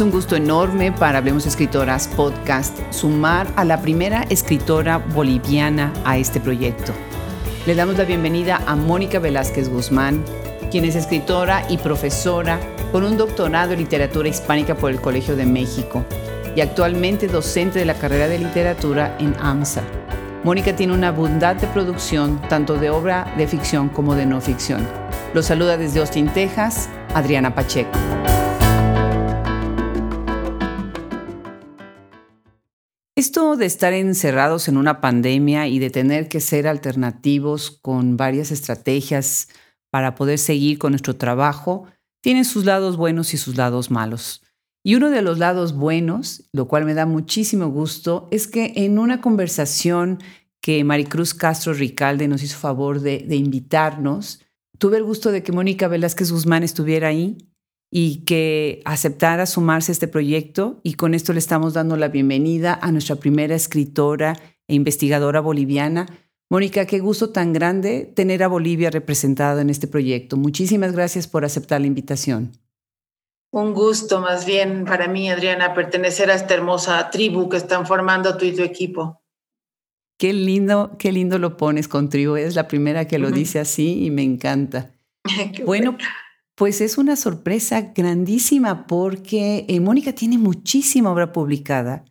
Un 0.00 0.10
gusto 0.10 0.34
enorme 0.34 0.92
para 0.92 1.18
Hablemos 1.18 1.44
Escritoras 1.44 2.08
Podcast 2.08 2.78
sumar 2.90 3.46
a 3.56 3.66
la 3.66 3.82
primera 3.82 4.22
escritora 4.30 4.96
boliviana 4.96 5.92
a 6.06 6.16
este 6.16 6.40
proyecto. 6.40 6.92
Le 7.66 7.74
damos 7.74 7.98
la 7.98 8.04
bienvenida 8.04 8.62
a 8.66 8.76
Mónica 8.76 9.18
Velázquez 9.18 9.68
Guzmán, 9.68 10.24
quien 10.70 10.86
es 10.86 10.96
escritora 10.96 11.64
y 11.68 11.76
profesora 11.76 12.58
con 12.92 13.04
un 13.04 13.18
doctorado 13.18 13.74
en 13.74 13.80
literatura 13.80 14.30
hispánica 14.30 14.74
por 14.74 14.90
el 14.90 15.02
Colegio 15.02 15.36
de 15.36 15.44
México 15.44 16.02
y 16.56 16.62
actualmente 16.62 17.28
docente 17.28 17.78
de 17.78 17.84
la 17.84 17.94
carrera 17.94 18.26
de 18.26 18.38
literatura 18.38 19.18
en 19.20 19.36
AMSA. 19.38 19.82
Mónica 20.44 20.74
tiene 20.74 20.94
una 20.94 21.08
abundante 21.08 21.66
producción 21.66 22.40
tanto 22.48 22.76
de 22.76 22.88
obra 22.88 23.34
de 23.36 23.46
ficción 23.46 23.90
como 23.90 24.14
de 24.14 24.24
no 24.24 24.40
ficción. 24.40 24.88
Lo 25.34 25.42
saluda 25.42 25.76
desde 25.76 26.00
Austin, 26.00 26.28
Texas, 26.28 26.88
Adriana 27.12 27.54
Pacheco. 27.54 27.98
Esto 33.20 33.58
de 33.58 33.66
estar 33.66 33.92
encerrados 33.92 34.66
en 34.66 34.78
una 34.78 35.02
pandemia 35.02 35.68
y 35.68 35.78
de 35.78 35.90
tener 35.90 36.26
que 36.30 36.40
ser 36.40 36.66
alternativos 36.66 37.70
con 37.70 38.16
varias 38.16 38.50
estrategias 38.50 39.48
para 39.90 40.14
poder 40.14 40.38
seguir 40.38 40.78
con 40.78 40.92
nuestro 40.92 41.16
trabajo, 41.16 41.84
tiene 42.22 42.44
sus 42.44 42.64
lados 42.64 42.96
buenos 42.96 43.34
y 43.34 43.36
sus 43.36 43.58
lados 43.58 43.90
malos. 43.90 44.42
Y 44.82 44.94
uno 44.94 45.10
de 45.10 45.20
los 45.20 45.36
lados 45.36 45.74
buenos, 45.74 46.48
lo 46.54 46.66
cual 46.66 46.86
me 46.86 46.94
da 46.94 47.04
muchísimo 47.04 47.68
gusto, 47.68 48.26
es 48.30 48.46
que 48.46 48.72
en 48.76 48.98
una 48.98 49.20
conversación 49.20 50.18
que 50.62 50.82
Maricruz 50.82 51.34
Castro 51.34 51.74
Ricalde 51.74 52.26
nos 52.26 52.42
hizo 52.42 52.56
favor 52.56 53.00
de, 53.00 53.36
invitarnos, 53.36 54.40
tuve 54.78 54.96
el 54.96 55.04
gusto 55.04 55.30
de 55.30 55.42
que 55.42 55.52
Mónica 55.52 55.88
Velázquez 55.88 56.32
Guzmán 56.32 56.62
estuviera 56.62 57.08
ahí 57.08 57.36
y 57.90 58.24
que 58.24 58.82
aceptara 58.84 59.46
sumarse 59.46 59.90
a 59.90 59.94
este 59.94 60.08
proyecto 60.08 60.80
y 60.82 60.94
con 60.94 61.14
esto 61.14 61.32
le 61.32 61.40
estamos 61.40 61.74
dando 61.74 61.96
la 61.96 62.08
bienvenida 62.08 62.78
a 62.80 62.92
nuestra 62.92 63.16
primera 63.16 63.54
escritora 63.54 64.38
e 64.68 64.74
investigadora 64.74 65.40
boliviana. 65.40 66.06
Mónica, 66.48 66.86
qué 66.86 67.00
gusto 67.00 67.30
tan 67.30 67.52
grande 67.52 68.10
tener 68.14 68.42
a 68.42 68.48
Bolivia 68.48 68.90
representada 68.90 69.60
en 69.60 69.70
este 69.70 69.88
proyecto. 69.88 70.36
Muchísimas 70.36 70.92
gracias 70.92 71.26
por 71.26 71.44
aceptar 71.44 71.80
la 71.80 71.88
invitación. 71.88 72.52
Un 73.52 73.74
gusto 73.74 74.20
más 74.20 74.46
bien 74.46 74.84
para 74.84 75.08
mí, 75.08 75.28
Adriana, 75.28 75.74
pertenecer 75.74 76.30
a 76.30 76.34
esta 76.34 76.54
hermosa 76.54 77.10
tribu 77.10 77.48
que 77.48 77.56
están 77.56 77.84
formando 77.84 78.36
tú 78.36 78.44
y 78.44 78.54
tu 78.54 78.62
equipo. 78.62 79.20
Qué 80.18 80.32
lindo, 80.32 80.96
qué 80.98 81.10
lindo 81.10 81.38
lo 81.38 81.56
pones 81.56 81.88
con 81.88 82.08
tribu. 82.08 82.36
Es 82.36 82.54
la 82.54 82.68
primera 82.68 83.08
que 83.08 83.18
lo 83.18 83.30
dice 83.30 83.58
así 83.58 84.04
y 84.04 84.10
me 84.10 84.22
encanta. 84.22 84.92
bueno, 85.64 85.96
pues 86.60 86.82
es 86.82 86.98
una 86.98 87.16
sorpresa 87.16 87.92
grandísima 87.96 88.86
porque 88.86 89.64
eh, 89.66 89.80
Mónica 89.80 90.12
tiene 90.12 90.36
muchísima 90.36 91.10
obra 91.10 91.32
publicada, 91.32 92.04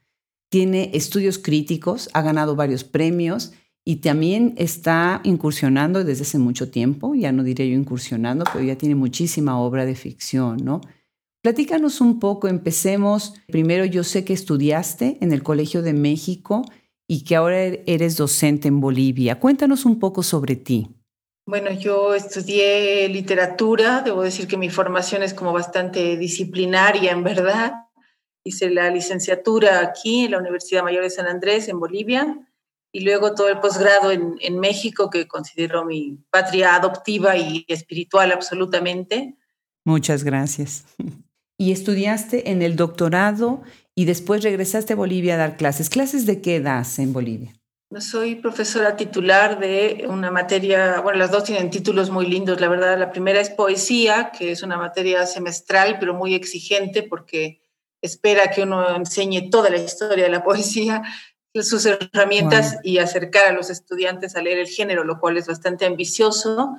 tiene 0.50 0.90
estudios 0.96 1.38
críticos, 1.38 2.10
ha 2.16 2.24
ganado 2.24 2.56
varios 2.56 2.84
premios 2.84 3.54
y 3.86 3.98
también 3.98 4.56
está 4.58 5.22
incursionando 5.24 6.04
desde 6.04 6.24
hace 6.24 6.40
mucho 6.40 6.72
tiempo, 6.72 7.14
ya 7.14 7.32
no 7.32 7.44
diré 7.44 7.70
yo 7.70 7.76
incursionando, 7.76 8.44
pero 8.52 8.66
ya 8.66 8.76
tiene 8.76 8.96
muchísima 8.96 9.60
obra 9.60 9.86
de 9.86 9.94
ficción, 9.94 10.58
¿no? 10.66 10.82
Platícanos 11.44 12.02
un 12.02 12.20
poco, 12.20 12.48
empecemos. 12.48 13.36
Primero, 13.50 13.86
yo 13.86 14.04
sé 14.04 14.26
que 14.26 14.34
estudiaste 14.34 15.20
en 15.22 15.32
el 15.32 15.44
Colegio 15.44 15.84
de 15.84 15.94
México 15.94 16.64
y 17.08 17.24
que 17.24 17.36
ahora 17.36 17.66
eres 17.66 18.18
docente 18.18 18.68
en 18.68 18.80
Bolivia. 18.80 19.40
Cuéntanos 19.40 19.86
un 19.86 20.00
poco 20.00 20.24
sobre 20.24 20.56
ti. 20.56 20.99
Bueno, 21.50 21.72
yo 21.72 22.14
estudié 22.14 23.10
literatura, 23.10 24.02
debo 24.02 24.22
decir 24.22 24.48
que 24.48 24.56
mi 24.56 24.70
formación 24.70 25.24
es 25.24 25.34
como 25.34 25.52
bastante 25.52 26.16
disciplinaria, 26.16 27.12
en 27.12 27.24
verdad. 27.24 27.74
Hice 28.44 28.70
la 28.70 28.92
licenciatura 28.92 29.80
aquí 29.80 30.26
en 30.26 30.32
la 30.32 30.38
Universidad 30.38 30.84
Mayor 30.84 31.02
de 31.02 31.10
San 31.10 31.26
Andrés, 31.26 31.68
en 31.68 31.80
Bolivia, 31.80 32.38
y 32.92 33.00
luego 33.00 33.34
todo 33.34 33.50
el 33.50 33.60
posgrado 33.60 34.12
en, 34.12 34.60
México, 34.60 35.10
que 35.10 35.28
considero 35.28 35.84
mi 35.86 36.20
patria 36.30 36.76
adoptiva 36.76 37.36
y 37.36 37.66
espiritual 37.68 38.32
absolutamente. 38.32 39.36
Muchas 39.84 40.24
gracias. 40.24 40.86
Y 41.58 41.72
estudiaste 41.72 42.52
en 42.52 42.62
el 42.62 42.76
doctorado 42.76 43.64
y 43.96 44.06
después 44.06 44.44
regresaste 44.44 44.94
a 44.94 44.98
Bolivia 44.98 45.34
a 45.34 45.38
dar 45.38 45.58
clases. 45.58 45.90
¿Clases 45.90 46.28
de 46.28 46.42
qué 46.42 46.60
das 46.60 47.00
en 47.00 47.12
Bolivia? 47.12 47.59
Soy 47.98 48.36
profesora 48.36 48.96
titular 48.96 49.58
de 49.58 50.06
una 50.08 50.30
materia, 50.30 51.02
bueno, 51.02 51.18
las 51.18 51.32
dos 51.32 51.46
tienen 51.46 51.72
títulos 51.72 52.12
muy 52.12 52.28
lindos, 52.28 52.62
la 52.62 52.68
verdad. 52.68 53.00
La 53.00 53.12
primera 53.12 53.42
es 53.42 53.50
poesía, 53.50 54.32
que 54.32 54.52
es 54.52 54.62
una 54.62 54.78
materia 54.78 55.26
semestral, 55.26 55.98
pero 56.00 56.14
muy 56.14 56.36
exigente 56.36 57.02
porque 57.02 57.64
espera 58.00 58.52
que 58.52 58.62
uno 58.62 58.96
enseñe 58.96 59.50
toda 59.50 59.72
la 59.72 59.78
historia 59.78 60.26
de 60.26 60.30
la 60.30 60.44
poesía, 60.44 61.02
sus 61.56 61.84
herramientas 61.88 62.78
y 62.84 63.00
acercar 63.00 63.48
a 63.48 63.54
los 63.54 63.72
estudiantes 63.72 64.36
a 64.36 64.44
leer 64.44 64.60
el 64.60 64.68
género, 64.68 65.04
lo 65.04 65.20
cual 65.20 65.38
es 65.38 65.48
bastante 65.48 65.88
ambicioso 65.88 66.76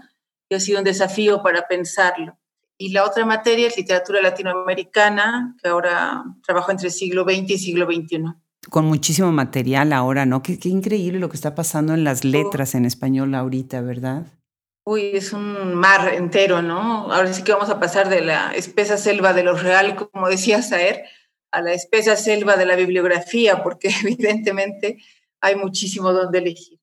y 0.48 0.54
ha 0.54 0.60
sido 0.60 0.78
un 0.78 0.84
desafío 0.84 1.42
para 1.42 1.66
pensarlo. 1.66 2.38
Y 2.78 2.92
la 2.92 3.04
otra 3.04 3.26
materia 3.26 3.66
es 3.66 3.76
literatura 3.76 4.22
latinoamericana, 4.22 5.56
que 5.60 5.70
ahora 5.70 6.22
trabajo 6.46 6.70
entre 6.70 6.88
siglo 6.88 7.24
XX 7.24 7.50
y 7.50 7.58
siglo 7.58 7.86
XXI 7.86 8.36
con 8.68 8.84
muchísimo 8.84 9.32
material 9.32 9.92
ahora, 9.92 10.26
¿no? 10.26 10.42
Qué, 10.42 10.58
increíble 10.64 11.18
lo 11.18 11.28
que 11.28 11.36
está 11.36 11.54
pasando 11.54 11.94
en 11.94 12.04
las 12.04 12.24
letras 12.24 12.74
en 12.74 12.84
español 12.84 13.34
ahorita, 13.34 13.80
¿verdad? 13.80 14.26
Uy, 14.84 15.10
es 15.14 15.32
un 15.32 15.74
mar 15.74 16.12
entero, 16.14 16.62
¿no? 16.62 17.12
Ahora 17.12 17.32
sí 17.32 17.42
que 17.42 17.52
vamos 17.52 17.70
a 17.70 17.80
pasar 17.80 18.08
de 18.08 18.20
la 18.20 18.52
espesa 18.52 18.98
selva 18.98 19.32
de 19.32 19.44
lo 19.44 19.54
real, 19.54 19.94
como 19.94 20.28
decía 20.28 20.62
Saer, 20.62 21.04
a 21.52 21.62
la 21.62 21.72
espesa 21.72 22.16
selva 22.16 22.56
de 22.56 22.66
la 22.66 22.76
bibliografía, 22.76 23.62
porque 23.62 23.88
evidentemente 24.02 24.98
hay 25.40 25.56
muchísimo 25.56 26.12
donde 26.12 26.38
elegir. 26.38 26.79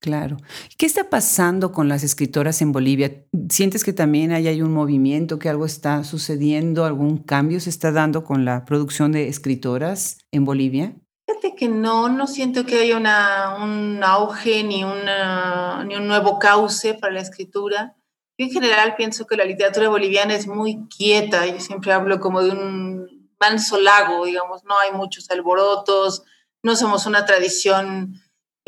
Claro. 0.00 0.36
¿Qué 0.76 0.84
está 0.84 1.08
pasando 1.08 1.72
con 1.72 1.88
las 1.88 2.02
escritoras 2.02 2.60
en 2.60 2.72
Bolivia? 2.72 3.24
¿Sientes 3.48 3.84
que 3.84 3.94
también 3.94 4.32
hay 4.32 4.60
un 4.60 4.72
movimiento, 4.72 5.38
que 5.38 5.48
algo 5.48 5.64
está 5.64 6.04
sucediendo, 6.04 6.84
algún 6.84 7.18
cambio 7.18 7.58
se 7.58 7.70
está 7.70 7.90
dando 7.90 8.22
con 8.22 8.44
la 8.44 8.66
producción 8.66 9.12
de 9.12 9.28
escritoras 9.28 10.18
en 10.30 10.44
Bolivia? 10.44 10.94
Fíjate 11.26 11.54
que 11.56 11.68
no, 11.68 12.10
no 12.10 12.26
siento 12.26 12.66
que 12.66 12.80
haya 12.80 12.98
una, 12.98 13.56
un 13.62 14.04
auge 14.04 14.62
ni, 14.62 14.84
una, 14.84 15.82
ni 15.84 15.96
un 15.96 16.06
nuevo 16.06 16.38
cauce 16.38 16.92
para 16.92 17.14
la 17.14 17.20
escritura. 17.20 17.96
Yo 18.36 18.46
en 18.46 18.52
general 18.52 18.96
pienso 18.96 19.26
que 19.26 19.36
la 19.36 19.46
literatura 19.46 19.88
boliviana 19.88 20.34
es 20.34 20.46
muy 20.46 20.86
quieta. 20.88 21.46
Yo 21.46 21.60
siempre 21.60 21.92
hablo 21.92 22.20
como 22.20 22.42
de 22.42 22.50
un 22.50 23.30
manso 23.40 23.80
lago, 23.80 24.26
digamos, 24.26 24.64
no 24.64 24.78
hay 24.78 24.92
muchos 24.92 25.30
alborotos, 25.30 26.24
no 26.62 26.76
somos 26.76 27.06
una 27.06 27.24
tradición 27.24 28.20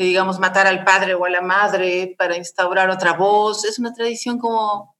digamos, 0.05 0.39
matar 0.39 0.67
al 0.67 0.83
padre 0.83 1.15
o 1.15 1.25
a 1.25 1.29
la 1.29 1.41
madre 1.41 2.15
para 2.17 2.37
instaurar 2.37 2.89
otra 2.89 3.13
voz. 3.13 3.65
Es 3.65 3.79
una 3.79 3.93
tradición 3.93 4.37
como 4.37 4.95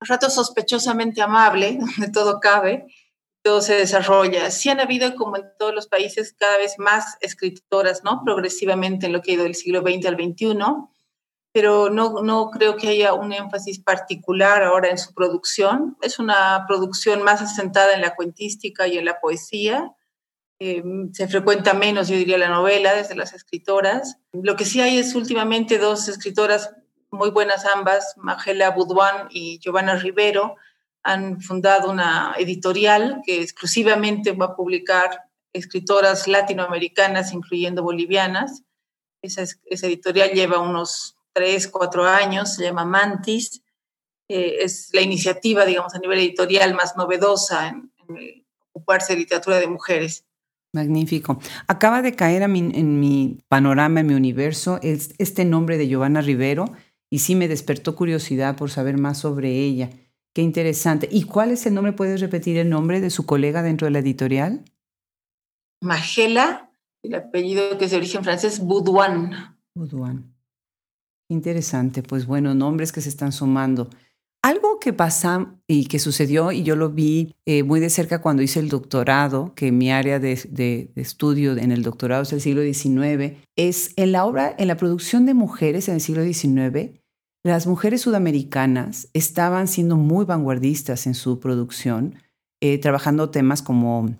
a 0.00 0.04
rato 0.04 0.30
sospechosamente 0.30 1.22
amable, 1.22 1.78
donde 1.80 2.10
todo 2.10 2.40
cabe, 2.40 2.86
todo 3.42 3.60
se 3.60 3.74
desarrolla. 3.74 4.50
Sí 4.50 4.68
han 4.68 4.80
habido, 4.80 5.14
como 5.14 5.36
en 5.36 5.44
todos 5.58 5.74
los 5.74 5.86
países, 5.86 6.34
cada 6.36 6.58
vez 6.58 6.78
más 6.78 7.16
escritoras, 7.20 8.02
¿no? 8.04 8.22
Progresivamente 8.24 9.06
en 9.06 9.12
lo 9.12 9.22
que 9.22 9.32
ha 9.32 9.34
ido 9.34 9.44
del 9.44 9.54
siglo 9.54 9.80
XX 9.80 10.06
al 10.06 10.16
XXI, 10.16 10.58
pero 11.52 11.90
no, 11.90 12.22
no 12.22 12.50
creo 12.50 12.76
que 12.76 12.88
haya 12.88 13.12
un 13.12 13.32
énfasis 13.32 13.78
particular 13.78 14.62
ahora 14.64 14.90
en 14.90 14.98
su 14.98 15.12
producción. 15.12 15.96
Es 16.00 16.18
una 16.18 16.64
producción 16.66 17.22
más 17.22 17.42
asentada 17.42 17.92
en 17.92 18.00
la 18.00 18.14
cuentística 18.14 18.88
y 18.88 18.96
en 18.98 19.04
la 19.04 19.20
poesía 19.20 19.92
Em, 20.64 21.12
se 21.12 21.26
frecuenta 21.26 21.74
menos, 21.74 22.06
yo 22.06 22.14
diría, 22.14 22.38
la 22.38 22.48
novela 22.48 22.94
desde 22.94 23.16
las 23.16 23.32
escritoras. 23.32 24.18
Lo 24.30 24.54
que 24.54 24.64
sí 24.64 24.80
hay 24.80 24.96
es 24.96 25.16
últimamente 25.16 25.76
dos 25.76 26.06
escritoras 26.06 26.72
muy 27.10 27.30
buenas 27.30 27.64
ambas, 27.66 28.14
Magela 28.16 28.70
Boudouin 28.70 29.26
y 29.30 29.58
Giovanna 29.58 29.96
Rivero, 29.96 30.54
han 31.02 31.40
fundado 31.40 31.90
una 31.90 32.36
editorial 32.38 33.22
que 33.26 33.42
exclusivamente 33.42 34.30
va 34.30 34.46
a 34.46 34.54
publicar 34.54 35.24
escritoras 35.52 36.28
latinoamericanas, 36.28 37.32
incluyendo 37.32 37.82
bolivianas. 37.82 38.62
Esa, 39.20 39.42
editorial 39.68 40.30
lleva 40.30 40.60
unos 40.60 41.16
tres, 41.32 41.66
cuatro 41.66 42.04
años, 42.04 42.54
se 42.54 42.62
llama 42.62 42.84
Mantis. 42.84 43.64
Eh, 44.28 44.58
es 44.60 44.90
la 44.92 45.00
iniciativa, 45.00 45.64
digamos, 45.64 45.92
a 45.96 45.98
nivel 45.98 46.20
editorial 46.20 46.72
más 46.74 46.96
novedosa 46.96 47.66
en, 47.66 47.92
en 47.98 48.44
ocuparse 48.72 49.14
de 49.14 49.18
literatura 49.18 49.58
de 49.58 49.66
mujeres. 49.66 50.24
Magnífico. 50.72 51.38
Acaba 51.66 52.00
de 52.00 52.14
caer 52.14 52.42
en 52.42 53.00
mi 53.00 53.38
panorama, 53.48 54.00
en 54.00 54.06
mi 54.06 54.14
universo, 54.14 54.80
este 54.82 55.44
nombre 55.44 55.76
de 55.76 55.86
Giovanna 55.86 56.22
Rivero 56.22 56.64
y 57.10 57.18
sí 57.18 57.34
me 57.34 57.46
despertó 57.46 57.94
curiosidad 57.94 58.56
por 58.56 58.70
saber 58.70 58.96
más 58.96 59.18
sobre 59.18 59.50
ella. 59.50 59.90
Qué 60.32 60.40
interesante. 60.40 61.08
¿Y 61.12 61.24
cuál 61.24 61.50
es 61.50 61.66
el 61.66 61.74
nombre? 61.74 61.92
¿Puedes 61.92 62.22
repetir 62.22 62.56
el 62.56 62.70
nombre 62.70 63.02
de 63.02 63.10
su 63.10 63.26
colega 63.26 63.62
dentro 63.62 63.84
de 63.84 63.90
la 63.90 63.98
editorial? 63.98 64.64
Magela, 65.82 66.72
el 67.02 67.16
apellido 67.16 67.76
que 67.76 67.84
es 67.84 67.90
de 67.90 67.98
origen 67.98 68.24
francés, 68.24 68.60
Boudouin. 68.60 69.30
Boudouin. 69.74 70.34
Interesante, 71.28 72.02
pues 72.02 72.24
bueno, 72.24 72.54
nombres 72.54 72.92
que 72.92 73.02
se 73.02 73.10
están 73.10 73.32
sumando. 73.32 73.90
Algo 74.44 74.80
que 74.80 74.92
pasa 74.92 75.54
y 75.68 75.86
que 75.86 76.00
sucedió, 76.00 76.50
y 76.50 76.64
yo 76.64 76.74
lo 76.74 76.90
vi 76.90 77.36
eh, 77.46 77.62
muy 77.62 77.78
de 77.78 77.90
cerca 77.90 78.20
cuando 78.20 78.42
hice 78.42 78.58
el 78.58 78.68
doctorado, 78.68 79.54
que 79.54 79.70
mi 79.70 79.92
área 79.92 80.18
de, 80.18 80.90
estudio 80.96 81.56
en 81.56 81.70
el 81.70 81.84
doctorado 81.84 82.24
es 82.24 82.32
el 82.32 82.40
siglo 82.40 82.62
XIX, 82.62 83.38
es 83.56 83.92
en 83.94 84.10
la 84.10 84.24
obra, 84.24 84.52
en 84.58 84.66
la 84.66 84.76
producción 84.76 85.26
de 85.26 85.34
mujeres 85.34 85.86
en 85.86 85.94
el 85.94 86.00
siglo 86.00 86.24
XIX, 86.24 86.98
las 87.44 87.68
mujeres 87.68 88.00
sudamericanas 88.00 89.08
estaban 89.12 89.68
siendo 89.68 89.96
muy 89.96 90.24
vanguardistas 90.24 91.06
en 91.06 91.14
su 91.14 91.38
producción, 91.38 92.16
eh, 92.60 92.78
trabajando 92.78 93.30
temas 93.30 93.62
como 93.62 94.16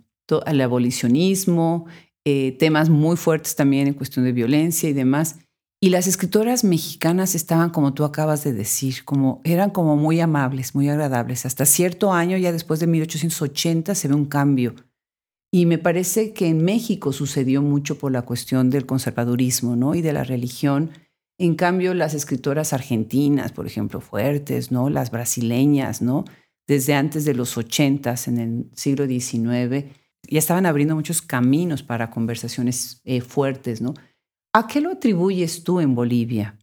el 0.47 0.61
abolicionismo, 0.61 1.87
eh, 2.25 2.57
temas 2.59 2.91
muy 2.91 3.17
fuertes 3.17 3.57
también 3.57 3.89
en 3.89 3.95
cuestión 3.95 4.25
de 4.25 4.33
violencia 4.33 4.89
y 4.89 4.93
demás. 4.93 5.39
Y 5.84 5.90
las 5.90 6.06
escritoras 6.06 6.62
mexicanas 6.62 7.34
estaban, 7.34 7.70
como 7.70 7.93
tú 7.93 8.05
acabas 8.05 8.44
de 8.44 8.52
decir, 8.52 9.05
como 9.05 9.40
eran 9.43 9.70
como 9.70 9.96
muy 9.96 10.20
amables, 10.20 10.76
muy 10.76 10.88
agradables. 10.88 11.44
Hasta 11.44 11.67
cierto 11.67 12.12
año, 12.12 12.37
ya 12.37 12.52
después 12.52 12.79
de 12.79 12.87
1880, 12.87 13.96
se 13.96 14.06
ve 14.06 14.14
un 14.14 14.26
cambio. 14.26 14.76
Y 15.52 15.67
me 15.67 15.79
parece 15.79 16.34
que 16.34 16.46
en 16.46 16.64
México 16.64 17.12
sucedió 17.12 17.62
mucho 17.62 17.99
por 17.99 18.12
la 18.12 18.23
cuestión 18.23 18.70
del 18.70 18.87
conservadurismo 18.87 19.75
¿no? 19.75 19.96
y 19.96 20.02
de 20.02 20.12
la 20.12 20.23
religión. 20.23 20.93
En 21.37 21.56
cambio, 21.56 21.94
las 21.94 22.14
escritoras 22.14 22.73
argentinas, 22.73 23.50
por 23.50 23.67
ejemplo, 23.67 24.00
fuertes, 24.00 24.70
¿no? 24.70 24.88
las 24.88 25.11
brasileñas, 25.11 26.00
¿no? 26.00 26.25
desde 26.69 26.94
antes 26.94 27.25
de 27.25 27.35
los 27.35 27.58
80, 27.58 28.14
en 28.28 28.38
el 28.38 28.70
siglo 28.76 29.05
XIX, 29.08 29.87
ya 30.31 30.38
estaban 30.38 30.67
abriendo 30.67 30.94
muchos 30.94 31.23
caminos 31.23 31.82
para 31.82 32.11
conversaciones 32.11 33.00
eh, 33.05 33.20
fuertes, 33.20 33.82
¿no? 33.82 33.94
¿A 34.54 34.66
qué 34.66 34.81
lo 34.81 34.90
atribuyes 34.90 35.64
tú 35.64 35.81
en 35.81 35.94
Bolivia? 35.94 36.58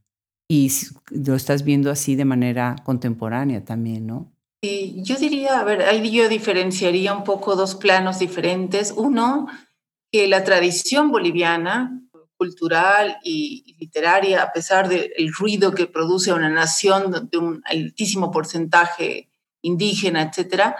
Y 0.47 0.71
lo 1.09 1.35
estás 1.35 1.63
viendo 1.63 1.91
así 1.91 2.15
de 2.15 2.25
manera 2.25 2.75
contemporánea 2.83 3.65
también, 3.65 4.07
¿no? 4.07 4.31
Y 4.61 5.01
yo 5.03 5.15
diría, 5.15 5.59
a 5.59 5.63
ver, 5.63 5.83
ahí 5.83 6.11
yo 6.11 6.27
diferenciaría 6.27 7.13
un 7.13 7.23
poco 7.23 7.55
dos 7.55 7.75
planos 7.75 8.19
diferentes. 8.19 8.93
Uno, 8.95 9.47
que 10.11 10.27
la 10.27 10.43
tradición 10.43 11.11
boliviana, 11.11 12.01
cultural 12.35 13.17
y, 13.23 13.75
literaria, 13.79 14.43
a 14.43 14.53
pesar 14.53 14.87
del 14.87 15.33
ruido 15.37 15.73
que 15.73 15.87
produce 15.87 16.31
una 16.33 16.49
nación 16.49 17.29
de 17.31 17.37
un 17.37 17.61
altísimo 17.65 18.31
porcentaje 18.31 19.29
indígena, 19.61 20.23
etcétera, 20.23 20.75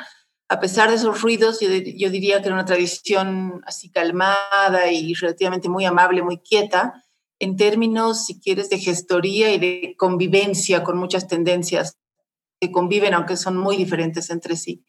a 0.49 0.59
pesar 0.59 0.89
de 0.89 0.95
esos 0.95 1.21
ruidos, 1.21 1.59
yo, 1.59 1.69
diría 2.09 2.41
que 2.41 2.47
era 2.47 2.55
una 2.55 2.65
tradición 2.65 3.61
así 3.67 3.91
calmada 3.91 4.91
y 4.91 5.13
relativamente 5.13 5.69
muy 5.69 5.85
amable, 5.85 6.23
muy 6.23 6.39
quieta, 6.39 7.05
en 7.37 7.55
términos, 7.55 8.25
si 8.25 8.39
quieres, 8.39 8.69
de 8.69 8.79
gestoría 8.79 9.53
y 9.53 9.59
de 9.59 9.95
convivencia 9.95 10.83
con 10.83 10.97
muchas 10.97 11.27
tendencias 11.27 11.99
que 12.59 12.71
conviven, 12.71 13.13
aunque 13.13 13.37
son 13.37 13.57
muy 13.57 13.77
diferentes 13.77 14.31
entre 14.31 14.55
sí. 14.57 14.83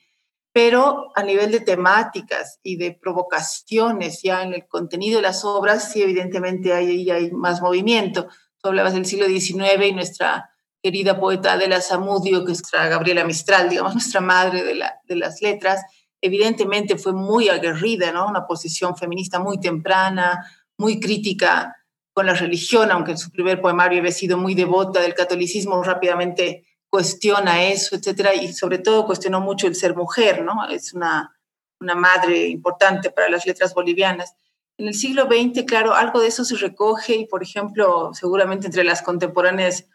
Pero 0.53 1.13
a 1.15 1.23
nivel 1.23 1.53
de 1.53 1.61
temáticas 1.61 2.59
y 2.63 2.77
de 2.77 2.93
provocaciones 2.93 4.23
ya 4.23 4.43
en 4.43 4.55
el 4.55 4.67
contenido 4.67 5.19
de 5.19 5.23
las 5.23 5.45
obras, 5.45 5.93
sí, 5.93 6.03
evidentemente 6.03 6.73
hay, 6.73 7.09
hay 7.11 7.31
más 7.33 7.61
movimiento. 7.61 8.29
Tú 8.63 8.71
hablabas 8.71 8.95
del 8.95 9.05
siglo 9.05 9.27
XIX 9.27 9.87
y 9.87 9.93
nuestra 9.93 10.50
querida 10.83 11.19
poeta 11.19 11.53
Adela 11.53 11.81
Zamudio, 11.81 12.45
que 12.45 12.53
es 12.53 12.63
Gabriela 12.63 13.25
Mistral, 13.25 13.69
digamos, 13.69 13.95
nuestra 13.95 14.21
madre 14.21 14.63
de, 14.65 14.75
la, 14.75 15.01
de 15.05 15.17
las 15.17 15.43
letras, 15.43 15.83
evidentemente 16.21 16.97
fue 16.99 17.13
muy 17.13 17.49
aguerrida, 17.49 18.13
¿no? 18.13 18.29
Una 18.29 18.47
posición 18.47 18.97
feminista 18.97 19.39
muy 19.39 19.59
temprana, 19.59 20.45
muy 20.77 21.01
crítica 21.01 21.77
con 22.13 22.27
la 22.27 22.35
religión, 22.35 22.91
aunque 22.91 23.13
en 23.13 23.19
su 23.19 23.31
primer 23.31 23.61
poemario 23.61 24.01
había 24.01 24.13
sido 24.13 24.37
muy 24.37 24.55
devota 24.55 25.01
del 25.01 25.15
catolicismo, 25.15 25.83
rápidamente 25.83 26.67
cuestiona 26.89 27.63
eso, 27.65 27.95
etcétera, 27.95 28.35
y 28.35 28.53
sobre 28.53 28.79
todo 28.79 29.07
cuestionó 29.07 29.41
mucho 29.41 29.67
el 29.67 29.77
ser 29.77 29.95
mujer, 29.95 30.43
¿no? 30.43 30.69
Es 30.69 30.93
una, 30.93 31.39
una 31.81 31.95
madre 31.95 32.49
importante 32.49 33.11
para 33.11 33.29
las 33.29 33.47
letras 33.47 33.75
bolivianas. 33.75 34.35
En 34.77 34.89
el 34.89 34.95
siglo 34.95 35.27
XX, 35.27 35.65
claro, 35.67 35.95
algo 35.95 36.21
de 36.21 36.29
eso 36.29 36.45
se 36.45 36.57
recoge 36.57 37.15
y, 37.15 37.27
por 37.27 37.43
ejemplo, 37.43 38.11
seguramente 38.13 38.67
entre 38.67 38.83
las 38.83 39.03
contemporáneas 39.03 39.87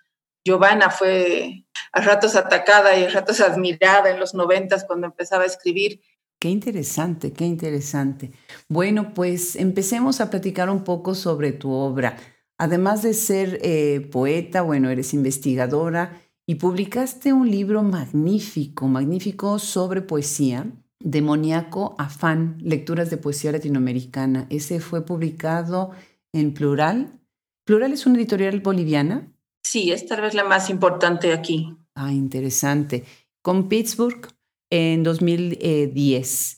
Giovanna 0.45 0.91
fue 0.91 1.65
a 1.91 2.01
ratos 2.01 2.35
atacada 2.35 2.97
y 2.97 3.03
a 3.03 3.09
ratos 3.09 3.41
admirada 3.41 4.11
en 4.11 4.19
los 4.19 4.35
noventas 4.35 4.85
cuando 4.85 5.07
empezaba 5.07 5.43
a 5.43 5.47
escribir. 5.47 6.01
Qué 6.39 6.49
interesante, 6.49 7.33
qué 7.33 7.45
interesante. 7.45 8.31
Bueno, 8.69 9.13
pues 9.13 9.55
empecemos 9.55 10.21
a 10.21 10.29
platicar 10.29 10.69
un 10.69 10.83
poco 10.83 11.15
sobre 11.15 11.51
tu 11.51 11.71
obra. 11.71 12.17
Además 12.57 13.01
de 13.01 13.13
ser 13.13 13.59
eh, 13.63 14.07
poeta, 14.11 14.61
bueno, 14.61 14.89
eres 14.89 15.13
investigadora 15.13 16.21
y 16.45 16.55
publicaste 16.55 17.33
un 17.33 17.49
libro 17.49 17.81
magnífico, 17.81 18.87
magnífico 18.87 19.57
sobre 19.57 20.01
poesía, 20.01 20.67
Demoníaco 20.99 21.95
Afán, 21.97 22.57
Lecturas 22.61 23.09
de 23.09 23.17
Poesía 23.17 23.51
Latinoamericana. 23.51 24.47
Ese 24.49 24.79
fue 24.79 25.05
publicado 25.05 25.91
en 26.33 26.53
Plural. 26.53 27.19
Plural 27.65 27.93
es 27.93 28.05
una 28.05 28.17
editorial 28.17 28.59
boliviana. 28.59 29.34
Sí, 29.65 29.91
es 29.91 30.05
tal 30.05 30.21
vez 30.21 30.35
la 30.35 30.43
más 30.43 30.69
importante 30.69 31.33
aquí. 31.33 31.75
Ah, 31.95 32.11
interesante. 32.11 33.03
Con 33.41 33.67
Pittsburgh 33.67 34.27
en 34.69 35.01
2010. 35.01 36.57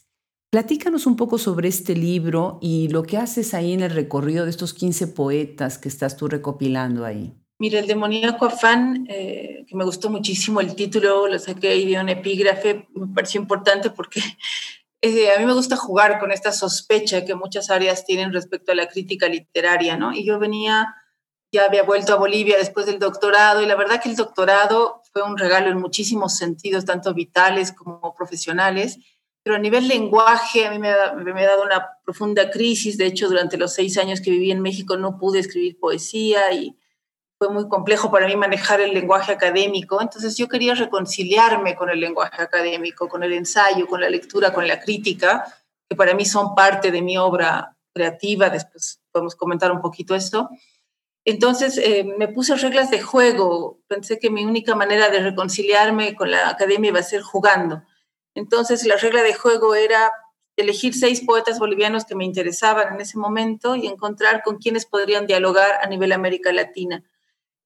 Platícanos 0.52 1.08
un 1.08 1.16
poco 1.16 1.38
sobre 1.38 1.70
este 1.70 1.96
libro 1.96 2.60
y 2.62 2.90
lo 2.90 3.04
que 3.04 3.16
haces 3.16 3.54
ahí 3.54 3.72
en 3.72 3.80
el 3.80 3.92
recorrido 3.92 4.44
de 4.44 4.50
estos 4.50 4.74
15 4.74 5.08
poetas 5.08 5.78
que 5.78 5.88
estás 5.88 6.18
tú 6.18 6.28
recopilando 6.28 7.06
ahí. 7.06 7.34
Mira, 7.60 7.80
el 7.80 7.88
demoníaco 7.88 8.46
afán, 8.46 9.08
eh, 9.10 9.64
que 9.66 9.76
me 9.78 9.86
gustó 9.86 10.10
muchísimo 10.10 10.60
el 10.60 10.76
título, 10.76 11.30
lo 11.30 11.40
saqué 11.40 11.70
ahí 11.70 11.86
de 11.86 12.02
un 12.02 12.10
epígrafe, 12.10 12.90
me 12.94 13.08
pareció 13.16 13.40
importante 13.40 13.90
porque 13.90 14.20
eh, 15.02 15.32
a 15.32 15.40
mí 15.40 15.46
me 15.46 15.54
gusta 15.54 15.78
jugar 15.78 16.20
con 16.20 16.34
esta 16.34 16.52
sospecha 16.52 17.24
que 17.24 17.36
muchas 17.36 17.70
áreas 17.70 18.06
tienen 18.06 18.34
respecto 18.34 18.74
a 18.74 18.76
la 18.76 18.90
crítica 18.90 19.30
literaria, 19.30 19.96
¿no? 19.96 20.12
Y 20.12 20.26
yo 20.26 20.40
venía 20.40 20.94
ya 21.52 21.66
había 21.66 21.84
vuelto 21.84 22.14
a 22.14 22.18
Bolivia 22.18 22.58
después 22.58 22.86
del 22.86 23.00
doctorado 23.00 23.62
y 23.62 23.66
la 23.66 23.76
verdad 23.76 24.02
que 24.02 24.10
el 24.10 24.16
doctorado 24.16 25.02
fue 25.14 25.24
un 25.24 25.38
regalo 25.38 25.70
en 25.70 25.80
muchísimos 25.80 26.36
sentidos, 26.36 26.86
tanto 26.86 27.14
vitales 27.14 27.72
como 27.72 28.14
profesionales, 28.16 28.98
pero 29.44 29.56
a 29.56 29.60
nivel 29.60 29.88
lenguaje 29.88 30.66
a 30.66 30.72
mí 30.72 30.80
me 30.80 30.90
ha, 30.90 31.14
me 31.14 31.46
ha 31.46 31.48
dado 31.48 31.64
una 31.64 31.88
profunda 32.04 32.50
crisis, 32.50 32.98
de 32.98 33.06
hecho 33.06 33.30
durante 33.30 33.58
los 33.58 33.74
seis 33.74 33.98
años 33.98 34.20
que 34.20 34.32
viví 34.32 34.52
en 34.52 34.62
México 34.62 34.98
no 34.98 35.18
pude 35.18 35.40
escribir 35.40 35.80
poesía 35.80 36.52
y 36.52 36.78
fue 37.38 37.50
muy 37.50 37.70
complejo 37.70 38.12
para 38.12 38.28
mí 38.28 38.36
manejar 38.36 38.82
el 38.82 38.94
lenguaje 38.94 39.32
académico, 39.32 40.02
entonces 40.02 40.36
yo 40.38 40.48
quería 40.50 40.74
reconciliarme 40.74 41.76
con 41.76 41.90
el 41.90 42.00
lenguaje 42.00 42.42
académico, 42.42 43.08
con 43.08 43.24
el 43.24 43.32
ensayo, 43.32 43.88
con 43.88 44.02
la 44.02 44.10
lectura, 44.10 44.52
con 44.52 44.68
la 44.68 44.80
crítica, 44.80 45.46
que 45.88 45.96
para 45.96 46.14
mí 46.14 46.26
son 46.26 46.56
parte 46.56 46.92
de 46.92 47.02
mi 47.02 47.18
obra 47.18 47.78
creativa, 47.94 48.50
después 48.50 49.02
podemos 49.12 49.36
comentar 49.36 49.72
un 49.72 49.82
poquito 49.82 50.16
esto. 50.16 50.50
Entonces 51.28 51.78
eh, 51.78 52.06
me 52.18 52.30
puse 52.30 52.56
reglas 52.56 52.90
de 52.90 53.02
juego. 53.02 53.82
Pensé 53.90 54.18
que 54.18 54.30
mi 54.30 54.46
única 54.46 54.76
manera 54.76 55.10
de 55.10 55.20
reconciliarme 55.20 56.16
con 56.16 56.32
la 56.32 56.48
academia 56.48 56.92
iba 56.92 57.02
a 57.02 57.04
ser 57.04 57.22
jugando. 57.22 57.84
Entonces 58.34 58.86
la 58.86 58.96
regla 58.96 59.24
de 59.24 59.34
juego 59.34 59.76
era 59.76 60.10
elegir 60.56 60.96
seis 60.96 61.20
poetas 61.20 61.60
bolivianos 61.60 62.06
que 62.06 62.16
me 62.16 62.24
interesaban 62.24 62.94
en 62.94 63.02
ese 63.02 63.18
momento 63.18 63.76
y 63.76 63.88
encontrar 63.88 64.42
con 64.42 64.56
quienes 64.56 64.86
podrían 64.86 65.28
dialogar 65.28 65.80
a 65.84 65.88
nivel 65.88 66.14
América 66.14 66.54
Latina. 66.54 67.04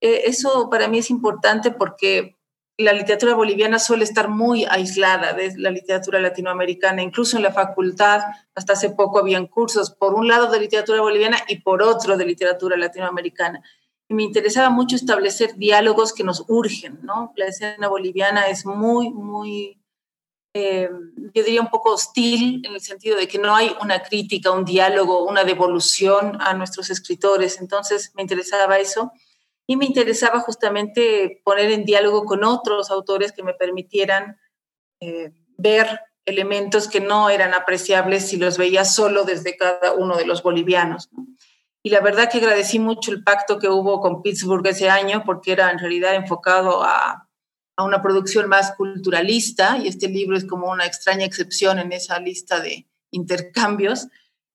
Eh, 0.01 0.23
eso 0.25 0.67
para 0.71 0.87
mí 0.87 0.97
es 0.97 1.11
importante 1.11 1.69
porque 1.69 2.39
la 2.81 2.93
literatura 2.93 3.33
boliviana 3.33 3.79
suele 3.79 4.03
estar 4.03 4.27
muy 4.27 4.65
aislada 4.65 5.33
de 5.33 5.53
la 5.57 5.71
literatura 5.71 6.19
latinoamericana. 6.19 7.01
Incluso 7.01 7.37
en 7.37 7.43
la 7.43 7.53
facultad, 7.53 8.21
hasta 8.55 8.73
hace 8.73 8.91
poco, 8.91 9.19
habían 9.19 9.47
cursos, 9.47 9.91
por 9.91 10.13
un 10.13 10.27
lado 10.27 10.51
de 10.51 10.59
literatura 10.59 11.01
boliviana 11.01 11.37
y 11.47 11.61
por 11.61 11.81
otro 11.81 12.17
de 12.17 12.25
literatura 12.25 12.77
latinoamericana. 12.77 13.63
Y 14.07 14.13
me 14.13 14.23
interesaba 14.23 14.69
mucho 14.69 14.95
establecer 14.95 15.55
diálogos 15.55 16.13
que 16.13 16.23
nos 16.23 16.43
urgen, 16.47 16.99
¿no? 17.03 17.33
La 17.35 17.45
escena 17.45 17.87
boliviana 17.87 18.47
es 18.47 18.65
muy, 18.65 19.09
muy, 19.09 19.81
eh, 20.53 20.89
yo 21.33 21.43
diría 21.43 21.61
un 21.61 21.69
poco 21.69 21.93
hostil 21.93 22.61
en 22.65 22.73
el 22.73 22.81
sentido 22.81 23.17
de 23.17 23.27
que 23.27 23.37
no 23.39 23.55
hay 23.55 23.73
una 23.81 24.03
crítica, 24.03 24.51
un 24.51 24.65
diálogo, 24.65 25.23
una 25.23 25.43
devolución 25.43 26.37
a 26.41 26.53
nuestros 26.53 26.89
escritores. 26.89 27.61
Entonces 27.61 28.11
me 28.15 28.21
interesaba 28.21 28.79
eso 28.79 29.11
y 29.67 29.77
me 29.77 29.85
interesaba 29.85 30.39
justamente 30.39 31.41
poner 31.43 31.71
en 31.71 31.85
diálogo 31.85 32.25
con 32.25 32.43
otros 32.43 32.91
autores 32.91 33.31
que 33.31 33.43
me 33.43 33.53
permitieran 33.53 34.37
eh, 34.99 35.31
ver 35.57 36.01
elementos 36.25 36.87
que 36.87 36.99
no 36.99 37.29
eran 37.29 37.53
apreciables 37.53 38.27
si 38.27 38.37
los 38.37 38.57
veía 38.57 38.85
solo 38.85 39.23
desde 39.23 39.57
cada 39.57 39.93
uno 39.93 40.17
de 40.17 40.25
los 40.25 40.43
bolivianos. 40.43 41.09
Y 41.83 41.89
la 41.89 41.99
verdad 41.99 42.29
que 42.29 42.37
agradecí 42.37 42.79
mucho 42.79 43.11
el 43.11 43.23
pacto 43.23 43.57
que 43.57 43.67
hubo 43.67 44.01
con 44.01 44.21
Pittsburgh 44.21 44.65
ese 44.67 44.89
año, 44.89 45.23
porque 45.25 45.51
era 45.51 45.71
en 45.71 45.79
realidad 45.79 46.13
enfocado 46.13 46.83
a, 46.83 47.27
a 47.75 47.83
una 47.83 48.01
producción 48.01 48.47
más 48.47 48.75
culturalista, 48.75 49.77
y 49.77 49.87
este 49.87 50.07
libro 50.07 50.37
es 50.37 50.45
como 50.45 50.69
una 50.69 50.85
extraña 50.85 51.25
excepción 51.25 51.79
en 51.79 51.91
esa 51.91 52.19
lista 52.19 52.59
de 52.59 52.87
intercambios, 53.09 54.07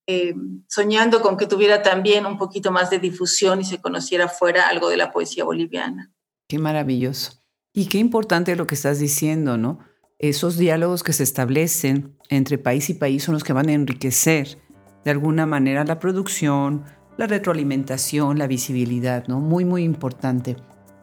eh, 0.06 0.34
soñando 0.68 1.20
con 1.20 1.36
que 1.36 1.46
tuviera 1.46 1.82
también 1.82 2.26
un 2.26 2.38
poquito 2.38 2.70
más 2.70 2.90
de 2.90 2.98
difusión 2.98 3.60
y 3.60 3.64
se 3.64 3.80
conociera 3.80 4.28
fuera 4.28 4.68
algo 4.68 4.88
de 4.88 4.96
la 4.96 5.10
poesía 5.10 5.44
boliviana. 5.44 6.12
Qué 6.48 6.58
maravilloso. 6.58 7.42
Y 7.72 7.86
qué 7.86 7.98
importante 7.98 8.56
lo 8.56 8.66
que 8.66 8.76
estás 8.76 8.98
diciendo, 8.98 9.58
¿no? 9.58 9.80
Esos 10.18 10.56
diálogos 10.56 11.02
que 11.02 11.12
se 11.12 11.24
establecen 11.24 12.16
entre 12.30 12.56
país 12.56 12.88
y 12.88 12.94
país 12.94 13.24
son 13.24 13.34
los 13.34 13.44
que 13.44 13.52
van 13.52 13.68
a 13.68 13.72
enriquecer 13.72 14.58
de 15.04 15.10
alguna 15.10 15.44
manera 15.44 15.84
la 15.84 15.98
producción, 15.98 16.84
la 17.16 17.26
retroalimentación, 17.26 18.38
la 18.38 18.46
visibilidad, 18.46 19.26
¿no? 19.26 19.40
Muy, 19.40 19.64
muy 19.64 19.82
importante. 19.82 20.56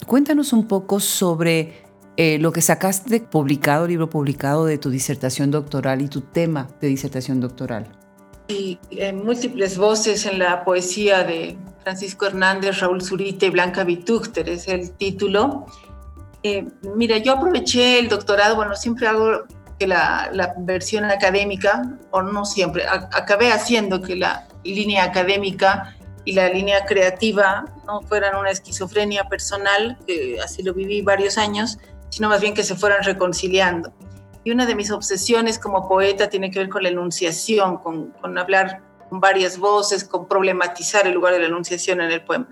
Cuéntanos 0.07 0.51
un 0.51 0.67
poco 0.67 0.99
sobre 0.99 1.83
eh, 2.17 2.37
lo 2.39 2.51
que 2.51 2.61
sacaste 2.61 3.19
publicado, 3.19 3.87
libro 3.87 4.09
publicado 4.09 4.65
de 4.65 4.77
tu 4.77 4.89
disertación 4.89 5.51
doctoral 5.51 6.01
y 6.01 6.07
tu 6.07 6.21
tema 6.21 6.69
de 6.81 6.87
disertación 6.87 7.39
doctoral. 7.39 8.02
Y 8.47 8.77
múltiples 9.13 9.77
voces 9.77 10.25
en 10.25 10.39
la 10.39 10.63
poesía 10.63 11.23
de 11.23 11.57
Francisco 11.83 12.25
Hernández, 12.25 12.79
Raúl 12.79 13.01
Zurita 13.01 13.45
y 13.45 13.49
Blanca 13.49 13.83
Vitúchter 13.83 14.49
es 14.49 14.67
el 14.67 14.91
título. 14.91 15.65
Eh, 16.43 16.65
mira, 16.95 17.17
yo 17.17 17.33
aproveché 17.33 17.99
el 17.99 18.09
doctorado, 18.09 18.55
bueno, 18.55 18.75
siempre 18.75 19.07
hago 19.07 19.43
que 19.79 19.87
la, 19.87 20.29
la 20.33 20.53
versión 20.57 21.05
académica, 21.05 21.97
o 22.11 22.21
no 22.21 22.45
siempre, 22.45 22.85
acabé 22.87 23.51
haciendo 23.51 24.01
que 24.01 24.15
la 24.15 24.47
línea 24.63 25.03
académica 25.03 25.95
y 26.25 26.33
la 26.33 26.49
línea 26.49 26.85
creativa 26.85 27.65
no 27.85 28.01
fueran 28.01 28.35
una 28.35 28.49
esquizofrenia 28.49 29.25
personal, 29.25 29.97
que 30.05 30.39
así 30.41 30.63
lo 30.63 30.73
viví 30.73 31.01
varios 31.01 31.37
años, 31.37 31.77
sino 32.09 32.29
más 32.29 32.41
bien 32.41 32.53
que 32.53 32.63
se 32.63 32.75
fueran 32.75 33.03
reconciliando. 33.03 33.93
Y 34.43 34.51
una 34.51 34.65
de 34.65 34.75
mis 34.75 34.91
obsesiones 34.91 35.57
como 35.57 35.87
poeta 35.87 36.29
tiene 36.29 36.51
que 36.51 36.59
ver 36.59 36.69
con 36.69 36.83
la 36.83 36.89
enunciación, 36.89 37.77
con, 37.77 38.13
hablar 38.37 38.81
con 39.09 39.19
varias 39.19 39.57
voces, 39.57 40.03
con 40.03 40.27
problematizar 40.27 41.07
el 41.07 41.13
lugar 41.13 41.33
de 41.33 41.39
la 41.39 41.47
enunciación 41.47 42.01
en 42.01 42.11
el 42.11 42.23
poema. 42.23 42.47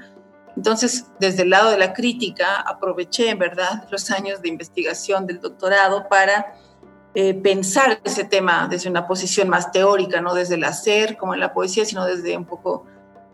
Entonces, 0.56 1.08
desde 1.20 1.44
el 1.44 1.50
lado 1.50 1.72
de 1.72 1.78
la 1.78 1.94
crítica, 1.94 2.62
aproveché 2.62 3.30
en 3.30 3.40
verdad 3.40 3.88
los 3.90 4.12
años 4.12 4.42
de 4.42 4.50
investigación 4.50 5.26
del 5.26 5.40
doctorado 5.40 6.08
para 6.10 6.54
eh, 7.14 7.34
pensar 7.34 8.00
ese 8.04 8.24
tema 8.24 8.68
desde 8.70 8.90
una 8.90 9.08
posición 9.08 9.50
más 9.50 9.72
teórica, 9.72 10.22
no 10.22 10.34
desde 10.34 10.56
el 10.56 10.64
hacer 10.64 11.18
como 11.18 11.34
en 11.34 11.40
la 11.42 11.54
poesía, 11.54 11.84
sino 11.84 12.06
desde 12.06 12.38
un 12.38 12.46
poco 12.46 12.86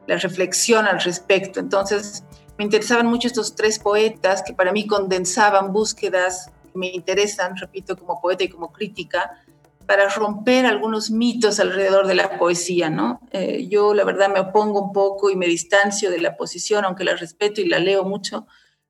la 0.07 0.17
reflexión 0.17 0.87
al 0.87 0.99
respecto. 0.99 1.59
Entonces, 1.59 2.23
me 2.57 2.63
interesaban 2.63 3.05
mucho 3.05 3.27
estos 3.27 3.53
tres 3.55 3.77
poetas 3.77 4.41
que 4.41 4.53
para 4.53 4.71
mí 4.71 4.87
condensaban 4.87 5.73
búsquedas 5.73 6.51
me 6.77 6.88
interesan, 6.88 7.57
repito, 7.57 7.98
como 7.98 8.22
poeta 8.22 8.43
y 8.43 8.50
como 8.50 8.72
crítica, 8.72 9.43
para 9.86 10.10
romper 10.10 10.65
algunos 10.65 11.10
mitos 11.10 11.60
alrededor 11.60 12.07
de 12.07 12.15
la 12.15 12.38
poesía, 12.38 12.89
¿no? 12.89 13.22
Eh, 13.31 13.67
yo 13.69 13.93
la 13.93 14.03
verdad 14.03 14.29
me 14.31 14.41
opongo 14.41 14.81
un 14.81 14.91
poco 14.91 15.29
y 15.29 15.36
me 15.36 15.48
distancio 15.48 16.12
de 16.12 16.19
la 16.19 16.36
posición, 16.36 16.86
aunque 16.86 17.05
la 17.05 17.15
respeto 17.15 17.62
y 17.62 17.67
la 17.67 17.79
leo 17.79 18.03
mucho, 18.03 18.48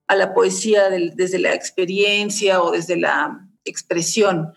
a 0.07 0.15
la 0.15 0.33
poesía 0.33 0.89
desde 0.89 1.37
la 1.37 1.53
experiencia 1.53 2.63
o 2.63 2.71
desde 2.71 2.97
la 2.97 3.47
expresión. 3.63 4.53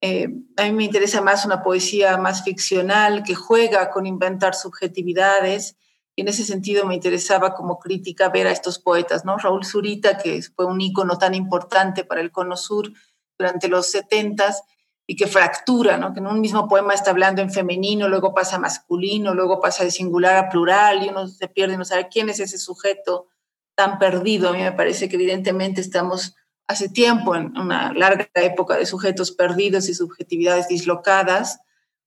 Eh, 0.00 0.28
a 0.56 0.64
mí 0.64 0.72
me 0.72 0.84
interesa 0.84 1.20
más 1.20 1.44
una 1.44 1.62
poesía 1.62 2.16
más 2.16 2.42
ficcional 2.42 3.22
que 3.22 3.34
juega 3.34 3.90
con 3.90 4.06
inventar 4.06 4.54
subjetividades 4.54 5.76
en 6.16 6.28
ese 6.28 6.44
sentido 6.44 6.84
me 6.84 6.94
interesaba 6.94 7.54
como 7.54 7.78
crítica 7.78 8.28
ver 8.28 8.46
a 8.46 8.52
estos 8.52 8.78
poetas, 8.78 9.24
¿no? 9.24 9.38
Raúl 9.38 9.64
Zurita, 9.64 10.18
que 10.18 10.42
fue 10.54 10.66
un 10.66 10.80
ícono 10.80 11.16
tan 11.16 11.34
importante 11.34 12.04
para 12.04 12.20
el 12.20 12.30
Cono 12.30 12.56
Sur 12.56 12.92
durante 13.38 13.68
los 13.68 13.90
setentas 13.90 14.62
y 15.06 15.16
que 15.16 15.26
fractura, 15.26 15.96
¿no? 15.96 16.12
Que 16.12 16.20
en 16.20 16.26
un 16.26 16.40
mismo 16.40 16.68
poema 16.68 16.94
está 16.94 17.10
hablando 17.10 17.40
en 17.40 17.50
femenino, 17.50 18.08
luego 18.08 18.34
pasa 18.34 18.56
a 18.56 18.60
masculino, 18.60 19.34
luego 19.34 19.60
pasa 19.60 19.84
de 19.84 19.90
singular 19.90 20.36
a 20.36 20.48
plural 20.50 21.02
y 21.02 21.08
uno 21.08 21.26
se 21.26 21.48
pierde 21.48 21.76
no 21.76 21.84
sabe 21.84 22.08
quién 22.08 22.28
es 22.28 22.40
ese 22.40 22.58
sujeto 22.58 23.28
tan 23.74 23.98
perdido. 23.98 24.50
A 24.50 24.52
mí 24.52 24.58
me 24.58 24.72
parece 24.72 25.08
que 25.08 25.16
evidentemente 25.16 25.80
estamos 25.80 26.36
hace 26.68 26.90
tiempo 26.90 27.34
en 27.34 27.56
una 27.56 27.92
larga 27.94 28.28
época 28.34 28.76
de 28.76 28.86
sujetos 28.86 29.32
perdidos 29.32 29.88
y 29.88 29.94
subjetividades 29.94 30.68
dislocadas, 30.68 31.60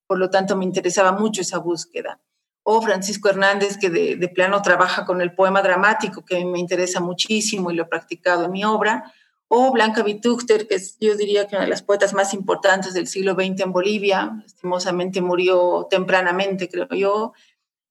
por 0.07 0.19
lo 0.19 0.29
tanto 0.29 0.55
me 0.55 0.63
interesaba 0.63 1.11
mucho 1.11 1.41
esa 1.41 1.57
búsqueda 1.57 2.19
o 2.67 2.81
Francisco 2.81 3.29
Hernández, 3.29 3.77
que 3.77 3.91
de, 3.91 4.27
plano 4.29 4.59
trabaja 4.63 5.05
con 5.05 5.21
el 5.21 5.35
poema 5.35 5.61
dramático, 5.61 6.25
que 6.25 6.43
me 6.43 6.57
interesa 6.57 6.99
muchísimo 6.99 7.69
y 7.69 7.75
lo 7.75 7.83
he 7.83 7.85
practicado 7.85 8.45
en 8.45 8.51
mi 8.51 8.65
obra, 8.65 9.13
o 9.47 9.71
Blanca 9.71 10.01
Vitúchter, 10.01 10.67
que 10.67 10.77
yo 10.99 11.15
diría 11.15 11.45
que 11.45 11.55
una 11.55 11.65
de 11.65 11.69
las 11.69 11.83
poetas 11.83 12.15
más 12.15 12.33
importantes 12.33 12.95
del 12.95 13.05
siglo 13.05 13.35
XX 13.35 13.61
en 13.61 13.71
Bolivia, 13.71 14.35
lastimosamente 14.41 15.21
murió 15.21 15.85
tempranamente, 15.91 16.67
creo 16.67 16.89
yo, 16.89 17.33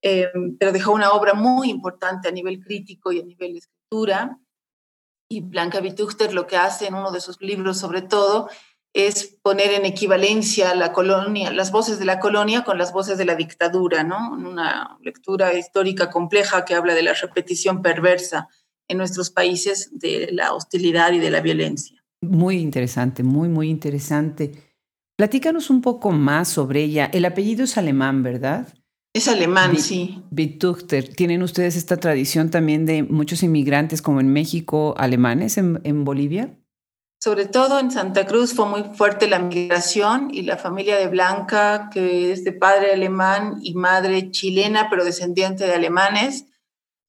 eh, 0.02 0.26
pero 0.58 0.72
dejó 0.72 0.90
una 0.90 1.12
obra 1.12 1.34
muy 1.34 1.70
importante 1.70 2.26
a 2.26 2.32
nivel 2.32 2.58
crítico 2.60 3.12
y 3.12 3.20
a 3.20 3.24
nivel 3.24 3.52
de 3.52 3.58
escritura. 3.60 4.40
Y 5.30 5.40
Blanca 5.40 5.78
Vitúchter 5.78 6.34
lo 6.34 6.48
que 6.48 6.56
hace 6.56 6.88
en 6.88 6.94
uno 6.94 7.12
de 7.12 7.20
sus 7.20 7.40
libros, 7.40 7.78
sobre 7.78 8.02
todo, 8.02 8.50
es 8.94 9.36
poner 9.42 9.72
en 9.72 9.84
equivalencia 9.84 10.74
la 10.76 10.92
colonia, 10.92 11.52
las 11.52 11.72
voces 11.72 11.98
de 11.98 12.04
la 12.04 12.20
colonia 12.20 12.62
con 12.62 12.78
las 12.78 12.92
voces 12.92 13.18
de 13.18 13.24
la 13.24 13.34
dictadura, 13.34 14.04
¿no? 14.04 14.32
Una 14.32 14.96
lectura 15.02 15.52
histórica 15.58 16.10
compleja 16.10 16.64
que 16.64 16.74
habla 16.74 16.94
de 16.94 17.02
la 17.02 17.12
repetición 17.12 17.82
perversa 17.82 18.48
en 18.86 18.98
nuestros 18.98 19.30
países 19.30 19.90
de 19.92 20.28
la 20.30 20.54
hostilidad 20.54 21.12
y 21.12 21.18
de 21.18 21.30
la 21.32 21.40
violencia. 21.40 22.04
Muy 22.20 22.58
interesante, 22.58 23.24
muy, 23.24 23.48
muy 23.48 23.68
interesante. 23.68 24.52
Platícanos 25.16 25.70
un 25.70 25.82
poco 25.82 26.12
más 26.12 26.48
sobre 26.48 26.84
ella. 26.84 27.10
El 27.12 27.24
apellido 27.24 27.64
es 27.64 27.76
alemán, 27.76 28.22
¿verdad? 28.22 28.68
Es 29.12 29.26
alemán, 29.26 29.76
sí. 29.76 30.22
Bituchter. 30.30 31.08
¿Tienen 31.08 31.42
ustedes 31.42 31.76
esta 31.76 31.96
tradición 31.96 32.50
también 32.50 32.86
de 32.86 33.02
muchos 33.02 33.42
inmigrantes 33.42 34.02
como 34.02 34.20
en 34.20 34.32
México, 34.32 34.94
alemanes 34.96 35.58
en, 35.58 35.80
en 35.82 36.04
Bolivia? 36.04 36.56
Sobre 37.24 37.46
todo 37.46 37.78
en 37.78 37.90
Santa 37.90 38.26
Cruz 38.26 38.52
fue 38.52 38.68
muy 38.68 38.82
fuerte 38.94 39.26
la 39.28 39.38
migración 39.38 40.28
y 40.30 40.42
la 40.42 40.58
familia 40.58 40.98
de 40.98 41.08
Blanca, 41.08 41.88
que 41.90 42.30
es 42.30 42.44
de 42.44 42.52
padre 42.52 42.92
alemán 42.92 43.60
y 43.62 43.72
madre 43.72 44.30
chilena, 44.30 44.90
pero 44.90 45.06
descendiente 45.06 45.64
de 45.64 45.72
alemanes, 45.72 46.44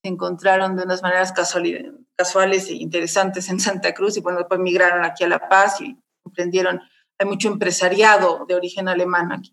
se 0.01 0.07
encontraron 0.07 0.77
de 0.77 0.83
unas 0.83 1.01
maneras 1.01 1.33
casuales 1.33 2.69
e 2.69 2.75
interesantes 2.75 3.49
en 3.49 3.59
Santa 3.59 3.93
Cruz 3.93 4.15
y 4.15 4.21
bueno, 4.21 4.39
después 4.39 4.61
migraron 4.61 5.03
aquí 5.03 5.25
a 5.25 5.27
La 5.27 5.49
Paz 5.49 5.81
y 5.81 5.97
emprendieron, 6.23 6.79
hay 7.19 7.27
mucho 7.27 7.49
empresariado 7.49 8.45
de 8.47 8.55
origen 8.55 8.87
alemán 8.87 9.33
aquí. 9.33 9.51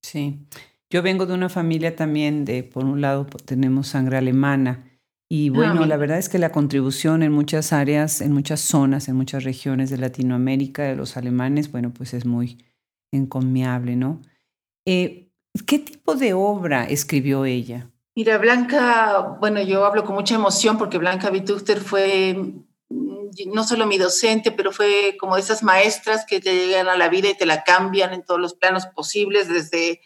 Sí, 0.00 0.48
yo 0.88 1.02
vengo 1.02 1.26
de 1.26 1.34
una 1.34 1.50
familia 1.50 1.94
también 1.94 2.46
de, 2.46 2.62
por 2.62 2.86
un 2.86 3.02
lado, 3.02 3.26
tenemos 3.44 3.88
sangre 3.88 4.16
alemana 4.16 4.87
y 5.28 5.48
ah, 5.48 5.52
bueno, 5.54 5.86
la 5.86 5.96
verdad 5.98 6.18
es 6.18 6.28
que 6.28 6.38
la 6.38 6.52
contribución 6.52 7.22
en 7.22 7.32
muchas 7.32 7.72
áreas, 7.72 8.20
en 8.22 8.32
muchas 8.32 8.60
zonas, 8.60 9.08
en 9.08 9.16
muchas 9.16 9.44
regiones 9.44 9.90
de 9.90 9.98
Latinoamérica 9.98 10.84
de 10.84 10.96
los 10.96 11.16
alemanes, 11.16 11.70
bueno, 11.70 11.92
pues 11.92 12.14
es 12.14 12.24
muy 12.24 12.64
encomiable, 13.12 13.96
¿no? 13.96 14.22
Eh, 14.86 15.28
¿Qué 15.66 15.78
tipo 15.80 16.14
de 16.14 16.32
obra 16.32 16.84
escribió 16.84 17.44
ella? 17.44 17.90
Mira, 18.16 18.38
Blanca, 18.38 19.36
bueno, 19.38 19.60
yo 19.62 19.84
hablo 19.84 20.04
con 20.04 20.14
mucha 20.14 20.34
emoción 20.34 20.78
porque 20.78 20.98
Blanca 20.98 21.30
Vitúchter 21.30 21.80
fue 21.80 22.34
mm, 22.88 23.52
no 23.52 23.64
solo 23.64 23.86
mi 23.86 23.98
docente, 23.98 24.50
pero 24.50 24.72
fue 24.72 25.16
como 25.20 25.34
de 25.34 25.42
esas 25.42 25.62
maestras 25.62 26.24
que 26.26 26.40
te 26.40 26.54
llegan 26.54 26.88
a 26.88 26.96
la 26.96 27.08
vida 27.08 27.28
y 27.28 27.36
te 27.36 27.46
la 27.46 27.64
cambian 27.64 28.14
en 28.14 28.24
todos 28.24 28.40
los 28.40 28.54
planos 28.54 28.86
posibles, 28.86 29.48
desde 29.48 30.00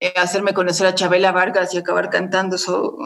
eh, 0.00 0.14
hacerme 0.16 0.54
conocer 0.54 0.86
a 0.86 0.94
Chabela 0.94 1.30
Vargas 1.30 1.74
y 1.74 1.78
acabar 1.78 2.08
cantando 2.08 2.56
su, 2.56 2.96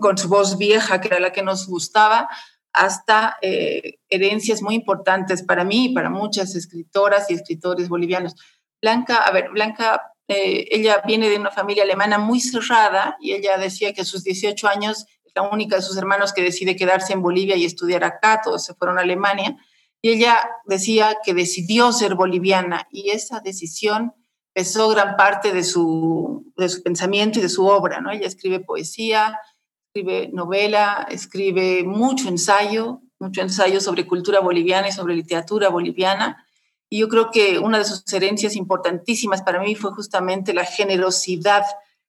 con 0.00 0.18
su 0.18 0.28
voz 0.28 0.58
vieja, 0.58 1.00
que 1.00 1.08
era 1.08 1.18
la 1.18 1.32
que 1.32 1.42
nos 1.42 1.66
gustaba, 1.66 2.28
hasta 2.74 3.38
eh, 3.40 3.98
herencias 4.10 4.60
muy 4.60 4.74
importantes 4.74 5.42
para 5.42 5.64
mí 5.64 5.86
y 5.86 5.94
para 5.94 6.10
muchas 6.10 6.54
escritoras 6.54 7.30
y 7.30 7.34
escritores 7.34 7.88
bolivianos. 7.88 8.36
Blanca, 8.82 9.16
a 9.16 9.30
ver, 9.32 9.48
Blanca, 9.50 10.12
eh, 10.28 10.68
ella 10.70 11.02
viene 11.06 11.30
de 11.30 11.38
una 11.38 11.50
familia 11.50 11.84
alemana 11.84 12.18
muy 12.18 12.40
cerrada 12.40 13.16
y 13.18 13.32
ella 13.32 13.56
decía 13.56 13.94
que 13.94 14.02
a 14.02 14.04
sus 14.04 14.24
18 14.24 14.68
años 14.68 15.06
es 15.24 15.32
la 15.34 15.42
única 15.42 15.76
de 15.76 15.82
sus 15.82 15.96
hermanos 15.96 16.34
que 16.34 16.42
decide 16.42 16.76
quedarse 16.76 17.14
en 17.14 17.22
Bolivia 17.22 17.56
y 17.56 17.64
estudiar 17.64 18.04
acá, 18.04 18.42
todos 18.44 18.62
se 18.62 18.74
fueron 18.74 18.98
a 18.98 19.02
Alemania. 19.02 19.56
Y 20.02 20.10
ella 20.10 20.50
decía 20.66 21.16
que 21.24 21.32
decidió 21.32 21.92
ser 21.92 22.14
boliviana 22.14 22.86
y 22.92 23.10
esa 23.10 23.40
decisión 23.40 24.12
empezó 24.58 24.88
gran 24.88 25.16
parte 25.16 25.52
de 25.52 25.62
su, 25.62 26.52
de 26.56 26.68
su 26.68 26.82
pensamiento 26.82 27.38
y 27.38 27.42
de 27.42 27.48
su 27.48 27.64
obra, 27.64 28.00
¿no? 28.00 28.10
Ella 28.10 28.26
escribe 28.26 28.58
poesía, 28.58 29.38
escribe 29.86 30.30
novela, 30.32 31.06
escribe 31.08 31.84
mucho 31.84 32.28
ensayo, 32.28 33.00
mucho 33.20 33.40
ensayo 33.40 33.80
sobre 33.80 34.08
cultura 34.08 34.40
boliviana 34.40 34.88
y 34.88 34.92
sobre 34.92 35.14
literatura 35.14 35.68
boliviana. 35.68 36.44
Y 36.90 36.98
yo 36.98 37.08
creo 37.08 37.30
que 37.30 37.60
una 37.60 37.78
de 37.78 37.84
sus 37.84 38.12
herencias 38.12 38.56
importantísimas 38.56 39.42
para 39.42 39.60
mí 39.60 39.76
fue 39.76 39.92
justamente 39.92 40.52
la 40.52 40.64
generosidad 40.64 41.62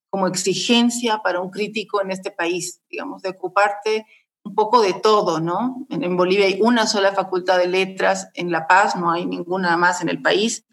como 0.10 0.26
exigencia 0.26 1.20
para 1.24 1.42
un 1.42 1.52
crítico 1.52 2.02
en 2.02 2.10
este 2.10 2.32
país, 2.32 2.82
digamos, 2.90 3.22
de 3.22 3.30
ocuparte 3.30 4.08
un 4.44 4.56
poco 4.56 4.82
de 4.82 4.94
todo, 4.94 5.40
¿no? 5.40 5.86
En, 5.92 6.04
en 6.04 6.18
Bolivia 6.18 6.48
hay 6.48 6.58
una 6.64 6.88
sola 6.88 7.14
facultad 7.14 7.60
de 7.60 7.68
letras, 7.68 8.30
en 8.34 8.52
La 8.52 8.66
Paz 8.66 8.96
no 8.96 9.12
hay 9.12 9.28
ninguna 9.28 9.78
más 9.78 10.02
en 10.02 10.10
el 10.10 10.20
país, 10.20 10.66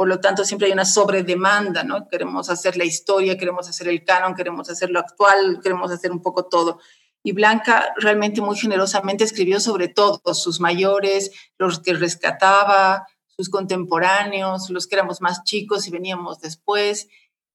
por 0.00 0.08
lo 0.08 0.18
tanto, 0.18 0.46
siempre 0.46 0.66
hay 0.66 0.72
una 0.72 0.86
sobredemanda, 0.86 1.84
¿no? 1.84 2.08
Queremos 2.08 2.48
hacer 2.48 2.78
la 2.78 2.86
historia, 2.86 3.36
queremos 3.36 3.68
hacer 3.68 3.86
el 3.86 4.02
canon, 4.02 4.34
queremos 4.34 4.70
hacer 4.70 4.88
lo 4.88 4.98
actual, 4.98 5.60
queremos 5.62 5.90
hacer 5.90 6.10
un 6.10 6.22
poco 6.22 6.46
todo. 6.46 6.80
Y 7.22 7.32
Blanca 7.32 7.92
realmente 7.98 8.40
muy 8.40 8.56
generosamente 8.56 9.24
escribió 9.24 9.60
sobre 9.60 9.88
todos, 9.88 10.42
sus 10.42 10.58
mayores, 10.58 11.32
los 11.58 11.80
que 11.80 11.92
rescataba, 11.92 13.06
sus 13.36 13.50
contemporáneos, 13.50 14.70
los 14.70 14.86
que 14.86 14.94
éramos 14.94 15.20
más 15.20 15.44
chicos 15.44 15.86
y 15.86 15.90
veníamos 15.90 16.40
después. 16.40 17.08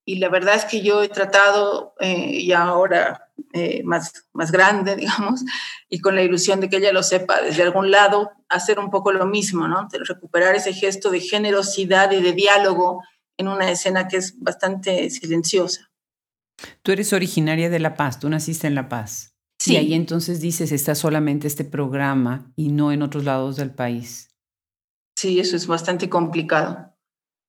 Y 0.08 0.20
la 0.20 0.30
verdad 0.30 0.56
es 0.56 0.66
que 0.66 0.82
yo 0.82 1.02
he 1.02 1.10
tratado, 1.10 1.96
eh, 2.00 2.30
y 2.32 2.52
ahora 2.52 3.32
eh, 3.54 3.82
más, 3.84 4.28
más 4.34 4.52
grande, 4.52 4.96
digamos, 4.98 5.44
y 5.90 6.00
con 6.00 6.16
la 6.16 6.22
ilusión 6.22 6.60
de 6.60 6.70
que 6.70 6.78
ella 6.78 6.94
lo 6.94 7.04
sepa 7.04 7.42
desde 7.42 7.64
algún 7.64 7.90
lado, 7.90 8.32
hacer 8.50 8.80
un 8.80 8.92
poco 8.92 9.12
lo 9.12 9.26
mismo, 9.26 9.68
¿no? 9.68 9.88
De 9.92 10.00
recuperar 10.00 10.56
ese 10.56 10.74
gesto 10.74 11.10
de 11.10 11.20
generosidad 11.20 12.12
y 12.12 12.22
de 12.22 12.34
diálogo 12.34 13.02
en 13.38 13.48
una 13.48 13.70
escena 13.70 14.08
que 14.08 14.18
es 14.18 14.40
bastante 14.40 15.10
silenciosa. 15.10 15.92
Tú 16.84 16.92
eres 16.92 17.12
originaria 17.12 17.70
de 17.70 17.80
La 17.80 17.96
Paz, 17.96 18.20
tú 18.20 18.30
naciste 18.30 18.68
en 18.68 18.76
La 18.76 18.88
Paz. 18.88 19.36
Sí. 19.60 19.74
Y 19.74 19.78
ahí 19.78 19.94
entonces 19.94 20.40
dices, 20.40 20.72
está 20.72 20.96
solamente 20.96 21.48
este 21.48 21.66
programa 21.66 22.52
y 22.56 22.70
no 22.70 22.92
en 22.92 23.02
otros 23.02 23.24
lados 23.24 23.56
del 23.56 23.72
país. 23.72 24.30
Sí, 25.18 25.40
eso 25.40 25.56
es 25.56 25.66
bastante 25.66 26.10
complicado. 26.10 26.94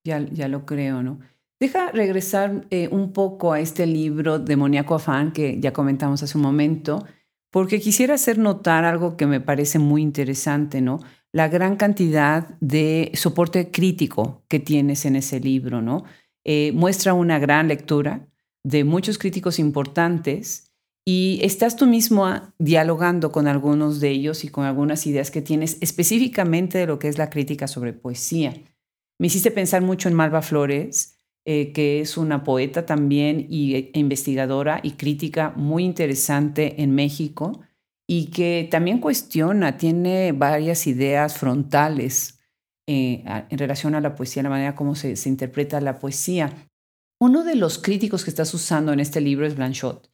Ya, 0.05 0.19
ya 0.19 0.47
lo 0.47 0.65
creo, 0.65 1.03
¿no? 1.03 1.19
Deja 1.59 1.91
regresar 1.91 2.67
eh, 2.69 2.87
un 2.91 3.13
poco 3.13 3.51
a 3.51 3.59
este 3.59 3.87
libro 3.87 4.37
Demoníaco 4.37 4.95
Afán 4.95 5.31
que 5.31 5.59
ya 5.59 5.73
comentamos 5.73 6.21
hace 6.21 6.37
un 6.37 6.43
momento, 6.43 7.05
porque 7.51 7.79
quisiera 7.79 8.13
hacer 8.13 8.37
notar 8.37 8.85
algo 8.85 9.17
que 9.17 9.25
me 9.25 9.41
parece 9.41 9.79
muy 9.79 10.03
interesante, 10.03 10.81
¿no? 10.81 10.99
La 11.33 11.47
gran 11.47 11.75
cantidad 11.75 12.49
de 12.59 13.11
soporte 13.15 13.71
crítico 13.71 14.43
que 14.47 14.59
tienes 14.59 15.05
en 15.05 15.15
ese 15.15 15.39
libro, 15.39 15.81
¿no? 15.81 16.03
Eh, 16.45 16.71
muestra 16.73 17.13
una 17.13 17.39
gran 17.39 17.67
lectura 17.67 18.27
de 18.63 18.83
muchos 18.83 19.17
críticos 19.17 19.57
importantes 19.57 20.71
y 21.05 21.39
estás 21.41 21.75
tú 21.75 21.87
mismo 21.87 22.29
dialogando 22.59 23.31
con 23.31 23.47
algunos 23.47 23.99
de 23.99 24.09
ellos 24.09 24.43
y 24.43 24.49
con 24.49 24.65
algunas 24.65 25.07
ideas 25.07 25.31
que 25.31 25.41
tienes 25.41 25.77
específicamente 25.81 26.77
de 26.77 26.85
lo 26.85 26.99
que 26.99 27.07
es 27.07 27.17
la 27.17 27.29
crítica 27.29 27.67
sobre 27.67 27.93
poesía. 27.93 28.53
Me 29.19 29.27
hiciste 29.27 29.49
pensar 29.49 29.81
mucho 29.81 30.09
en 30.09 30.15
Malva 30.15 30.41
Flores, 30.41 31.16
eh, 31.49 31.71
que 31.71 32.01
es 32.01 32.17
una 32.17 32.43
poeta 32.43 32.85
también 32.85 33.47
y, 33.49 33.75
e 33.75 33.91
investigadora 33.93 34.81
y 34.83 34.91
crítica 34.91 35.53
muy 35.55 35.85
interesante 35.85 36.81
en 36.83 36.93
México 36.93 37.61
y 38.05 38.25
que 38.31 38.67
también 38.69 38.99
cuestiona, 38.99 39.77
tiene 39.77 40.33
varias 40.33 40.87
ideas 40.87 41.37
frontales 41.37 42.41
eh, 42.85 43.23
en 43.49 43.57
relación 43.57 43.95
a 43.95 44.01
la 44.01 44.13
poesía, 44.13 44.43
la 44.43 44.49
manera 44.49 44.75
como 44.75 44.93
se, 44.95 45.15
interpreta 45.29 45.79
la 45.79 45.99
poesía. 45.99 46.51
Uno 47.21 47.45
de 47.45 47.55
los 47.55 47.77
críticos 47.77 48.25
que 48.25 48.29
estás 48.29 48.53
usando 48.53 48.91
en 48.91 48.99
este 48.99 49.21
libro 49.21 49.47
es 49.47 49.55
Blanchot. 49.55 50.11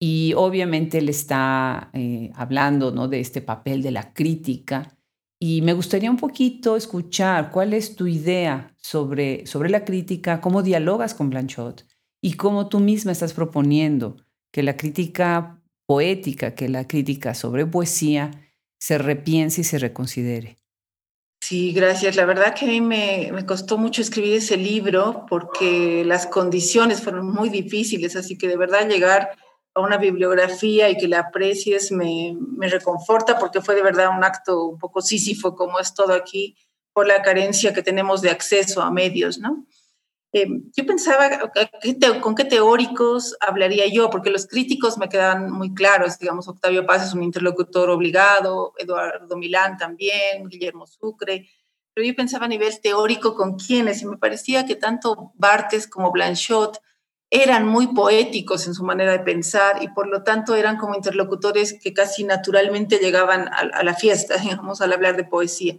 Y 0.00 0.32
obviamente 0.34 0.98
él 0.98 1.08
está 1.08 1.90
eh, 1.92 2.32
hablando 2.34 2.90
¿no? 2.90 3.06
de 3.06 3.20
este 3.20 3.40
papel 3.40 3.80
de 3.80 3.92
la 3.92 4.12
crítica 4.12 4.93
y 5.46 5.60
me 5.60 5.74
gustaría 5.74 6.10
un 6.10 6.16
poquito 6.16 6.74
escuchar 6.74 7.50
cuál 7.50 7.74
es 7.74 7.96
tu 7.96 8.06
idea 8.06 8.74
sobre, 8.80 9.46
sobre 9.46 9.68
la 9.68 9.84
crítica, 9.84 10.40
cómo 10.40 10.62
dialogas 10.62 11.12
con 11.12 11.28
Blanchot 11.28 11.84
y 12.22 12.32
cómo 12.32 12.70
tú 12.70 12.80
misma 12.80 13.12
estás 13.12 13.34
proponiendo 13.34 14.16
que 14.50 14.62
la 14.62 14.78
crítica 14.78 15.60
poética, 15.84 16.54
que 16.54 16.70
la 16.70 16.88
crítica 16.88 17.34
sobre 17.34 17.66
poesía 17.66 18.30
se 18.80 18.96
repiense 18.96 19.60
y 19.60 19.64
se 19.64 19.78
reconsidere. 19.78 20.56
Sí, 21.42 21.74
gracias. 21.74 22.16
La 22.16 22.24
verdad 22.24 22.54
que 22.54 22.64
a 22.64 22.68
mí 22.68 22.80
me, 22.80 23.30
me, 23.30 23.44
costó 23.44 23.76
mucho 23.76 24.00
escribir 24.00 24.32
ese 24.32 24.56
libro 24.56 25.26
porque 25.28 26.04
las 26.06 26.26
condiciones 26.26 27.02
fueron 27.02 27.30
muy 27.30 27.50
difíciles, 27.50 28.16
así 28.16 28.38
que 28.38 28.48
de 28.48 28.56
verdad 28.56 28.88
llegar 28.88 29.36
a 29.74 29.80
una 29.80 29.96
bibliografía 29.96 30.88
y 30.88 30.96
que 30.96 31.08
la 31.08 31.20
aprecies 31.20 31.90
me, 31.90 32.36
me, 32.38 32.68
reconforta 32.68 33.38
porque 33.38 33.60
fue 33.60 33.74
de 33.74 33.82
verdad 33.82 34.16
un 34.16 34.22
acto 34.22 34.66
un 34.66 34.78
poco 34.78 35.02
sísifo 35.02 35.56
como 35.56 35.80
es 35.80 35.94
todo 35.94 36.12
aquí 36.14 36.56
por 36.92 37.08
la 37.08 37.22
carencia 37.22 37.74
que 37.74 37.82
tenemos 37.82 38.22
de 38.22 38.30
acceso 38.30 38.80
a 38.80 38.90
medios, 38.90 39.38
¿no? 39.38 39.66
Eh, 40.36 40.48
yo 40.76 40.84
pensaba 40.84 41.52
con 42.20 42.34
qué 42.34 42.44
teóricos 42.44 43.36
hablaría 43.38 43.86
yo, 43.86 44.10
porque 44.10 44.30
los 44.30 44.48
críticos 44.48 44.98
me 44.98 45.08
quedan 45.08 45.48
muy 45.52 45.72
claros, 45.74 46.18
digamos, 46.18 46.48
Octavio 46.48 46.84
Paz 46.84 47.06
es 47.06 47.14
un 47.14 47.22
interlocutor 47.22 47.88
obligado, 47.88 48.74
Eduardo 48.76 49.36
Milán 49.36 49.76
también, 49.76 50.48
Guillermo 50.48 50.88
Sucre, 50.88 51.48
pero 51.94 52.04
yo 52.04 52.16
pensaba 52.16 52.46
a 52.46 52.48
nivel 52.48 52.80
teórico 52.80 53.36
con 53.36 53.56
quiénes, 53.56 54.02
y 54.02 54.06
me 54.06 54.16
parecía 54.16 54.66
que 54.66 54.74
tanto 54.74 55.32
Bartes 55.36 55.86
como 55.86 56.10
Blanchot 56.10 56.80
eran 57.34 57.66
muy 57.66 57.88
poéticos 57.88 58.68
en 58.68 58.74
su 58.74 58.84
manera 58.84 59.10
de 59.10 59.18
pensar 59.18 59.82
y 59.82 59.88
por 59.88 60.06
lo 60.06 60.22
tanto 60.22 60.54
eran 60.54 60.76
como 60.76 60.94
interlocutores 60.94 61.76
que 61.82 61.92
casi 61.92 62.22
naturalmente 62.22 62.98
llegaban 62.98 63.48
a, 63.52 63.82
la 63.82 63.94
fiesta, 63.94 64.36
digamos, 64.42 64.80
al 64.80 64.92
hablar 64.92 65.16
de 65.16 65.24
poesía. 65.24 65.76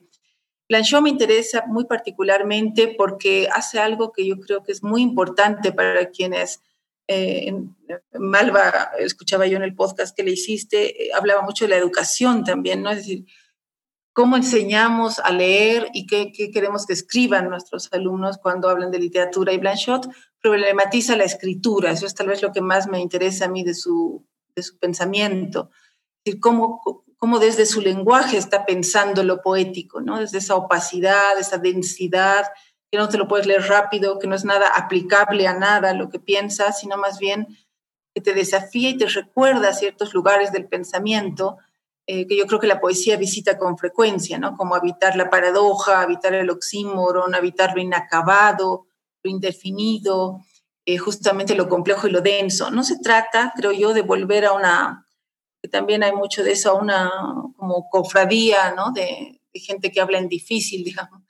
Blanchot 0.67 1.01
me 1.01 1.09
interesa 1.09 1.63
muy 1.65 1.85
particularmente 1.85 2.93
porque 2.97 3.47
hace 3.53 3.79
algo 3.79 4.11
que 4.11 4.27
yo 4.27 4.37
creo 4.41 4.63
que 4.63 4.73
es 4.73 4.83
muy 4.83 5.01
importante 5.01 5.71
para 5.71 6.09
quienes, 6.09 6.61
eh, 7.07 7.53
Malva, 8.19 8.91
escuchaba 8.99 9.47
yo 9.47 9.55
en 9.55 9.63
el 9.63 9.75
podcast 9.75 10.13
que 10.13 10.23
le 10.23 10.31
hiciste, 10.31 11.05
eh, 11.05 11.11
hablaba 11.15 11.41
mucho 11.43 11.63
de 11.63 11.69
la 11.69 11.77
educación 11.77 12.43
también, 12.43 12.83
¿no? 12.83 12.89
Es 12.89 12.97
decir, 12.97 13.25
cómo 14.11 14.37
enseñamos 14.37 15.19
a 15.19 15.31
leer 15.31 15.89
y 15.93 16.07
qué, 16.07 16.31
queremos 16.51 16.85
que 16.85 16.93
escriban 16.93 17.49
nuestros 17.49 17.91
alumnos 17.93 18.39
cuando 18.39 18.69
hablan 18.69 18.89
de 18.89 18.99
literatura. 18.99 19.53
Y 19.53 19.57
Blanchot 19.57 20.07
problematiza 20.45 21.17
la 21.17 21.23
escritura, 21.23 21.89
eso 21.89 22.05
es 22.05 22.13
tal 22.13 22.27
vez 22.27 22.43
lo 22.43 22.51
que 22.51 22.61
más 22.61 22.87
me 22.87 22.99
interesa 22.99 23.45
a 23.45 23.47
mí 23.47 23.63
de 23.63 23.73
su, 23.73 24.23
de 24.55 24.61
su 24.61 24.77
pensamiento, 24.77 25.71
es 26.23 26.35
cómo, 26.39 26.83
cómo 27.17 27.39
desde 27.39 27.65
su 27.65 27.81
lenguaje 27.81 28.37
está 28.37 28.63
pensando 28.63 29.23
lo 29.23 29.41
poético, 29.41 30.01
¿no? 30.01 30.19
desde 30.19 30.37
esa 30.37 30.53
opacidad, 30.53 31.39
esa 31.39 31.57
densidad, 31.57 32.45
que 32.91 32.99
no 32.99 33.09
te 33.09 33.17
lo 33.17 33.27
puedes 33.27 33.47
leer 33.47 33.63
rápido, 33.63 34.19
que 34.19 34.27
no 34.27 34.35
es 34.35 34.45
nada 34.45 34.67
aplicable 34.67 35.47
a 35.47 35.55
nada 35.55 35.95
lo 35.95 36.09
que 36.09 36.19
piensas, 36.19 36.79
sino 36.79 36.95
más 36.95 37.17
bien 37.17 37.47
que 38.13 38.21
te 38.21 38.35
desafía 38.35 38.89
y 38.89 38.97
te 38.97 39.07
recuerda 39.07 39.73
ciertos 39.73 40.13
lugares 40.13 40.51
del 40.51 40.67
pensamiento 40.67 41.57
eh, 42.05 42.27
que 42.27 42.37
yo 42.37 42.45
creo 42.45 42.59
que 42.59 42.67
la 42.67 42.79
poesía 42.79 43.17
visita 43.17 43.57
con 43.57 43.79
frecuencia, 43.79 44.37
¿no? 44.37 44.55
Como 44.55 44.75
habitar 44.75 45.15
la 45.15 45.31
paradoja, 45.31 46.01
habitar 46.01 46.35
el 46.35 46.51
oxímoron, 46.51 47.33
habitar 47.33 47.73
lo 47.73 47.81
inacabado, 47.81 48.85
indefinido, 49.29 50.41
eh, 50.85 50.97
justamente 50.97 51.55
lo 51.55 51.67
complejo 51.67 52.07
y 52.07 52.11
lo 52.11 52.21
denso. 52.21 52.69
No 52.69 52.83
se 52.83 52.99
trata, 52.99 53.53
creo 53.55 53.71
yo, 53.71 53.93
de 53.93 54.01
volver 54.01 54.45
a 54.45 54.53
una, 54.53 55.07
que 55.61 55.67
también 55.67 56.03
hay 56.03 56.13
mucho 56.13 56.43
de 56.43 56.51
eso, 56.51 56.71
a 56.71 56.73
una 56.75 57.11
como 57.57 57.89
cofradía, 57.89 58.73
¿no? 58.75 58.91
De, 58.91 59.41
gente 59.57 59.89
que 59.89 60.01
habla 60.01 60.17
en 60.17 60.27
difícil, 60.27 60.83
digamos, 60.83 61.21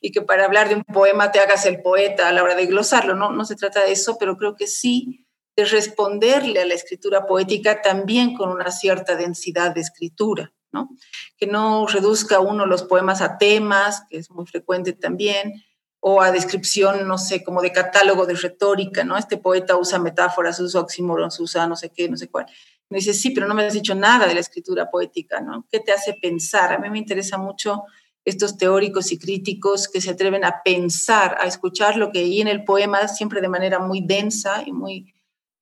y 0.00 0.12
que 0.12 0.22
para 0.22 0.44
hablar 0.44 0.68
de 0.68 0.76
un 0.76 0.84
poema 0.84 1.32
te 1.32 1.40
hagas 1.40 1.66
el 1.66 1.82
poeta 1.82 2.28
a 2.28 2.32
la 2.32 2.44
hora 2.44 2.54
de 2.54 2.66
glosarlo. 2.66 3.16
No, 3.16 3.32
no 3.32 3.44
se 3.44 3.56
trata 3.56 3.84
de 3.84 3.90
eso, 3.90 4.18
pero 4.20 4.36
creo 4.36 4.54
que 4.54 4.68
sí 4.68 5.26
de 5.56 5.64
responderle 5.64 6.60
a 6.60 6.66
la 6.66 6.74
escritura 6.74 7.26
poética 7.26 7.82
también 7.82 8.34
con 8.34 8.50
una 8.50 8.70
cierta 8.70 9.16
densidad 9.16 9.74
de 9.74 9.80
escritura, 9.80 10.52
¿no? 10.70 10.90
Que 11.36 11.46
no 11.46 11.86
reduzca 11.86 12.40
uno 12.40 12.66
los 12.66 12.84
poemas 12.84 13.20
a 13.20 13.36
temas, 13.36 14.04
que 14.08 14.18
es 14.18 14.30
muy 14.30 14.46
frecuente 14.46 14.92
también, 14.92 15.64
o 16.04 16.20
a 16.20 16.32
descripción, 16.32 17.06
no 17.06 17.16
sé, 17.16 17.44
como 17.44 17.62
de 17.62 17.70
catálogo 17.70 18.26
de 18.26 18.34
retórica, 18.34 19.04
¿no? 19.04 19.16
Este 19.16 19.36
poeta 19.36 19.76
usa 19.76 20.00
metáforas, 20.00 20.58
usa 20.58 20.80
oxímoros, 20.80 21.38
usa 21.38 21.68
no 21.68 21.76
sé 21.76 21.90
qué, 21.90 22.08
no 22.08 22.16
sé 22.16 22.28
cuál. 22.28 22.46
Me 22.88 22.98
dice, 22.98 23.14
sí, 23.14 23.30
pero 23.30 23.46
no 23.46 23.54
me 23.54 23.64
has 23.64 23.72
dicho 23.72 23.94
nada 23.94 24.26
de 24.26 24.34
la 24.34 24.40
escritura 24.40 24.90
poética, 24.90 25.40
¿no? 25.40 25.64
¿Qué 25.70 25.78
te 25.78 25.92
hace 25.92 26.14
pensar? 26.14 26.72
A 26.72 26.78
mí 26.78 26.90
me 26.90 26.98
interesa 26.98 27.38
mucho 27.38 27.84
estos 28.24 28.56
teóricos 28.56 29.12
y 29.12 29.18
críticos 29.18 29.86
que 29.86 30.00
se 30.00 30.10
atreven 30.10 30.44
a 30.44 30.64
pensar, 30.64 31.36
a 31.40 31.46
escuchar 31.46 31.96
lo 31.96 32.10
que 32.10 32.18
hay 32.18 32.40
en 32.40 32.48
el 32.48 32.64
poema, 32.64 33.06
siempre 33.06 33.40
de 33.40 33.48
manera 33.48 33.78
muy 33.78 34.00
densa 34.00 34.64
y 34.66 34.72
muy, 34.72 35.14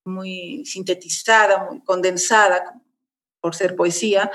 muy 0.05 0.65
sintetizada, 0.65 1.69
muy 1.69 1.81
condensada, 1.83 2.81
por 3.41 3.53
ser 3.53 3.75
poesía, 3.75 4.31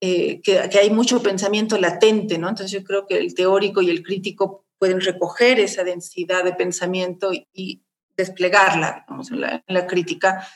eh, 0.00 0.40
que, 0.42 0.68
que, 0.68 0.78
hay 0.80 0.90
mucho 0.90 1.22
pensamiento 1.22 1.78
latente, 1.78 2.38
¿no? 2.38 2.48
Entonces 2.48 2.72
yo 2.72 2.82
creo 2.82 3.06
que 3.06 3.18
el 3.18 3.36
teórico 3.36 3.82
y 3.82 3.90
el 3.90 4.02
crítico 4.02 4.63
pueden 4.84 5.00
recoger 5.00 5.60
esa 5.60 5.82
densidad 5.82 6.44
de 6.44 6.52
pensamiento 6.52 7.32
y, 7.32 7.80
desplegarla 8.18 9.06
en, 9.08 9.74
la, 9.74 9.86
crítica, 9.86 10.46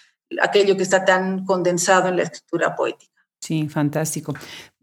aquello 0.40 0.76
que 0.76 0.82
está 0.82 1.02
tan 1.02 1.46
condensado 1.46 2.08
en 2.08 2.18
la 2.18 2.24
escritura 2.24 2.76
poética. 2.76 3.24
Sí, 3.40 3.68
fantástico. 3.70 4.34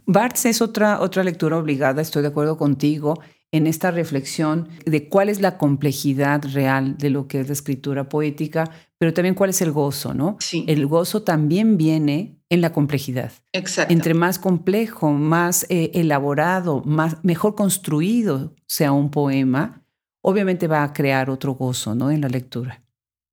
Barthes 0.06 0.46
es 0.48 0.62
otra, 0.64 1.00
otra 1.00 1.24
lectura 1.24 1.58
obligada, 1.58 2.02
estoy 2.02 2.24
de 2.24 2.30
acuerdo 2.30 2.58
contigo 2.58 3.22
en 3.56 3.68
esta 3.68 3.90
reflexión 3.90 4.68
de 4.86 5.08
cuál 5.08 5.30
es 5.30 5.40
la 5.40 5.58
complejidad 5.58 6.44
real 6.52 6.98
de 6.98 7.10
lo 7.10 7.30
que 7.30 7.40
es 7.40 7.48
la 7.48 7.54
escritura 7.54 8.10
poética, 8.10 8.70
pero 8.98 9.14
también 9.14 9.34
cuál 9.34 9.52
es 9.52 9.62
el 9.62 9.72
gozo, 9.72 10.14
¿no? 10.14 10.36
Sí. 10.42 10.66
El 10.68 10.86
gozo 10.88 11.24
también 11.24 11.78
viene 11.78 12.38
en 12.50 12.60
la 12.60 12.74
complejidad. 12.74 13.32
Exacto. 13.54 13.94
Entre 13.94 14.14
más 14.14 14.40
complejo, 14.40 15.12
más 15.14 15.66
eh, 15.70 15.92
elaborado, 15.94 16.84
más, 16.84 17.24
mejor 17.24 17.56
construido 17.56 18.54
sea 18.68 18.92
un 18.92 19.10
poema, 19.10 19.86
obviamente 20.22 20.68
va 20.68 20.84
a 20.84 20.92
crear 20.92 21.30
otro 21.30 21.54
gozo, 21.54 21.96
¿no? 21.96 22.12
En 22.12 22.20
la 22.20 22.28
lectura. 22.28 22.84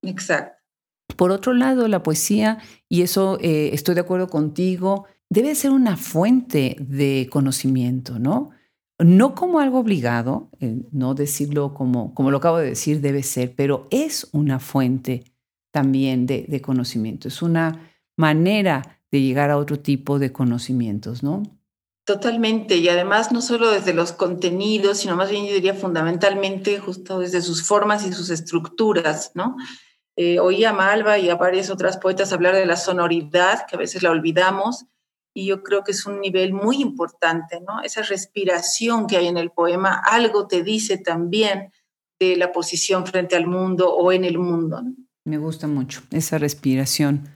Exacto. 0.03 0.55
Por 1.17 1.31
otro 1.31 1.53
lado, 1.53 1.89
la 1.89 2.01
poesía, 2.01 2.59
y 2.87 3.01
eso 3.01 3.37
eh, 3.41 3.71
estoy 3.73 3.95
de 3.95 4.01
acuerdo 4.01 4.29
contigo, 4.29 5.05
debe 5.29 5.53
ser 5.53 5.71
una 5.71 5.97
fuente 5.97 6.77
de 6.79 7.27
conocimiento, 7.29 8.19
¿no? 8.19 8.51
No 8.99 9.35
como 9.35 9.59
algo 9.59 9.79
obligado, 9.79 10.49
eh, 10.59 10.81
no 10.91 11.15
decirlo 11.15 11.73
como, 11.73 12.13
como 12.13 12.31
lo 12.31 12.37
acabo 12.37 12.57
de 12.57 12.69
decir, 12.69 13.01
debe 13.01 13.23
ser, 13.23 13.55
pero 13.55 13.87
es 13.89 14.29
una 14.31 14.59
fuente 14.59 15.23
también 15.71 16.27
de, 16.27 16.61
conocimiento, 16.61 17.27
es 17.27 17.41
una 17.41 17.91
manera 18.15 19.01
de 19.11 19.21
llegar 19.21 19.49
a 19.49 19.57
otro 19.57 19.79
tipo 19.79 20.19
de 20.19 20.31
conocimientos, 20.31 21.23
¿no? 21.23 21.41
Totalmente, 22.05 22.77
y 22.77 22.89
además 22.89 23.31
no 23.31 23.41
solo 23.41 23.71
desde 23.71 23.93
los 23.93 24.11
contenidos, 24.11 24.99
sino 24.99 25.15
más 25.15 25.31
bien 25.31 25.47
yo 25.47 25.53
diría 25.53 25.73
fundamentalmente 25.73 26.77
justo 26.77 27.19
desde 27.19 27.41
sus 27.41 27.65
formas 27.65 28.05
y 28.05 28.13
sus 28.13 28.29
estructuras, 28.29 29.31
¿no? 29.33 29.55
Eh, 30.15 30.39
oí 30.39 30.63
a 30.63 30.73
Malva 30.73 31.17
y 31.17 31.29
a 31.29 31.35
varias 31.35 31.71
otras 31.71 31.97
poetas 31.97 32.31
hablar 32.33 32.53
de 32.53 32.67
la 32.67 32.77
sonoridad, 32.77 33.65
que 33.65 33.75
a 33.75 33.79
veces 33.79 34.03
la 34.03 34.11
olvidamos, 34.11 34.85
y 35.33 35.47
yo 35.47 35.63
creo 35.63 35.83
que 35.83 35.91
es 35.91 36.05
un 36.05 36.21
nivel 36.21 36.53
muy 36.53 36.81
importante, 36.81 37.59
¿no? 37.61 37.81
Esa 37.81 38.03
respiración 38.03 39.07
que 39.07 39.17
hay 39.17 39.27
en 39.27 39.37
el 39.37 39.49
poema, 39.51 40.01
algo 40.05 40.47
te 40.47 40.63
dice 40.63 40.97
también 40.97 41.71
de 42.19 42.35
la 42.35 42.51
posición 42.51 43.05
frente 43.05 43.35
al 43.35 43.47
mundo 43.47 43.93
o 43.93 44.11
en 44.11 44.25
el 44.25 44.37
mundo. 44.37 44.83
Me 45.25 45.37
gusta 45.37 45.67
mucho 45.67 46.03
esa 46.11 46.37
respiración, 46.37 47.29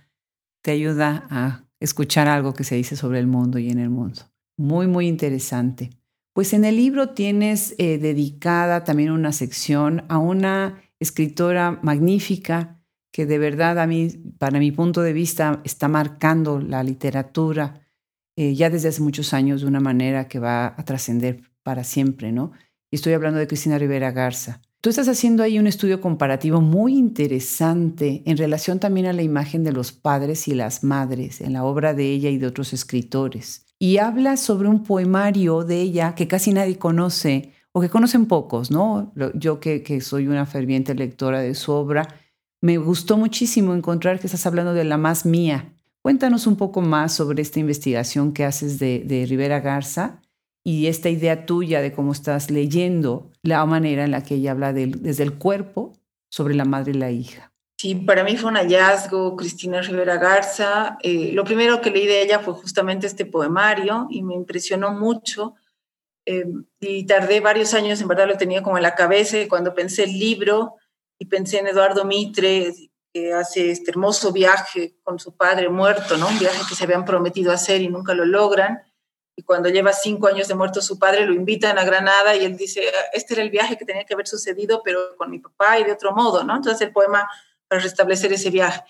te 0.62 0.72
ayuda 0.72 1.26
a 1.30 1.64
escuchar 1.80 2.28
algo 2.28 2.54
que 2.54 2.64
se 2.64 2.76
dice 2.76 2.96
sobre 2.96 3.20
el 3.20 3.28
mundo 3.28 3.60
y 3.60 3.70
en 3.70 3.80
el 3.80 3.90
mundo. 3.90 4.22
Muy, 4.58 4.88
muy 4.88 5.08
interesante. 5.08 5.92
Pues 6.34 6.54
en 6.54 6.66
el 6.66 6.76
libro 6.76 7.10
tienes 7.10 7.74
eh, 7.78 7.98
dedicada 7.98 8.84
también 8.84 9.12
una 9.12 9.32
sección 9.32 10.06
a 10.08 10.20
una 10.20 10.82
escritora 11.00 11.80
magnífica 11.82 12.80
que 13.12 13.26
de 13.26 13.40
verdad 13.40 13.80
a 13.80 13.88
mí, 13.88 14.10
para 14.38 14.60
mi 14.60 14.72
punto 14.72 15.02
de 15.02 15.14
vista, 15.14 15.62
está 15.64 15.88
marcando 15.88 16.60
la 16.60 16.84
literatura 16.84 17.87
eh, 18.38 18.56
ya 18.56 18.70
desde 18.70 18.88
hace 18.88 19.02
muchos 19.02 19.34
años 19.34 19.62
de 19.62 19.68
una 19.68 19.82
manera 19.82 20.30
que 20.30 20.40
va 20.40 20.68
a 20.78 20.86
trascender 20.86 21.42
para 21.64 21.84
siempre, 21.84 22.32
¿no? 22.32 22.54
Y 22.90 22.96
estoy 22.96 23.12
hablando 23.12 23.40
de 23.40 23.48
Cristina 23.48 23.78
Rivera 23.78 24.12
Garza. 24.12 24.62
Tú 24.80 24.90
estás 24.90 25.10
haciendo 25.10 25.44
ahí 25.44 25.60
un 25.60 25.68
estudio 25.68 26.00
comparativo 26.00 26.62
muy 26.62 26.98
interesante 26.98 28.24
en 28.26 28.38
relación 28.38 28.80
también 28.80 29.08
a 29.08 29.14
la 29.14 29.24
imagen 29.24 29.66
de 29.66 29.74
los 29.74 29.92
padres 29.92 30.48
y 30.48 30.54
las 30.54 30.86
madres 30.86 31.42
en 31.42 31.52
la 31.52 31.66
obra 31.66 31.94
de 31.94 32.06
ella 32.06 32.30
y 32.30 32.38
de 32.38 32.48
otros 32.48 32.72
escritores 32.72 33.68
y 33.80 33.98
habla 33.98 34.38
sobre 34.38 34.68
un 34.68 34.84
poemario 34.84 35.64
de 35.64 35.82
ella 35.82 36.16
que 36.16 36.28
casi 36.28 36.54
nadie 36.54 36.78
conoce 36.78 37.54
o 37.72 37.82
que 37.82 37.90
conocen 37.90 38.26
pocos, 38.26 38.72
¿no? 38.72 39.14
Yo 39.36 39.60
que, 39.60 39.84
que 39.84 40.02
soy 40.02 40.28
una 40.28 40.46
ferviente 40.46 40.96
lectora 40.96 41.42
de 41.42 41.54
su 41.54 41.72
obra, 41.72 42.08
me 42.60 42.78
gustó 42.78 43.18
muchísimo 43.18 43.76
encontrar 43.76 44.20
que 44.20 44.28
estás 44.28 44.48
hablando 44.48 44.74
de 44.74 44.84
la 44.84 44.98
más 44.98 45.26
mía. 45.26 45.77
Cuéntanos 46.08 46.48
un 46.48 46.56
poco 46.56 46.80
más 46.80 47.14
sobre 47.14 47.42
esta 47.42 47.60
investigación 47.60 48.32
que 48.32 48.46
haces 48.46 48.80
de, 48.80 49.00
de 49.00 49.26
Rivera 49.26 49.60
Garza 49.60 50.22
y 50.64 50.88
esta 50.88 51.10
idea 51.10 51.46
tuya 51.46 51.82
de 51.82 51.92
cómo 51.92 52.14
estás 52.14 52.50
leyendo 52.50 53.34
la 53.44 53.66
manera 53.66 54.06
en 54.06 54.12
la 54.12 54.24
que 54.24 54.36
ella 54.36 54.52
habla 54.52 54.72
desde 54.72 55.24
el 55.24 55.38
cuerpo 55.38 56.00
sobre 56.30 56.56
la 56.56 56.64
madre 56.64 56.92
y 56.92 56.94
la 56.94 57.12
hija. 57.12 57.52
Sí, 57.78 57.94
para 57.94 58.24
mí 58.24 58.38
fue 58.38 58.52
un 58.52 58.56
hallazgo, 58.56 59.36
Cristina 59.36 59.82
Rivera 59.82 60.16
Garza. 60.16 60.98
Eh, 61.04 61.34
lo 61.34 61.44
primero 61.44 61.82
que 61.82 61.92
leí 61.92 62.08
de 62.08 62.22
ella 62.22 62.40
fue 62.40 62.54
justamente 62.54 63.06
este 63.06 63.26
poemario 63.26 64.08
y 64.10 64.24
me 64.24 64.34
impresionó 64.34 64.94
mucho. 64.94 65.56
Eh, 66.26 66.46
y 66.80 67.06
tardé 67.06 67.42
varios 67.42 67.74
años, 67.74 68.00
en 68.00 68.08
verdad 68.08 68.30
lo 68.30 68.38
tenía 68.38 68.64
como 68.64 68.78
en 68.78 68.84
la 68.84 68.96
cabeza, 68.96 69.42
y 69.42 69.50
cuando 69.50 69.76
pensé 69.76 70.06
el 70.06 70.18
libro 70.18 70.76
y 71.20 71.26
pensé 71.26 71.60
en 71.60 71.68
Eduardo 71.68 72.06
Mitre, 72.06 72.72
que 73.18 73.34
hace 73.34 73.72
este 73.72 73.90
hermoso 73.90 74.32
viaje 74.32 74.96
con 75.04 75.18
su 75.18 75.36
padre 75.36 75.70
muerto, 75.70 76.18
¿no? 76.18 76.28
Un 76.28 76.38
viaje 76.38 76.62
que 76.70 76.76
se 76.76 76.84
habían 76.84 77.04
prometido 77.04 77.52
hacer 77.52 77.82
y 77.82 77.88
nunca 77.88 78.14
lo 78.14 78.26
logran. 78.26 78.84
Y 79.36 79.42
cuando 79.42 79.70
lleva 79.70 79.92
cinco 79.92 80.28
años 80.28 80.48
de 80.48 80.54
muerto 80.54 80.82
su 80.82 81.00
padre, 81.00 81.26
lo 81.26 81.34
invitan 81.34 81.80
a 81.80 81.84
Granada 81.84 82.36
y 82.36 82.46
él 82.46 82.56
dice, 82.56 82.84
este 83.14 83.34
era 83.34 83.44
el 83.44 83.50
viaje 83.50 83.76
que 83.76 83.86
tenía 83.86 84.04
que 84.04 84.14
haber 84.14 84.28
sucedido, 84.28 84.82
pero 84.84 85.16
con 85.18 85.32
mi 85.32 85.40
papá 85.40 85.80
y 85.80 85.84
de 85.84 85.94
otro 85.94 86.12
modo, 86.12 86.44
¿no? 86.44 86.56
Entonces 86.56 86.82
el 86.82 86.94
poema 86.94 87.28
para 87.68 87.82
restablecer 87.82 88.32
ese 88.34 88.52
viaje. 88.52 88.82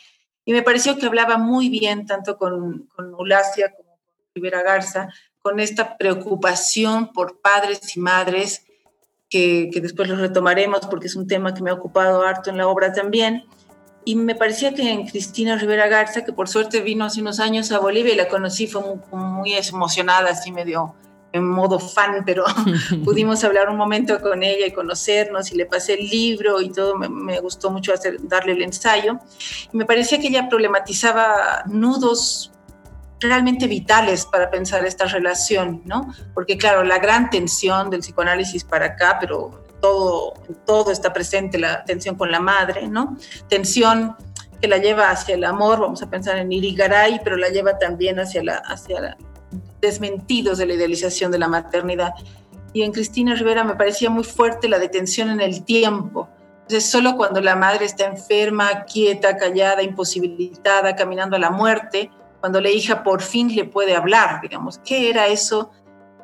Y 0.44 0.52
me 0.52 0.62
pareció 0.62 0.98
que 0.98 1.06
hablaba 1.06 1.38
muy 1.38 1.70
bien, 1.70 2.06
tanto 2.06 2.38
con, 2.38 2.88
con 2.96 3.14
Ulacia 3.14 3.74
como 3.76 3.90
con 3.90 4.16
Rivera 4.36 4.62
Garza, 4.62 5.10
con 5.40 5.60
esta 5.62 5.98
preocupación 5.98 7.14
por 7.14 7.40
padres 7.40 7.96
y 7.96 8.00
madres, 8.02 8.66
que, 9.30 9.70
que 9.72 9.82
después 9.82 10.10
lo 10.10 10.16
retomaremos 10.16 10.82
porque 10.90 11.08
es 11.08 11.16
un 11.16 11.28
tema 11.28 11.54
que 11.54 11.62
me 11.62 11.70
ha 11.70 11.74
ocupado 11.74 12.24
harto 12.24 12.50
en 12.50 12.58
la 12.58 12.68
obra 12.68 12.92
también. 12.94 13.46
Y 14.08 14.16
me 14.16 14.36
parecía 14.36 14.74
que 14.74 14.90
en 14.90 15.06
Cristina 15.06 15.58
Rivera 15.58 15.90
Garza, 15.90 16.24
que 16.24 16.32
por 16.32 16.48
suerte 16.48 16.80
vino 16.80 17.04
hace 17.04 17.20
unos 17.20 17.42
años 17.42 17.74
a 17.74 17.80
Bolivia 17.80 18.14
y 18.14 18.16
la 18.16 18.30
conocí, 18.30 18.66
fue 18.66 18.82
muy, 18.82 18.98
muy 19.12 19.54
emocionada, 19.54 20.30
así 20.30 20.50
medio 20.50 20.96
en 21.34 21.46
modo 21.46 21.78
fan, 21.78 22.24
pero 22.26 22.46
pudimos 23.04 23.44
hablar 23.44 23.68
un 23.68 23.76
momento 23.76 24.22
con 24.22 24.44
ella 24.44 24.66
y 24.66 24.72
conocernos 24.72 25.52
y 25.52 25.58
le 25.58 25.66
pasé 25.66 25.96
el 25.96 26.08
libro 26.08 26.62
y 26.62 26.70
todo, 26.70 26.96
me, 26.96 27.38
gustó 27.42 27.70
mucho 27.70 27.94
hacer, 27.94 28.16
darle 28.22 28.54
el 28.54 28.62
ensayo. 28.62 29.20
Y 29.74 29.76
me 29.76 29.84
parecía 29.84 30.22
que 30.22 30.28
ella 30.28 30.48
problematizaba 30.48 31.64
nudos 31.66 32.54
realmente 33.20 33.68
vitales 33.68 34.26
para 34.26 34.50
pensar 34.50 34.86
esta 34.86 35.04
relación, 35.04 35.82
¿no? 35.84 36.14
Porque 36.34 36.58
claro, 36.58 36.86
la 36.86 37.00
gran 37.00 37.30
tensión 37.30 37.90
del 37.90 38.00
psicoanálisis 38.00 38.64
para 38.64 38.86
acá, 38.86 39.18
pero 39.20 39.67
todo, 39.82 40.34
todo 40.66 40.92
está 40.92 41.14
presente, 41.14 41.58
la 41.58 41.84
tensión 41.86 42.16
con 42.16 42.32
la 42.32 42.40
madre, 42.40 42.88
¿no? 42.88 43.18
Tensión 43.48 44.16
que 44.62 44.68
la 44.68 44.78
lleva 44.78 45.12
hacia 45.12 45.36
el 45.36 45.44
amor, 45.44 45.80
vamos 45.80 46.02
a 46.02 46.10
pensar 46.10 46.38
en 46.38 46.52
Irigaray, 46.52 47.22
pero 47.24 47.38
la 47.38 47.50
lleva 47.50 47.78
también 47.78 48.20
hacia 48.20 48.44
la, 48.44 48.56
hacia 48.58 49.00
la, 49.00 49.18
desmentidos 49.82 50.58
de 50.58 50.66
la 50.66 50.74
idealización 50.74 51.32
de 51.32 51.40
la 51.40 51.48
maternidad. 51.48 52.14
Y 52.74 52.82
en 52.82 52.92
Cristina 52.92 53.36
Rivera 53.36 53.64
me 53.64 53.76
parecía 53.76 54.10
muy 54.10 54.24
fuerte 54.24 54.68
la 54.68 54.80
detención 54.80 55.30
en 55.30 55.42
el 55.42 55.64
tiempo. 55.64 56.28
Entonces, 56.64 56.90
solo 56.90 57.16
cuando 57.16 57.40
la 57.40 57.56
madre 57.56 57.86
está 57.86 58.06
enferma, 58.06 58.84
quieta, 58.84 59.38
callada, 59.38 59.84
imposibilitada, 59.84 60.96
caminando 60.96 61.38
a 61.38 61.40
la 61.40 61.50
muerte, 61.50 62.12
cuando 62.40 62.60
la 62.60 62.70
hija 62.70 63.04
por 63.04 63.22
fin 63.22 63.56
le 63.56 63.64
puede 63.64 63.96
hablar, 63.96 64.42
digamos, 64.42 64.80
¿qué 64.80 65.10
era 65.10 65.28
eso 65.28 65.72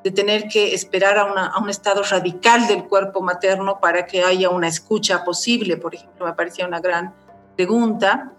de 0.03 0.11
tener 0.11 0.47
que 0.47 0.73
esperar 0.73 1.17
a, 1.17 1.57
un 1.59 1.69
estado 1.69 2.03
radical 2.03 2.67
del 2.67 2.85
cuerpo 2.85 3.21
materno 3.21 3.79
para 3.79 4.05
que 4.05 4.23
haya 4.23 4.49
una 4.49 4.67
escucha 4.67 5.23
posible? 5.23 5.77
Por 5.77 5.95
ejemplo, 5.95 6.25
me 6.25 6.33
parecía 6.33 6.67
una 6.67 6.79
gran 6.79 7.13
pregunta 7.55 8.33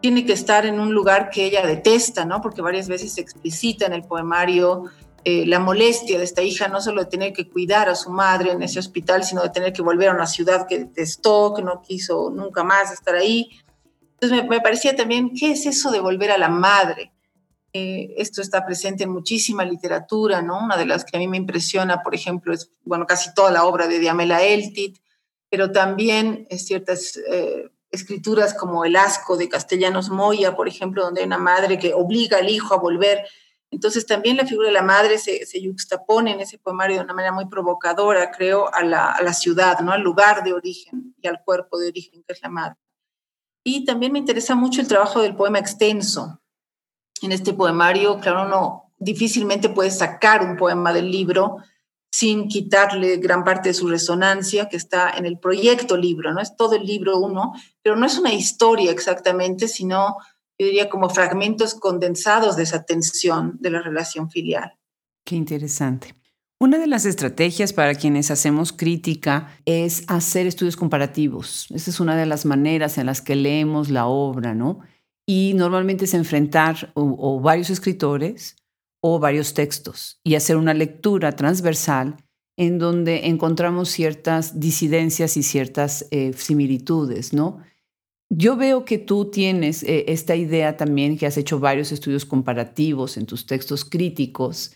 tiene 0.00 0.24
que 0.24 0.32
estar 0.32 0.66
en 0.66 0.80
un 0.80 0.92
lugar 0.94 1.30
que 1.30 1.44
ella 1.44 1.66
detesta, 1.66 2.24
¿no? 2.24 2.40
Porque 2.40 2.62
varias 2.62 2.88
veces 2.88 3.12
se 3.12 3.20
explicita 3.20 3.86
en 3.86 3.92
el 3.92 4.02
poemario 4.02 4.84
eh, 5.24 5.44
la 5.44 5.58
molestia 5.58 6.16
de 6.16 6.24
esta 6.24 6.42
hija, 6.42 6.68
no 6.68 6.80
solo 6.80 7.04
de 7.04 7.10
tener 7.10 7.32
que 7.34 7.48
cuidar 7.48 7.90
a 7.90 7.94
su 7.94 8.10
madre 8.10 8.52
en 8.52 8.62
ese 8.62 8.78
hospital, 8.78 9.22
sino 9.24 9.42
de 9.42 9.50
tener 9.50 9.72
que 9.72 9.82
volver 9.82 10.08
a 10.08 10.14
una 10.14 10.26
ciudad 10.26 10.66
que 10.66 10.78
detestó, 10.78 11.52
que 11.54 11.62
no 11.62 11.82
quiso 11.82 12.30
nunca 12.30 12.64
más 12.64 12.90
estar 12.90 13.14
ahí. 13.14 13.50
Entonces 14.18 14.48
me, 14.48 14.60
parecía 14.60 14.96
también, 14.96 15.32
¿qué 15.38 15.52
es 15.52 15.66
eso 15.66 15.90
de 15.90 16.00
volver 16.00 16.30
a 16.30 16.38
la 16.38 16.48
madre? 16.48 17.12
Eh, 17.72 18.14
esto 18.16 18.42
está 18.42 18.66
presente 18.66 19.04
en 19.04 19.10
muchísima 19.10 19.64
literatura, 19.64 20.42
¿no? 20.42 20.58
Una 20.58 20.76
de 20.76 20.86
las 20.86 21.04
que 21.04 21.16
a 21.16 21.20
mí 21.20 21.28
me 21.28 21.36
impresiona, 21.36 22.02
por 22.02 22.14
ejemplo, 22.14 22.52
es, 22.52 22.72
bueno, 22.84 23.06
casi 23.06 23.32
toda 23.34 23.50
la 23.50 23.64
obra 23.64 23.86
de 23.86 23.98
Diamela 23.98 24.42
Eltit, 24.42 24.98
pero 25.48 25.70
también 25.72 26.46
es 26.50 26.66
ciertas... 26.66 27.18
Eh, 27.28 27.70
escrituras 27.90 28.54
como 28.54 28.84
El 28.84 28.96
asco 28.96 29.36
de 29.36 29.48
Castellanos 29.48 30.10
Moya, 30.10 30.54
por 30.54 30.68
ejemplo, 30.68 31.02
donde 31.02 31.20
hay 31.20 31.26
una 31.26 31.38
madre 31.38 31.78
que 31.78 31.94
obliga 31.94 32.38
al 32.38 32.48
hijo 32.48 32.74
a 32.74 32.78
volver. 32.78 33.26
Entonces 33.70 34.06
también 34.06 34.36
la 34.36 34.46
figura 34.46 34.68
de 34.68 34.74
la 34.74 34.82
madre 34.82 35.18
se, 35.18 35.46
se 35.46 35.60
yuxtapone 35.60 36.32
en 36.32 36.40
ese 36.40 36.58
poemario 36.58 36.96
de 36.96 37.04
una 37.04 37.14
manera 37.14 37.32
muy 37.32 37.46
provocadora, 37.46 38.30
creo, 38.30 38.72
a 38.72 38.82
la, 38.82 39.12
a 39.12 39.22
la, 39.22 39.32
ciudad, 39.32 39.78
¿no? 39.80 39.92
al 39.92 40.02
lugar 40.02 40.42
de 40.42 40.52
origen 40.52 41.14
y 41.20 41.28
al 41.28 41.42
cuerpo 41.44 41.78
de 41.78 41.88
origen 41.88 42.22
que 42.24 42.32
es 42.32 42.42
la 42.42 42.48
madre. 42.48 42.76
Y 43.64 43.84
también 43.84 44.12
me 44.12 44.18
interesa 44.18 44.54
mucho 44.54 44.80
el 44.80 44.88
trabajo 44.88 45.20
del 45.20 45.36
poema 45.36 45.58
extenso. 45.58 46.40
En 47.22 47.32
este 47.32 47.52
poemario, 47.52 48.18
claro, 48.18 48.46
uno 48.46 48.92
difícilmente 48.98 49.68
puede 49.68 49.90
sacar 49.90 50.42
un 50.42 50.56
poema 50.56 50.92
del 50.92 51.10
libro 51.10 51.58
sin 52.12 52.48
quitarle 52.48 53.18
gran 53.18 53.44
parte 53.44 53.70
de 53.70 53.74
su 53.74 53.88
resonancia 53.88 54.68
que 54.68 54.76
está 54.76 55.10
en 55.10 55.26
el 55.26 55.38
proyecto 55.38 55.96
libro, 55.96 56.32
¿no? 56.32 56.40
Es 56.40 56.56
todo 56.56 56.74
el 56.74 56.84
libro 56.84 57.18
uno, 57.18 57.52
pero 57.82 57.96
no 57.96 58.06
es 58.06 58.18
una 58.18 58.32
historia 58.32 58.90
exactamente, 58.90 59.68
sino, 59.68 60.16
yo 60.58 60.66
diría, 60.66 60.88
como 60.88 61.08
fragmentos 61.08 61.74
condensados 61.74 62.56
de 62.56 62.64
esa 62.64 62.84
tensión 62.84 63.58
de 63.60 63.70
la 63.70 63.80
relación 63.80 64.28
filial. 64.28 64.76
Qué 65.24 65.36
interesante. 65.36 66.14
Una 66.58 66.78
de 66.78 66.88
las 66.88 67.06
estrategias 67.06 67.72
para 67.72 67.94
quienes 67.94 68.30
hacemos 68.30 68.72
crítica 68.72 69.56
es 69.64 70.04
hacer 70.08 70.46
estudios 70.46 70.76
comparativos. 70.76 71.68
Esa 71.70 71.90
es 71.90 72.00
una 72.00 72.16
de 72.16 72.26
las 72.26 72.44
maneras 72.44 72.98
en 72.98 73.06
las 73.06 73.22
que 73.22 73.34
leemos 73.34 73.88
la 73.88 74.06
obra, 74.06 74.54
¿no? 74.54 74.80
Y 75.32 75.54
normalmente 75.54 76.06
es 76.06 76.14
enfrentar 76.14 76.90
o, 76.94 77.40
varios 77.40 77.70
escritores 77.70 78.56
o 79.00 79.20
varios 79.20 79.54
textos 79.54 80.18
y 80.24 80.34
hacer 80.34 80.56
una 80.56 80.74
lectura 80.74 81.36
transversal 81.36 82.16
en 82.58 82.80
donde 82.80 83.28
encontramos 83.28 83.90
ciertas 83.90 84.58
disidencias 84.58 85.36
y 85.36 85.44
ciertas 85.44 86.08
eh, 86.10 86.32
similitudes, 86.32 87.32
¿no? 87.32 87.60
yo 88.28 88.56
veo 88.56 88.84
que 88.84 88.98
tú 88.98 89.30
tienes 89.30 89.84
eh, 89.84 90.06
esta 90.08 90.34
idea 90.34 90.76
también, 90.76 91.16
que 91.16 91.26
has 91.26 91.36
hecho 91.36 91.60
varios 91.60 91.92
estudios 91.92 92.24
comparativos 92.24 93.16
en 93.16 93.26
tus 93.26 93.46
textos 93.46 93.84
críticos. 93.84 94.72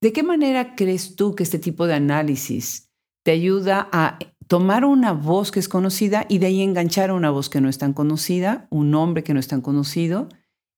¿De 0.00 0.12
qué 0.12 0.22
manera 0.22 0.76
crees 0.76 1.16
tú 1.16 1.34
que 1.34 1.42
este 1.42 1.58
tipo 1.58 1.88
de 1.88 1.94
análisis 1.94 2.92
te 3.24 3.32
ayuda 3.32 3.88
a 3.90 4.20
tomar 4.48 4.84
una 4.84 5.12
voz 5.12 5.50
que 5.50 5.60
es 5.60 5.68
conocida 5.68 6.26
y 6.28 6.38
de 6.38 6.46
ahí 6.46 6.62
enganchar 6.62 7.10
a 7.10 7.14
una 7.14 7.30
voz 7.30 7.48
que 7.48 7.60
no 7.60 7.68
es 7.68 7.78
tan 7.78 7.92
conocida, 7.92 8.66
un 8.70 8.90
nombre 8.90 9.24
que 9.24 9.34
no 9.34 9.40
es 9.40 9.48
tan 9.48 9.60
conocido, 9.60 10.28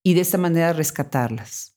y 0.02 0.14
de 0.14 0.20
esta 0.20 0.38
manera 0.38 0.72
rescatarlas? 0.72 1.74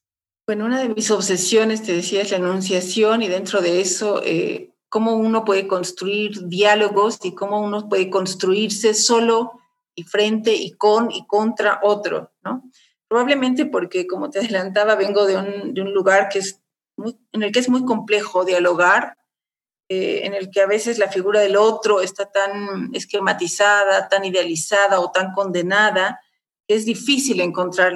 Bueno, 0.47 0.65
una 0.65 0.81
de 0.81 0.89
mis 0.89 1.11
obsesiones, 1.11 1.83
te 1.83 1.93
decía, 1.93 2.21
es 2.21 2.31
la 2.31 2.37
enunciación 2.37 3.21
y 3.21 3.27
dentro 3.27 3.61
de 3.61 3.81
eso, 3.81 4.21
eh, 4.23 4.73
cómo 4.89 5.15
uno 5.15 5.45
puede 5.45 5.67
construir 5.67 6.47
diálogos 6.47 7.19
y 7.23 7.33
cómo 7.35 7.61
uno 7.61 7.87
puede 7.87 8.09
construirse 8.09 8.93
solo 8.93 9.51
y 9.95 10.03
frente 10.03 10.53
y 10.53 10.71
con 10.71 11.11
y 11.11 11.25
contra 11.27 11.79
otro, 11.83 12.31
¿no? 12.43 12.63
Probablemente 13.07 13.65
porque, 13.65 14.07
como 14.07 14.29
te 14.29 14.39
adelantaba, 14.39 14.95
vengo 14.95 15.25
de 15.25 15.37
un, 15.37 15.73
de 15.73 15.81
un 15.81 15.93
lugar 15.93 16.29
que 16.29 16.39
es 16.39 16.61
en 17.31 17.43
el 17.43 17.51
que 17.51 17.59
es 17.59 17.69
muy 17.69 17.85
complejo 17.85 18.45
dialogar, 18.45 19.17
eh, 19.93 20.25
en 20.25 20.33
el 20.33 20.49
que 20.49 20.61
a 20.61 20.67
veces 20.67 20.97
la 20.97 21.09
figura 21.09 21.41
del 21.41 21.57
otro 21.57 21.99
está 21.99 22.31
tan 22.31 22.95
esquematizada, 22.95 24.07
tan 24.07 24.23
idealizada 24.23 25.01
o 25.01 25.11
tan 25.11 25.33
condenada, 25.33 26.21
que 26.65 26.75
es 26.75 26.85
difícil 26.85 27.41
encontrar 27.41 27.95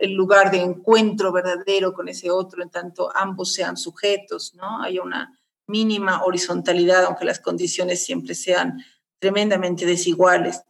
el 0.00 0.12
lugar 0.14 0.50
de 0.50 0.58
encuentro 0.58 1.30
verdadero 1.30 1.92
con 1.92 2.08
ese 2.08 2.32
otro, 2.32 2.64
en 2.64 2.70
tanto 2.70 3.16
ambos 3.16 3.52
sean 3.52 3.76
sujetos, 3.76 4.56
¿no? 4.56 4.82
Hay 4.82 4.98
una 4.98 5.38
mínima 5.68 6.24
horizontalidad, 6.24 7.04
aunque 7.04 7.24
las 7.24 7.38
condiciones 7.38 8.04
siempre 8.04 8.34
sean 8.34 8.84
tremendamente 9.20 9.86
desiguales. 9.86 10.62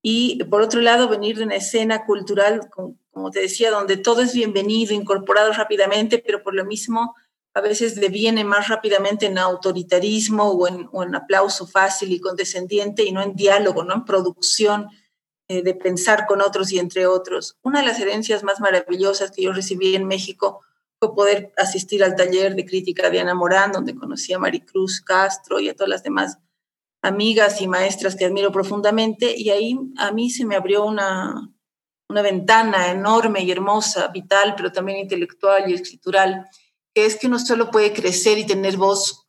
Y 0.00 0.42
por 0.44 0.62
otro 0.62 0.80
lado, 0.80 1.10
venir 1.10 1.36
de 1.36 1.44
una 1.44 1.56
escena 1.56 2.06
cultural, 2.06 2.70
como 3.10 3.30
te 3.30 3.40
decía, 3.40 3.70
donde 3.70 3.98
todo 3.98 4.22
es 4.22 4.32
bienvenido, 4.32 4.94
incorporado 4.94 5.52
rápidamente, 5.52 6.16
pero 6.24 6.42
por 6.42 6.54
lo 6.54 6.64
mismo 6.64 7.14
a 7.56 7.62
veces 7.62 7.94
deviene 7.94 8.44
más 8.44 8.68
rápidamente 8.68 9.24
en 9.24 9.38
autoritarismo 9.38 10.50
o 10.50 10.68
en, 10.68 10.90
o 10.92 11.02
aplauso 11.16 11.66
fácil 11.66 12.12
y 12.12 12.20
condescendiente 12.20 13.02
y 13.02 13.12
no 13.12 13.22
en 13.22 13.34
diálogo, 13.34 13.82
no 13.82 13.94
en 13.94 14.04
producción 14.04 14.90
eh, 15.48 15.62
de 15.62 15.72
pensar 15.74 16.26
con 16.26 16.42
otros 16.42 16.70
y 16.70 16.78
entre 16.78 17.06
otros. 17.06 17.56
Una 17.62 17.80
de 17.80 17.86
las 17.86 17.98
herencias 17.98 18.42
más 18.42 18.60
maravillosas 18.60 19.30
que 19.30 19.40
yo 19.40 19.54
recibí 19.54 19.96
en 19.96 20.06
México 20.06 20.60
fue 20.98 21.14
poder 21.14 21.54
asistir 21.56 22.04
al 22.04 22.14
taller 22.14 22.56
de 22.56 22.66
crítica 22.66 23.08
de 23.08 23.20
Ana 23.20 23.32
Morán, 23.32 23.72
donde 23.72 23.94
conocí 23.94 24.34
a 24.34 24.38
Maricruz 24.38 25.00
Castro 25.00 25.58
y 25.58 25.70
a 25.70 25.74
todas 25.74 25.88
las 25.88 26.02
demás 26.02 26.36
amigas 27.00 27.62
y 27.62 27.68
maestras 27.68 28.16
que 28.16 28.26
admiro 28.26 28.52
profundamente, 28.52 29.34
y 29.34 29.48
ahí 29.48 29.78
a 29.96 30.12
mí 30.12 30.28
se 30.28 30.44
me 30.44 30.56
abrió 30.56 30.84
una, 30.84 31.50
una 32.10 32.20
ventana 32.20 32.90
enorme 32.90 33.44
y 33.44 33.50
hermosa, 33.50 34.08
vital, 34.08 34.52
pero 34.58 34.72
también 34.72 34.98
intelectual 34.98 35.70
y 35.70 35.72
escritural, 35.72 36.46
que 36.96 37.04
es 37.04 37.16
que 37.16 37.26
uno 37.26 37.38
solo 37.38 37.70
puede 37.70 37.92
crecer 37.92 38.38
y 38.38 38.46
tener 38.46 38.78
voz 38.78 39.28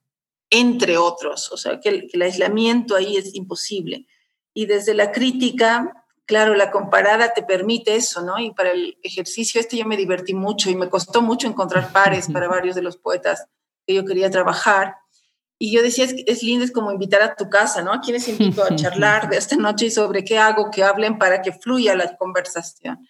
entre 0.50 0.98
otros, 0.98 1.52
o 1.52 1.58
sea, 1.58 1.82
que 1.82 1.90
el, 1.90 2.02
que 2.08 2.16
el 2.16 2.22
aislamiento 2.22 2.96
ahí 2.96 3.18
es 3.18 3.36
imposible. 3.36 4.08
Y 4.54 4.68
desde 4.68 4.94
la 4.94 5.12
crítica, 5.12 6.06
claro, 6.26 6.56
la 6.56 6.72
comparada 6.72 7.34
te 7.34 7.44
permite 7.44 7.98
eso, 7.98 8.22
¿no? 8.22 8.40
Y 8.40 8.54
para 8.54 8.72
el 8.72 8.98
ejercicio 9.04 9.60
este 9.60 9.76
yo 9.76 9.86
me 9.86 9.98
divertí 9.98 10.34
mucho 10.34 10.70
y 10.70 10.76
me 10.78 10.90
costó 10.90 11.22
mucho 11.22 11.46
encontrar 11.46 11.92
pares 11.92 12.30
para 12.32 12.48
varios 12.48 12.74
de 12.74 12.84
los 12.84 12.96
poetas 12.96 13.48
que 13.86 13.96
yo 13.96 14.06
quería 14.06 14.32
trabajar. 14.32 14.96
Y 15.60 15.74
yo 15.74 15.82
decía, 15.82 16.06
es, 16.06 16.16
es 16.26 16.44
lindo, 16.44 16.64
es 16.64 16.72
como 16.72 16.94
invitar 16.94 17.22
a 17.22 17.36
tu 17.36 17.50
casa, 17.50 17.82
¿no? 17.82 17.92
¿A 17.92 18.00
quiénes 18.00 18.30
invito 18.30 18.64
a 18.64 18.74
charlar 18.78 19.30
de 19.30 19.36
esta 19.36 19.58
noche 19.58 19.88
y 19.88 19.92
sobre 19.92 20.24
qué 20.24 20.38
hago, 20.38 20.72
que 20.72 20.86
hablen 20.86 21.18
para 21.18 21.42
que 21.42 21.52
fluya 21.52 21.98
la 21.98 22.16
conversación? 22.16 23.06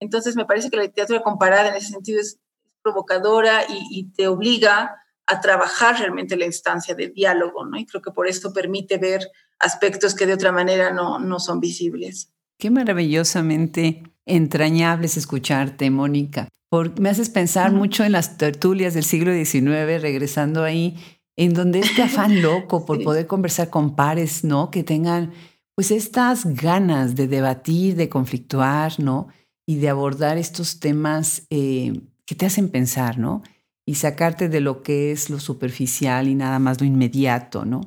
Entonces, 0.00 0.34
me 0.34 0.44
parece 0.44 0.70
que 0.70 0.76
la 0.76 0.82
literatura 0.82 1.22
comparada 1.22 1.68
en 1.68 1.76
ese 1.76 1.90
sentido 1.90 2.20
es 2.20 2.40
provocadora 2.82 3.62
y, 3.68 3.86
y 3.90 4.12
te 4.12 4.26
obliga 4.28 5.02
a 5.26 5.40
trabajar 5.40 5.98
realmente 5.98 6.36
la 6.36 6.46
instancia 6.46 6.94
de 6.94 7.08
diálogo, 7.08 7.64
¿no? 7.64 7.78
Y 7.78 7.86
creo 7.86 8.02
que 8.02 8.10
por 8.10 8.26
esto 8.26 8.52
permite 8.52 8.98
ver 8.98 9.30
aspectos 9.58 10.14
que 10.14 10.26
de 10.26 10.34
otra 10.34 10.52
manera 10.52 10.92
no, 10.92 11.18
no 11.18 11.38
son 11.38 11.60
visibles. 11.60 12.32
Qué 12.58 12.70
maravillosamente 12.70 14.02
entrañable 14.26 15.06
es 15.06 15.16
escucharte, 15.16 15.90
Mónica. 15.90 16.48
Porque 16.68 17.00
me 17.00 17.10
haces 17.10 17.28
pensar 17.28 17.72
mucho 17.72 18.04
en 18.04 18.12
las 18.12 18.36
tertulias 18.36 18.94
del 18.94 19.04
siglo 19.04 19.32
XIX, 19.32 20.00
regresando 20.00 20.64
ahí 20.64 20.96
en 21.36 21.54
donde 21.54 21.80
este 21.80 22.02
afán 22.02 22.42
loco 22.42 22.84
por 22.84 23.02
poder 23.02 23.26
conversar 23.26 23.70
con 23.70 23.94
pares, 23.94 24.44
¿no? 24.44 24.70
Que 24.70 24.82
tengan 24.82 25.32
pues 25.74 25.90
estas 25.90 26.44
ganas 26.44 27.14
de 27.14 27.28
debatir, 27.28 27.96
de 27.96 28.08
conflictuar, 28.08 28.98
¿no? 29.00 29.28
Y 29.66 29.76
de 29.76 29.88
abordar 29.88 30.38
estos 30.38 30.80
temas 30.80 31.46
eh, 31.50 31.92
que 32.26 32.34
te 32.34 32.46
hacen 32.46 32.68
pensar, 32.68 33.18
¿no? 33.18 33.42
Y 33.84 33.96
sacarte 33.96 34.48
de 34.48 34.60
lo 34.60 34.82
que 34.82 35.12
es 35.12 35.30
lo 35.30 35.40
superficial 35.40 36.28
y 36.28 36.34
nada 36.34 36.58
más 36.58 36.80
lo 36.80 36.86
inmediato, 36.86 37.64
¿no? 37.64 37.80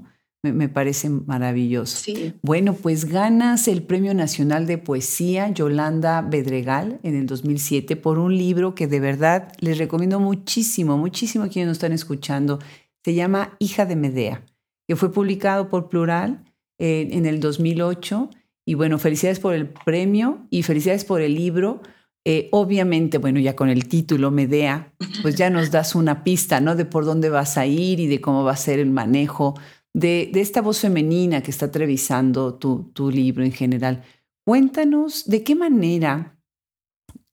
Me, 0.44 0.52
me 0.52 0.70
parece 0.70 1.10
maravilloso. 1.10 1.98
Sí. 1.98 2.34
Bueno, 2.44 2.74
pues 2.74 3.06
ganas 3.06 3.68
el 3.68 3.82
Premio 3.82 4.14
Nacional 4.14 4.68
de 4.68 4.78
Poesía 4.78 5.50
Yolanda 5.50 6.22
Bedregal 6.22 7.00
en 7.04 7.16
el 7.16 7.26
2007 7.26 7.96
por 7.96 8.20
un 8.20 8.38
libro 8.38 8.76
que 8.76 8.88
de 8.88 9.00
verdad 9.00 9.52
les 9.60 9.78
recomiendo 9.78 10.20
muchísimo, 10.20 10.98
muchísimo 10.98 11.46
a 11.46 11.50
quienes 11.50 11.70
nos 11.70 11.78
están 11.78 11.94
escuchando 11.94 12.60
se 13.06 13.14
llama 13.14 13.56
Hija 13.60 13.86
de 13.86 13.96
Medea, 13.96 14.44
que 14.88 14.96
fue 14.96 15.14
publicado 15.14 15.70
por 15.70 15.90
Plural 15.90 16.44
eh, 16.80 17.08
en 17.12 17.28
el 17.28 17.40
2008. 17.40 18.32
Y 18.66 18.74
bueno, 18.74 18.98
felicidades 18.98 19.40
por 19.40 19.54
el 19.54 19.70
premio 19.70 20.48
y 20.50 20.64
felicidades 20.64 21.06
por 21.06 21.22
el 21.22 21.36
libro. 21.36 21.82
Eh, 22.28 22.50
obviamente, 22.52 23.20
bueno, 23.20 23.40
ya 23.40 23.56
con 23.56 23.70
el 23.70 23.88
título 23.88 24.32
Medea, 24.32 24.92
pues 25.22 25.36
ya 25.36 25.52
nos 25.52 25.70
das 25.70 25.94
una 25.94 26.24
pista, 26.24 26.60
¿no? 26.60 26.76
De 26.76 26.86
por 26.86 27.06
dónde 27.06 27.30
vas 27.30 27.58
a 27.58 27.68
ir 27.68 28.00
y 28.00 28.08
de 28.08 28.20
cómo 28.20 28.44
va 28.44 28.54
a 28.54 28.58
ser 28.58 28.80
el 28.80 28.90
manejo 28.90 29.54
de, 29.94 30.32
esta 30.34 30.62
voz 30.62 30.80
femenina 30.80 31.42
que 31.42 31.52
está 31.52 31.68
atravesando 31.68 32.56
tu, 32.56 32.92
tu 32.94 33.12
libro 33.12 33.44
en 33.44 33.52
general. 33.52 34.04
Cuéntanos 34.44 35.26
de 35.26 35.44
qué 35.44 35.56
manera 35.56 36.40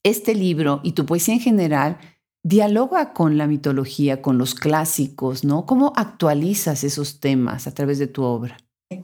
este 0.04 0.34
libro 0.34 0.80
y 0.82 0.92
tu 0.92 1.06
poesía 1.06 1.34
en 1.34 1.40
general 1.40 1.98
dialoga 2.44 3.14
con 3.14 3.38
la 3.38 3.46
mitología, 3.46 4.20
con 4.20 4.36
los 4.36 4.54
clásicos, 4.54 5.42
¿no? 5.44 5.64
¿Cómo 5.64 5.92
actualizas 5.96 6.84
esos 6.84 7.20
temas 7.20 7.66
a 7.66 7.72
través 7.72 7.98
de 7.98 8.08
tu 8.08 8.24
obra? 8.24 8.58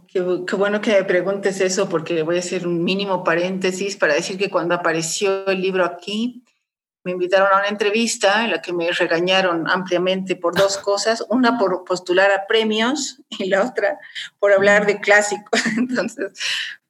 Qué, 0.07 0.45
qué, 0.47 0.57
bueno 0.57 0.81
que 0.81 0.93
me 0.93 1.05
preguntes 1.05 1.61
eso 1.61 1.89
porque 1.89 2.23
voy 2.23 2.37
a 2.37 2.41
hacer 2.41 2.67
un 2.67 2.83
mínimo 2.83 3.25
paréntesis 3.25 3.97
para 3.97 4.15
decir 4.15 4.39
que 4.39 4.51
cuando 4.51 4.75
apareció 4.75 5.47
el 5.47 5.61
libro 5.61 5.85
aquí, 5.85 6.45
me 7.05 7.13
invitaron 7.13 7.49
a 7.53 7.59
una 7.61 7.69
entrevista 7.69 8.45
en 8.45 8.51
la 8.51 8.61
que 8.61 8.73
me 8.73 8.91
regañaron 8.93 9.69
ampliamente 9.69 10.37
por 10.37 10.55
dos 10.55 10.77
cosas, 10.91 11.25
una 11.29 11.59
por 11.59 11.85
postular 11.85 12.31
a 12.31 12.47
premios 12.47 13.21
y 13.31 13.47
la 13.49 13.65
otra 13.65 13.99
por 14.39 14.53
hablar 14.53 14.87
de 14.87 15.01
clásicos. 15.01 15.65
Entonces 15.77 16.33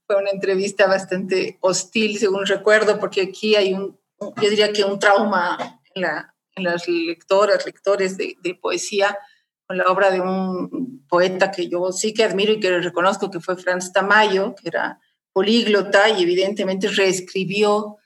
fue 0.07 0.17
una 0.17 0.31
entrevista 0.31 0.87
bastante 0.87 1.59
hostil, 1.61 2.19
según 2.19 2.47
recuerdo, 2.47 2.99
porque 2.99 3.23
aquí 3.23 3.55
hay 3.57 3.75
un, 3.75 3.99
yo 4.41 4.51
diría 4.51 4.73
que 4.73 4.85
un 4.85 4.99
trauma 4.99 5.81
en 5.95 6.03
la, 6.03 6.35
en 6.57 6.65
las 6.65 6.89
lectoras, 6.89 7.67
lectores 7.67 8.17
de, 8.17 8.37
de, 8.43 8.55
poesía, 8.55 9.19
con 9.67 9.77
la 9.77 9.85
obra 9.85 10.11
de 10.11 10.21
un 10.21 10.78
poeta 11.09 11.51
que 11.51 11.69
yo 11.69 11.91
sí 11.93 12.15
que 12.15 12.25
admiro 12.25 12.53
y 12.53 12.61
que 12.61 12.79
reconozco 12.79 13.31
que 13.31 13.41
fue 13.41 13.57
Franz 13.57 13.93
Tamayo, 13.93 14.55
que 14.55 14.69
era 14.69 15.01
políglota 15.33 16.09
y 16.11 16.23
evidentemente 16.23 16.89
reescribió 16.89 17.97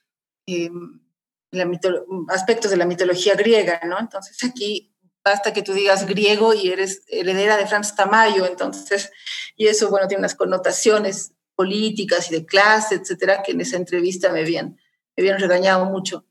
la 0.46 1.70
aspectos 2.28 2.70
de 2.70 2.76
la 2.76 2.86
mitología 2.86 3.34
griega, 3.34 3.80
¿no? 3.84 3.98
Entonces 3.98 4.36
aquí 4.44 4.92
basta 5.24 5.52
que 5.52 5.62
tú 5.62 5.72
digas 5.72 6.06
griego 6.06 6.54
y 6.54 6.68
eres 6.68 7.02
heredera 7.06 7.56
de 7.56 7.66
Franz 7.66 7.94
Tamayo, 7.94 8.46
entonces, 8.46 9.10
y 9.56 9.66
eso, 9.66 9.88
bueno, 9.90 10.08
tiene 10.08 10.20
unas 10.20 10.34
connotaciones 10.34 11.32
políticas 11.54 12.30
y 12.30 12.34
de 12.34 12.46
clase, 12.46 12.96
etcétera, 12.96 13.42
que 13.42 13.52
en 13.52 13.60
esa 13.60 13.76
entrevista 13.76 14.32
me 14.32 14.40
habían, 14.40 14.78
me 15.16 15.22
habían 15.22 15.38
regañado 15.38 15.84
mucho. 15.84 16.26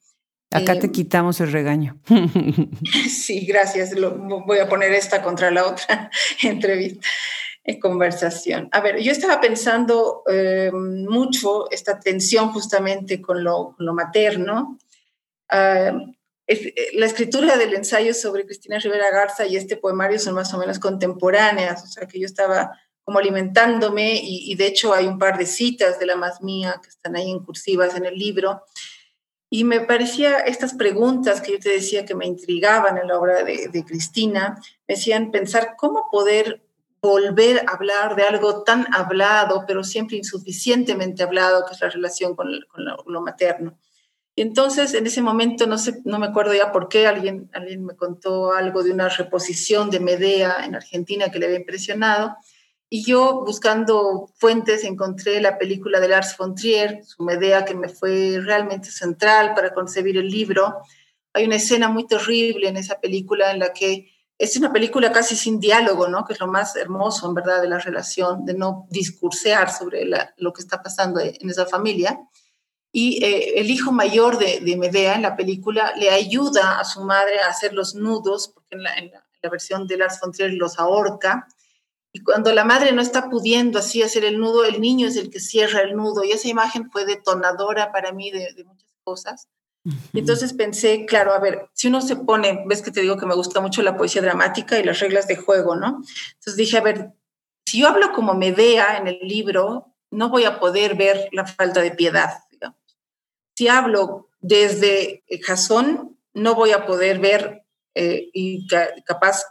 Acá 0.51 0.77
te 0.77 0.91
quitamos 0.91 1.39
el 1.39 1.51
regaño. 1.51 1.99
Sí, 3.09 3.45
gracias. 3.45 3.93
Lo, 3.93 4.17
voy 4.45 4.59
a 4.59 4.67
poner 4.67 4.91
esta 4.91 5.21
contra 5.21 5.49
la 5.49 5.65
otra 5.65 6.11
entrevista, 6.43 7.07
en 7.63 7.79
conversación. 7.79 8.67
A 8.71 8.81
ver, 8.81 8.99
yo 8.99 9.11
estaba 9.11 9.39
pensando 9.39 10.23
eh, 10.29 10.71
mucho 10.73 11.69
esta 11.71 11.99
tensión 11.99 12.51
justamente 12.51 13.21
con 13.21 13.43
lo, 13.43 13.73
con 13.77 13.85
lo 13.85 13.93
materno. 13.93 14.77
Uh, 15.51 16.13
es, 16.47 16.73
la 16.93 17.05
escritura 17.05 17.57
del 17.57 17.73
ensayo 17.73 18.13
sobre 18.13 18.45
Cristina 18.45 18.79
Rivera 18.79 19.11
Garza 19.11 19.45
y 19.45 19.55
este 19.55 19.77
poemario 19.77 20.19
son 20.19 20.33
más 20.33 20.53
o 20.53 20.57
menos 20.57 20.79
contemporáneas, 20.79 21.83
o 21.83 21.87
sea 21.87 22.07
que 22.07 22.19
yo 22.19 22.25
estaba 22.25 22.71
como 23.03 23.19
alimentándome 23.19 24.15
y, 24.15 24.51
y 24.51 24.55
de 24.55 24.67
hecho 24.67 24.93
hay 24.93 25.07
un 25.07 25.17
par 25.17 25.37
de 25.37 25.45
citas 25.45 25.99
de 25.99 26.05
la 26.05 26.15
más 26.15 26.41
mía 26.41 26.79
que 26.81 26.89
están 26.89 27.15
ahí 27.15 27.31
en 27.31 27.43
cursivas 27.43 27.95
en 27.95 28.05
el 28.05 28.15
libro. 28.15 28.63
Y 29.53 29.65
me 29.65 29.81
parecía 29.81 30.37
estas 30.37 30.73
preguntas 30.75 31.41
que 31.41 31.51
yo 31.51 31.59
te 31.59 31.71
decía 31.71 32.05
que 32.05 32.15
me 32.15 32.25
intrigaban 32.25 32.97
en 32.97 33.09
la 33.09 33.19
obra 33.19 33.43
de, 33.43 33.83
Cristina, 33.85 34.57
me 34.87 34.95
decían 34.95 35.29
pensar 35.29 35.75
cómo 35.77 36.07
poder 36.09 36.63
volver 37.01 37.65
a 37.67 37.73
hablar 37.73 38.15
de 38.15 38.23
algo 38.23 38.63
tan 38.63 38.87
hablado, 38.93 39.65
pero 39.67 39.83
siempre 39.83 40.15
insuficientemente 40.15 41.21
hablado, 41.21 41.65
que 41.65 41.73
es 41.73 41.81
la 41.81 41.89
relación 41.89 42.33
con, 42.33 42.49
lo, 42.49 43.21
materno. 43.21 43.77
Y 44.35 44.41
entonces, 44.41 44.93
en 44.93 45.05
ese 45.05 45.21
momento, 45.21 45.67
no, 45.67 45.77
sé, 45.77 45.99
no 46.05 46.17
me 46.17 46.27
acuerdo 46.27 46.53
ya 46.53 46.71
por 46.71 46.87
qué, 46.87 47.05
alguien, 47.05 47.49
alguien 47.51 47.83
me 47.83 47.97
contó 47.97 48.53
algo 48.53 48.83
de 48.83 48.91
una 48.91 49.09
reposición 49.09 49.89
de 49.89 49.99
Medea 49.99 50.63
en 50.63 50.75
Argentina 50.75 51.29
que 51.29 51.39
le 51.39 51.47
había 51.47 51.59
impresionado. 51.59 52.37
Y 52.93 53.05
yo, 53.05 53.45
buscando 53.45 54.29
fuentes, 54.35 54.83
encontré 54.83 55.39
la 55.39 55.57
película 55.57 56.01
de 56.01 56.09
Lars 56.09 56.35
von 56.37 56.55
Trier, 56.55 57.05
su 57.05 57.23
Medea, 57.23 57.63
que 57.63 57.73
me 57.73 57.87
fue 57.87 58.37
realmente 58.43 58.91
central 58.91 59.53
para 59.53 59.73
concebir 59.73 60.17
el 60.17 60.27
libro. 60.27 60.75
Hay 61.31 61.45
una 61.45 61.55
escena 61.55 61.87
muy 61.87 62.05
terrible 62.05 62.67
en 62.67 62.75
esa 62.75 62.99
película 62.99 63.49
en 63.51 63.59
la 63.59 63.71
que 63.71 64.11
es 64.37 64.57
una 64.57 64.73
película 64.73 65.09
casi 65.13 65.37
sin 65.37 65.61
diálogo, 65.61 66.09
¿no? 66.09 66.25
Que 66.25 66.33
es 66.33 66.41
lo 66.41 66.47
más 66.47 66.75
hermoso, 66.75 67.29
en 67.29 67.33
verdad, 67.33 67.61
de 67.61 67.69
la 67.69 67.79
relación, 67.79 68.43
de 68.43 68.55
no 68.55 68.87
discursear 68.89 69.71
sobre 69.71 70.05
lo 70.35 70.51
que 70.51 70.61
está 70.61 70.83
pasando 70.83 71.21
en 71.21 71.49
esa 71.49 71.65
familia. 71.65 72.19
Y 72.91 73.23
eh, 73.23 73.61
el 73.61 73.71
hijo 73.71 73.93
mayor 73.93 74.37
de, 74.37 74.75
Medea 74.75 75.15
en 75.15 75.21
la 75.21 75.37
película 75.37 75.93
le 75.95 76.09
ayuda 76.09 76.77
a 76.77 76.83
su 76.83 77.05
madre 77.05 77.39
a 77.39 77.47
hacer 77.47 77.71
los 77.71 77.95
nudos, 77.95 78.49
porque 78.49 78.75
en 78.75 78.83
la, 78.83 79.49
versión 79.49 79.87
de 79.87 79.95
Lars 79.95 80.19
von 80.21 80.33
Trier 80.33 80.51
los 80.55 80.77
ahorca. 80.77 81.47
Y 82.13 82.23
cuando 82.23 82.53
la 82.53 82.65
madre 82.65 82.91
no 82.91 83.01
está 83.01 83.29
pudiendo 83.29 83.79
así 83.79 84.03
hacer 84.03 84.25
el 84.25 84.39
nudo, 84.39 84.65
el 84.65 84.81
niño 84.81 85.07
es 85.07 85.15
el 85.15 85.29
que 85.29 85.39
cierra 85.39 85.81
el 85.81 85.95
nudo. 85.95 86.23
Y 86.23 86.31
esa 86.31 86.49
imagen 86.49 86.91
fue 86.91 87.05
detonadora 87.05 87.91
para 87.91 88.11
mí 88.11 88.31
de, 88.31 88.53
de 88.53 88.63
muchas 88.63 88.89
cosas. 89.03 89.47
Y 90.13 90.19
entonces 90.19 90.53
pensé, 90.53 91.05
claro, 91.05 91.33
a 91.33 91.39
ver, 91.39 91.69
si 91.73 91.87
uno 91.87 92.01
se 92.01 92.15
pone, 92.15 92.63
ves 92.67 92.81
que 92.81 92.91
te 92.91 93.01
digo 93.01 93.17
que 93.17 93.25
me 93.25 93.33
gusta 93.33 93.61
mucho 93.61 93.81
la 93.81 93.97
poesía 93.97 94.21
dramática 94.21 94.77
y 94.77 94.83
las 94.83 94.99
reglas 94.99 95.27
de 95.27 95.37
juego, 95.37 95.75
¿no? 95.75 96.03
Entonces 96.33 96.55
dije, 96.55 96.77
a 96.77 96.81
ver, 96.81 97.13
si 97.65 97.79
yo 97.79 97.87
hablo 97.87 98.11
como 98.11 98.35
Medea 98.35 98.97
en 98.97 99.07
el 99.07 99.19
libro, 99.21 99.95
no 100.11 100.29
voy 100.29 100.43
a 100.43 100.59
poder 100.59 100.95
ver 100.95 101.29
la 101.31 101.47
falta 101.47 101.81
de 101.81 101.91
piedad, 101.91 102.43
digamos. 102.51 102.77
Si 103.55 103.67
hablo 103.69 104.29
desde 104.39 105.23
Jasón, 105.41 106.17
no 106.33 106.53
voy 106.53 106.71
a 106.71 106.85
poder 106.85 107.19
ver 107.19 107.63
eh, 107.95 108.29
y 108.33 108.67
capaz 109.05 109.43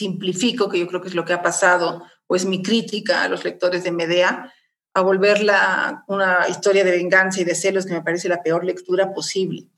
simplifico, 0.00 0.68
que 0.68 0.78
yo 0.78 0.86
creo 0.86 1.02
que 1.02 1.08
es 1.08 1.14
lo 1.14 1.24
que 1.24 1.34
ha 1.34 1.42
pasado, 1.42 2.02
o 2.26 2.36
es 2.36 2.46
mi 2.46 2.62
crítica 2.62 3.22
a 3.22 3.28
los 3.28 3.44
lectores 3.44 3.84
de 3.84 3.92
Medea, 3.92 4.52
a 4.94 5.02
volverla 5.02 6.04
una 6.08 6.48
historia 6.48 6.84
de 6.84 6.90
venganza 6.90 7.40
y 7.40 7.44
de 7.44 7.54
celos 7.54 7.86
que 7.86 7.92
me 7.92 8.02
parece 8.02 8.28
la 8.28 8.42
peor 8.42 8.64
lectura 8.64 9.12
posible. 9.12 9.68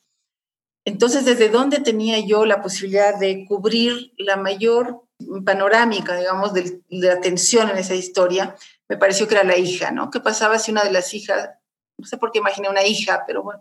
Entonces, 0.85 1.25
¿desde 1.25 1.49
dónde 1.49 1.81
tenía 1.81 2.19
yo 2.21 2.47
la 2.47 2.63
posibilidad 2.63 3.19
de 3.19 3.45
cubrir 3.47 4.13
la 4.17 4.37
mayor 4.37 5.03
panorámica, 5.45 6.17
digamos, 6.17 6.53
de, 6.55 6.81
la 6.89 7.21
tensión 7.21 7.69
en 7.69 7.79
esa 7.79 7.95
historia? 7.95 8.55
Me 8.89 8.97
pareció 8.97 9.27
que 9.27 9.35
era 9.35 9.45
la 9.45 9.57
hija, 9.57 9.91
¿no? 9.91 10.11
¿Qué 10.11 10.21
pasaba 10.21 10.59
si 10.59 10.71
una 10.71 10.85
de 10.85 10.93
las 10.93 11.13
hijas, 11.15 11.51
no 11.99 12.07
sé 12.07 12.17
por 12.17 12.31
qué 12.31 12.39
imaginé 12.39 12.69
una 12.69 12.85
hija, 12.85 13.25
pero 13.27 13.43
bueno, 13.43 13.61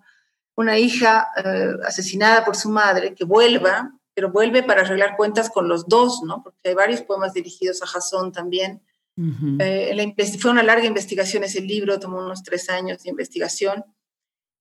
una 0.56 0.78
hija 0.78 1.28
eh, 1.43 1.74
asesinada 1.86 2.45
por 2.45 2.56
su 2.56 2.69
madre, 2.69 3.13
que 3.15 3.26
vuelva, 3.26 3.91
pero 4.13 4.32
vuelve 4.32 4.63
para 4.63 4.82
arreglar 4.82 5.15
cuentas 5.17 5.50
con 5.50 5.67
los 5.67 5.88
dos, 5.88 6.21
¿no? 6.24 6.41
Porque 6.43 6.69
hay 6.69 6.76
varios 6.76 7.02
poemas 7.02 7.34
dirigidos 7.34 7.82
a 7.82 7.88
Jasón 7.88 8.32
también, 8.32 8.82
eh, 9.60 10.15
fue 10.39 10.52
una 10.52 10.63
larga 10.63 10.86
investigación 10.86 11.43
ese 11.43 11.62
libro, 11.62 12.00
tomó 12.00 12.19
unos 12.19 12.43
tres 12.43 12.69
años 12.69 13.04
de 13.04 13.10
investigación. 13.10 13.84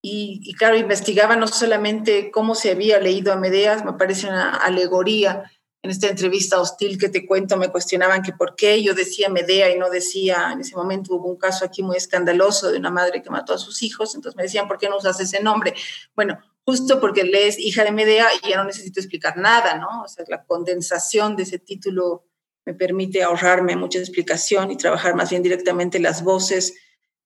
Y, 0.03 0.55
claro, 0.55 0.77
investigaba 0.77 1.37
no 1.37 1.47
solamente 1.47 2.31
cómo 2.31 2.55
se 2.55 2.71
había 2.71 2.99
leído 2.99 3.33
a 3.33 3.37
Medeas, 3.37 3.85
me 3.85 3.93
parece 3.93 4.29
una 4.29 4.55
alegoría. 4.55 5.51
En 5.83 5.91
esta 5.91 6.09
entrevista 6.09 6.61
hostil 6.61 6.99
que 6.99 7.09
te 7.09 7.27
cuento, 7.27 7.57
me 7.57 7.69
cuestionaban 7.69 8.23
que 8.23 8.33
por 8.33 8.55
qué 8.55 8.83
yo 8.83 8.95
decía 8.95 9.29
Medea 9.31 9.75
y 9.75 9.79
no 9.79 9.89
decía, 9.89 10.51
en 10.53 10.61
ese 10.61 10.77
momento 10.77 11.15
hubo 11.15 11.29
un 11.29 11.37
caso 11.37 11.65
aquí 11.65 11.83
muy 11.83 11.97
escandaloso 11.97 12.71
de 12.71 12.79
una 12.79 12.91
madre 12.91 13.23
que 13.23 13.31
mató 13.31 13.55
a 13.55 13.59
sus 13.59 13.83
hijos, 13.83 14.15
entonces 14.15 14.37
me 14.37 14.43
decían, 14.43 14.69
¿por 14.69 14.79
qué 14.79 14.91
no 14.91 14.99
usas 14.99 15.19
ese 15.21 15.43
nombre? 15.43 15.75
Bueno, 16.15 16.39
justo 16.65 17.01
porque 17.01 17.25
lees 17.25 17.59
hija 17.59 17.85
de 17.85 17.93
Medea 17.93 18.27
y 18.43 18.51
ya 18.51 18.57
no 18.57 18.65
necesito 18.65 19.01
explicar 19.01 19.37
nada, 19.37 19.77
¿no? 19.79 20.03
O 20.05 20.09
sea, 20.09 20.25
la 20.29 20.45
condensación 20.45 21.37
de 21.37 21.45
ese 21.45 21.59
título 21.59 22.25
me 22.67 22.75
permite 22.75 23.23
ahorrarme 23.23 23.77
mucha 23.77 23.99
explicación 23.99 24.71
y 24.71 24.77
trabajar 24.77 25.15
más 25.15 25.31
bien 25.31 25.43
directamente 25.43 25.99
las 25.99 26.23
voces 26.23 26.75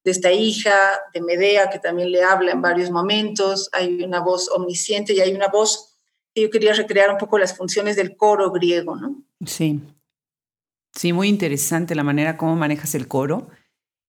de 0.03 0.11
esta 0.11 0.31
hija, 0.31 0.99
de 1.13 1.21
Medea, 1.21 1.69
que 1.69 1.79
también 1.79 2.11
le 2.11 2.23
habla 2.23 2.51
en 2.51 2.61
varios 2.61 2.91
momentos. 2.91 3.69
Hay 3.73 4.03
una 4.03 4.19
voz 4.19 4.49
omnisciente 4.49 5.13
y 5.13 5.19
hay 5.19 5.33
una 5.33 5.47
voz 5.47 5.97
que 6.33 6.43
yo 6.43 6.49
quería 6.49 6.73
recrear 6.73 7.09
un 7.11 7.17
poco 7.17 7.39
las 7.39 7.57
funciones 7.57 7.95
del 7.95 8.15
coro 8.15 8.51
griego, 8.51 8.95
¿no? 8.95 9.23
Sí. 9.45 9.81
Sí, 10.93 11.11
muy 11.11 11.27
interesante 11.27 11.95
la 11.95 12.03
manera 12.03 12.37
como 12.37 12.55
manejas 12.55 12.95
el 12.95 13.07
coro, 13.07 13.49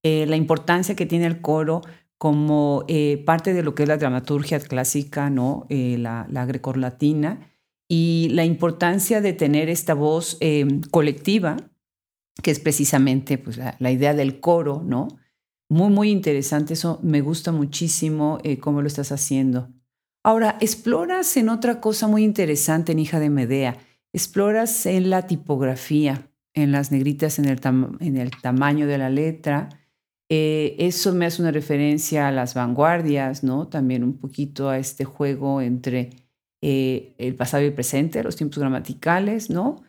eh, 0.05 0.27
la 0.27 0.37
importancia 0.37 0.95
que 0.95 1.07
tiene 1.07 1.27
el 1.27 1.41
coro 1.41 1.83
como 2.19 2.85
eh, 2.89 3.23
parte 3.27 3.53
de 3.55 3.63
lo 3.63 3.75
que 3.75 3.83
es 3.83 3.89
la 3.89 3.99
dramaturgia 3.99 4.59
clásica, 4.61 5.31
¿no? 5.31 5.67
Eh, 5.69 5.97
la, 5.99 6.27
la 6.31 6.47
grecolatina 6.47 7.41
y 7.89 8.29
la 8.33 8.45
importancia 8.45 9.21
de 9.21 9.33
tener 9.33 9.69
esta 9.69 9.95
voz 9.95 10.37
em, 10.41 10.81
colectiva, 10.91 11.57
que 12.43 12.51
es 12.51 12.59
precisamente 12.59 13.39
pues, 13.39 13.59
la, 13.59 13.91
idea 13.91 14.15
del 14.15 14.41
coro, 14.41 14.83
¿no? 14.85 15.09
Muy, 15.69 15.91
muy 15.91 16.11
interesante, 16.11 16.75
eso 16.75 17.01
me 17.03 17.21
gusta 17.21 17.53
muchísimo 17.53 18.39
eh, 18.45 18.59
cómo 18.59 18.83
lo 18.83 18.89
estás 18.89 19.13
haciendo. 19.13 19.69
Ahora, 20.23 20.57
exploras 20.61 21.37
en 21.37 21.49
otra 21.49 21.81
cosa 21.81 22.09
muy 22.09 22.25
interesante 22.25 22.93
en 22.93 22.99
Hija 22.99 23.21
de 23.21 23.31
Medea, 23.31 23.79
exploras 24.13 24.87
en 24.87 25.11
la 25.11 25.27
tipografía, 25.27 26.31
en 26.55 26.73
las 26.73 26.91
negritas, 26.91 27.39
en 27.39 27.47
el, 27.47 27.61
en 28.01 28.17
el 28.17 28.31
tamaño 28.43 28.87
de 28.87 28.99
la 28.99 29.11
letra. 29.11 29.69
Eh, 30.29 30.75
eso 30.79 31.15
me 31.15 31.27
hace 31.27 31.41
una 31.41 31.53
referencia 31.53 32.27
a 32.27 32.33
las 32.33 32.55
vanguardias, 32.55 33.45
¿no? 33.45 33.69
También 33.69 34.03
un 34.03 34.19
poquito 34.19 34.69
a 34.69 34.79
este 34.79 35.05
juego 35.05 35.61
entre 35.61 36.11
eh, 36.63 37.15
el 37.19 37.37
pasado 37.37 37.63
y 37.63 37.67
el 37.67 37.75
presente, 37.75 38.23
los 38.25 38.35
tiempos 38.35 38.59
gramaticales, 38.59 39.51
¿no? 39.51 39.85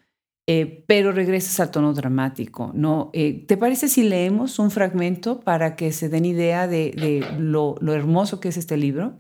Eh, 0.50 0.86
pero 0.88 1.12
regresas 1.12 1.60
al 1.60 1.72
tono 1.72 1.94
dramático, 1.94 2.72
¿no? 2.74 3.12
¿Te 3.14 3.58
parece 3.58 3.90
si 3.90 4.04
leemos 4.04 4.60
un 4.60 4.72
fragmento 4.72 5.42
para 5.42 5.76
que 5.76 5.92
se 5.92 6.08
den 6.08 6.24
idea 6.24 6.68
de, 6.68 7.26
lo, 7.38 7.76
hermoso 7.94 8.40
que 8.40 8.50
es 8.50 8.58
este 8.58 8.78
libro? 8.78 9.18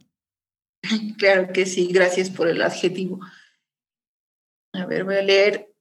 Claro 1.17 1.51
que 1.51 1.65
sí, 1.65 1.87
gracias 1.91 2.29
por 2.29 2.47
el 2.47 2.61
adjetivo. 2.61 3.19
A 4.73 4.85
ver, 4.85 5.03
voy 5.03 5.15
a 5.15 5.21
leer. 5.23 5.73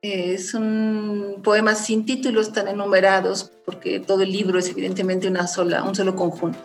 Es 0.00 0.54
un 0.54 1.40
poema 1.42 1.74
sin 1.74 2.06
títulos 2.06 2.52
tan 2.52 2.68
enumerados, 2.68 3.50
porque 3.64 3.98
todo 3.98 4.22
el 4.22 4.30
libro 4.30 4.60
es 4.60 4.68
evidentemente 4.68 5.26
una 5.26 5.48
sola, 5.48 5.82
un 5.82 5.92
solo 5.92 6.14
conjunto. 6.14 6.60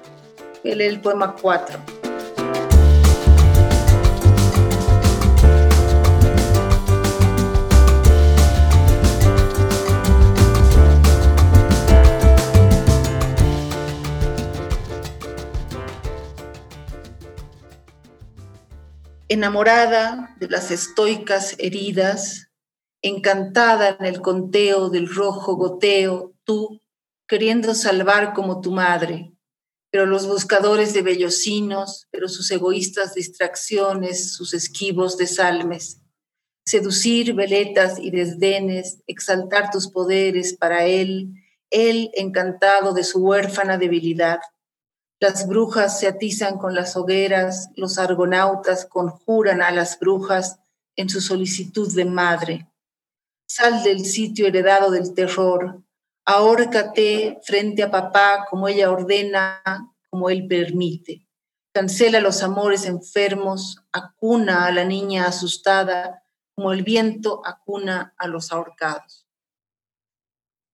Leer 0.64 0.82
el 0.82 1.02
poema 1.02 1.36
4. 1.36 1.80
enamorada 19.30 20.36
de 20.40 20.48
las 20.48 20.70
estoicas 20.70 21.56
heridas, 21.58 22.53
encantada 23.04 23.98
en 24.00 24.06
el 24.06 24.22
conteo 24.22 24.90
del 24.90 25.14
rojo 25.14 25.56
goteo, 25.56 26.34
tú 26.46 26.82
queriendo 27.28 27.76
salvar 27.76 28.34
como 28.34 28.62
tu 28.62 28.72
madre, 28.72 29.34
pero 29.92 30.06
los 30.08 30.26
buscadores 30.28 30.94
de 30.94 31.04
bellocinos, 31.04 32.08
pero 32.10 32.28
sus 32.28 32.50
egoístas 32.50 33.14
distracciones, 33.14 34.34
sus 34.34 34.54
esquivos 34.54 35.18
desalmes, 35.18 36.02
seducir 36.66 37.34
veletas 37.36 38.00
y 38.00 38.10
desdenes, 38.10 39.04
exaltar 39.06 39.70
tus 39.70 39.90
poderes 39.90 40.54
para 40.54 40.86
él, 40.86 41.34
él 41.70 42.10
encantado 42.16 42.94
de 42.94 43.04
su 43.04 43.20
huérfana 43.20 43.78
debilidad, 43.78 44.40
las 45.20 45.48
brujas 45.48 46.00
se 46.00 46.08
atizan 46.08 46.58
con 46.58 46.74
las 46.74 46.96
hogueras, 46.98 47.70
los 47.76 47.98
argonautas 47.98 48.86
conjuran 48.86 49.62
a 49.62 49.72
las 49.72 50.00
brujas 50.00 50.60
en 50.96 51.10
su 51.10 51.22
solicitud 51.22 51.94
de 51.96 52.06
madre. 52.06 52.73
Sal 53.48 53.84
del 53.84 54.06
sitio 54.06 54.48
heredado 54.48 54.92
del 54.92 55.14
terror, 55.14 55.84
ahórcate 56.26 57.40
frente 57.44 57.84
a 57.84 57.92
papá 57.92 58.46
como 58.50 58.68
ella 58.68 58.92
ordena, 58.92 59.62
como 60.10 60.30
él 60.30 60.48
permite. 60.48 61.28
Cancela 61.74 62.22
los 62.22 62.44
amores 62.44 62.86
enfermos, 62.86 63.84
acuna 63.92 64.66
a 64.66 64.72
la 64.72 64.86
niña 64.86 65.26
asustada, 65.26 66.24
como 66.56 66.72
el 66.72 66.84
viento 66.84 67.42
acuna 67.46 68.14
a 68.18 68.28
los 68.28 68.52
ahorcados. 68.52 69.28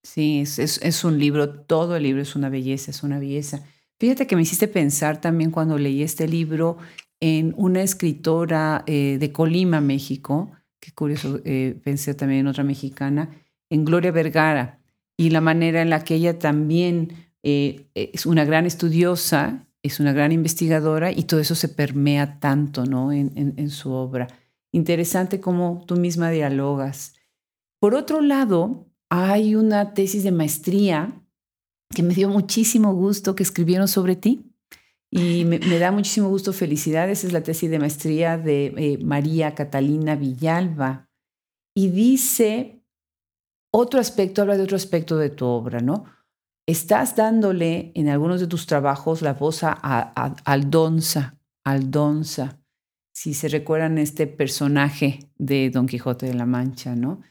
Sí, 0.03 0.41
es, 0.41 1.03
un 1.03 1.19
libro, 1.19 1.61
todo 1.61 1.95
el 1.95 2.03
libro 2.03 2.21
es 2.21 2.35
una 2.35 2.49
belleza, 2.49 2.91
es 2.91 3.03
una 3.03 3.19
belleza. 3.19 3.63
Fíjate 3.99 4.27
que 4.27 4.35
me 4.35 4.41
hiciste 4.41 4.67
pensar 4.67 5.19
también 5.19 5.51
cuando 5.51 5.77
leí 5.77 6.03
este 6.03 6.27
libro 6.27 6.77
en 7.19 7.53
una 7.57 7.81
escritora 7.81 8.83
eh, 8.87 9.17
de 9.19 9.31
Colima, 9.31 9.81
México, 9.81 10.51
que 10.79 10.91
curioso, 10.91 11.39
eh, 11.45 11.79
pensé 11.83 12.13
también 12.13 12.41
en 12.41 12.47
otra 12.47 12.63
mexicana, 12.63 13.29
en 13.69 13.85
Gloria 13.85 14.11
Vergara 14.11 14.79
y 15.17 15.29
la 15.29 15.41
manera 15.41 15.81
en 15.81 15.89
la 15.89 16.03
que 16.03 16.15
ella 16.15 16.39
también 16.39 17.13
eh, 17.43 17.87
es 17.93 18.25
una 18.25 18.45
gran 18.45 18.65
estudiosa, 18.65 19.67
es 19.83 19.99
una 19.99 20.13
gran 20.13 20.31
investigadora 20.31 21.11
y 21.11 21.23
todo 21.23 21.39
eso 21.39 21.55
se 21.55 21.69
permea 21.69 22.39
tanto 22.39 22.85
¿no? 22.85 23.11
en, 23.11 23.69
su 23.69 23.91
obra. 23.91 24.27
Interesante 24.71 25.39
cómo 25.39 25.83
tú 25.87 25.95
misma 25.95 26.29
dialogas. 26.29 27.15
Por 27.79 27.95
otro 27.95 28.21
lado, 28.21 28.87
hay 29.09 29.55
una 29.55 29.93
tesis 29.93 30.23
de 30.23 30.31
maestría 30.31 31.13
que 31.95 32.03
me 32.03 32.13
dio 32.13 32.29
muchísimo 32.29 32.93
gusto 32.93 33.35
que 33.35 33.43
escribieron 33.43 33.87
sobre 33.87 34.15
ti. 34.15 34.48
Y 35.11 35.43
me, 35.45 35.59
da 35.79 35.91
muchísimo 35.91 36.29
gusto, 36.29 36.53
felicidades, 36.53 37.23
es 37.23 37.33
la 37.33 37.41
tesis 37.41 37.71
de 37.71 37.79
maestría 37.79 38.37
de 38.37 38.73
eh, 38.77 38.99
María 39.03 39.55
Catalina 39.55 40.15
Villalba. 40.15 41.09
Y 41.75 41.89
dice 41.89 42.83
otro 43.71 43.99
aspecto, 43.99 44.41
habla 44.41 44.57
de 44.57 44.63
otro 44.63 44.75
aspecto 44.75 45.17
de 45.17 45.29
tu 45.29 45.45
obra, 45.45 45.79
¿no? 45.79 46.05
Estás 46.67 47.15
dándole 47.15 47.91
en 47.95 48.09
algunos 48.09 48.39
de 48.39 48.47
tus 48.47 48.67
trabajos 48.67 49.23
la 49.23 49.33
voz 49.33 49.63
a, 49.63 49.73
Aldonza, 50.45 51.39
Aldonza, 51.63 52.59
si 53.11 53.33
se 53.33 53.47
recuerdan 53.47 53.97
este 53.97 54.27
personaje 54.27 55.31
de 55.37 55.71
Don 55.71 55.87
Quijote 55.87 56.27
de 56.27 56.35
la 56.35 56.45
Mancha, 56.45 56.95
¿no? 56.95 57.21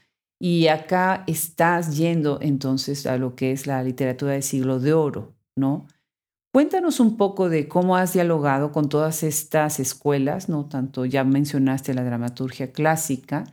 Y 0.41 0.67
acá 0.67 1.23
estás 1.27 1.97
yendo 1.97 2.39
entonces 2.41 3.05
a 3.05 3.17
lo 3.17 3.35
que 3.35 3.51
es 3.51 3.67
la 3.67 3.81
literatura 3.83 4.33
del 4.33 4.43
siglo 4.43 4.79
de 4.79 4.93
oro, 4.93 5.35
¿no? 5.55 5.87
Cuéntanos 6.51 6.99
un 6.99 7.17
poco 7.17 7.49
de 7.49 7.67
cómo 7.67 7.95
has 7.95 8.13
dialogado 8.13 8.71
con 8.71 8.89
todas 8.89 9.23
estas 9.23 9.79
escuelas, 9.79 10.49
¿no? 10.49 10.67
Tanto 10.67 11.05
ya 11.05 11.23
mencionaste 11.23 11.93
la 11.93 12.03
dramaturgia 12.03 12.71
clásica, 12.71 13.43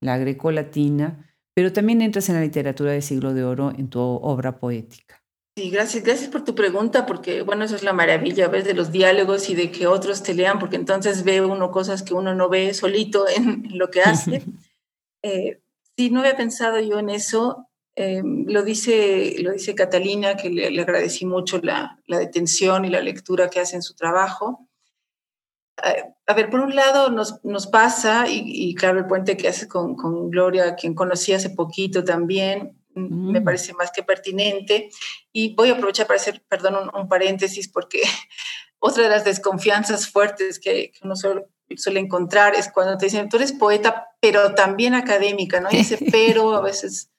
la 0.00 0.18
greco-latina, 0.18 1.34
pero 1.54 1.72
también 1.72 2.00
entras 2.00 2.28
en 2.28 2.36
la 2.36 2.42
literatura 2.42 2.92
del 2.92 3.02
siglo 3.02 3.34
de 3.34 3.44
oro 3.44 3.72
en 3.76 3.88
tu 3.88 4.00
obra 4.00 4.58
poética. 4.58 5.22
Sí, 5.56 5.70
gracias, 5.70 6.02
gracias 6.04 6.30
por 6.30 6.42
tu 6.44 6.54
pregunta, 6.54 7.06
porque 7.06 7.42
bueno, 7.42 7.64
eso 7.64 7.76
es 7.76 7.82
la 7.82 7.92
maravilla, 7.92 8.48
ves, 8.48 8.64
de 8.64 8.74
los 8.74 8.90
diálogos 8.90 9.50
y 9.50 9.54
de 9.54 9.70
que 9.70 9.86
otros 9.86 10.22
te 10.22 10.34
lean, 10.34 10.58
porque 10.58 10.76
entonces 10.76 11.22
ve 11.22 11.44
uno 11.44 11.70
cosas 11.70 12.02
que 12.02 12.14
uno 12.14 12.34
no 12.34 12.48
ve 12.48 12.74
solito 12.74 13.26
en, 13.28 13.78
lo 13.78 13.90
que 13.90 14.02
hace. 14.02 14.42
eh, 15.22 15.60
Sí, 15.96 16.10
no 16.10 16.20
había 16.20 16.36
pensado 16.36 16.80
yo 16.80 16.98
en 16.98 17.10
eso. 17.10 17.68
Eh, 17.96 18.22
lo, 18.24 18.62
dice, 18.64 19.36
lo 19.38 19.52
dice 19.52 19.74
Catalina, 19.74 20.36
que 20.36 20.50
le, 20.50 20.80
agradecí 20.80 21.26
mucho 21.26 21.60
la, 21.62 22.00
detención 22.06 22.84
y 22.84 22.90
la 22.90 23.00
lectura 23.00 23.48
que 23.48 23.60
hace 23.60 23.76
en 23.76 23.82
su 23.82 23.94
trabajo. 23.94 24.68
a 26.26 26.34
ver, 26.34 26.50
por 26.50 26.60
un 26.60 26.74
lado 26.74 27.10
nos, 27.10 27.44
nos 27.44 27.66
pasa, 27.68 28.26
y, 28.28 28.74
claro, 28.74 28.98
el 28.98 29.06
puente 29.06 29.36
que 29.36 29.48
hace 29.48 29.68
con, 29.68 29.94
con, 29.94 30.30
Gloria, 30.30 30.74
quien 30.74 30.94
conocí 30.94 31.32
hace 31.32 31.50
poquito 31.50 32.02
también, 32.02 32.76
mm, 32.94 33.30
me 33.30 33.40
parece 33.40 33.72
más 33.74 33.92
que 33.92 34.02
pertinente. 34.02 34.90
Y 35.32 35.54
voy 35.54 35.70
a 35.70 35.74
aprovechar 35.74 36.06
para 36.06 36.18
hacer, 36.18 36.42
perdón, 36.48 36.90
un, 36.92 37.08
paréntesis, 37.08 37.68
porque 37.68 38.02
otra 38.80 39.04
de 39.04 39.08
las 39.10 39.24
desconfianzas 39.24 40.08
fuertes 40.08 40.58
que, 40.58 40.90
que 40.90 40.98
uno 41.04 41.14
suele, 41.14 41.46
suele 41.76 42.00
encontrar 42.00 42.54
es 42.56 42.70
cuando 42.72 42.98
te 42.98 43.06
dicen, 43.06 43.28
tú 43.28 43.36
eres 43.36 43.52
poeta, 43.52 44.08
pero 44.20 44.54
también 44.54 44.94
académica, 44.94 45.60
¿no? 45.60 45.68
Y 45.70 45.76
ese 45.76 45.98
pero 46.10 46.54
a 46.56 46.60
veces 46.60 47.10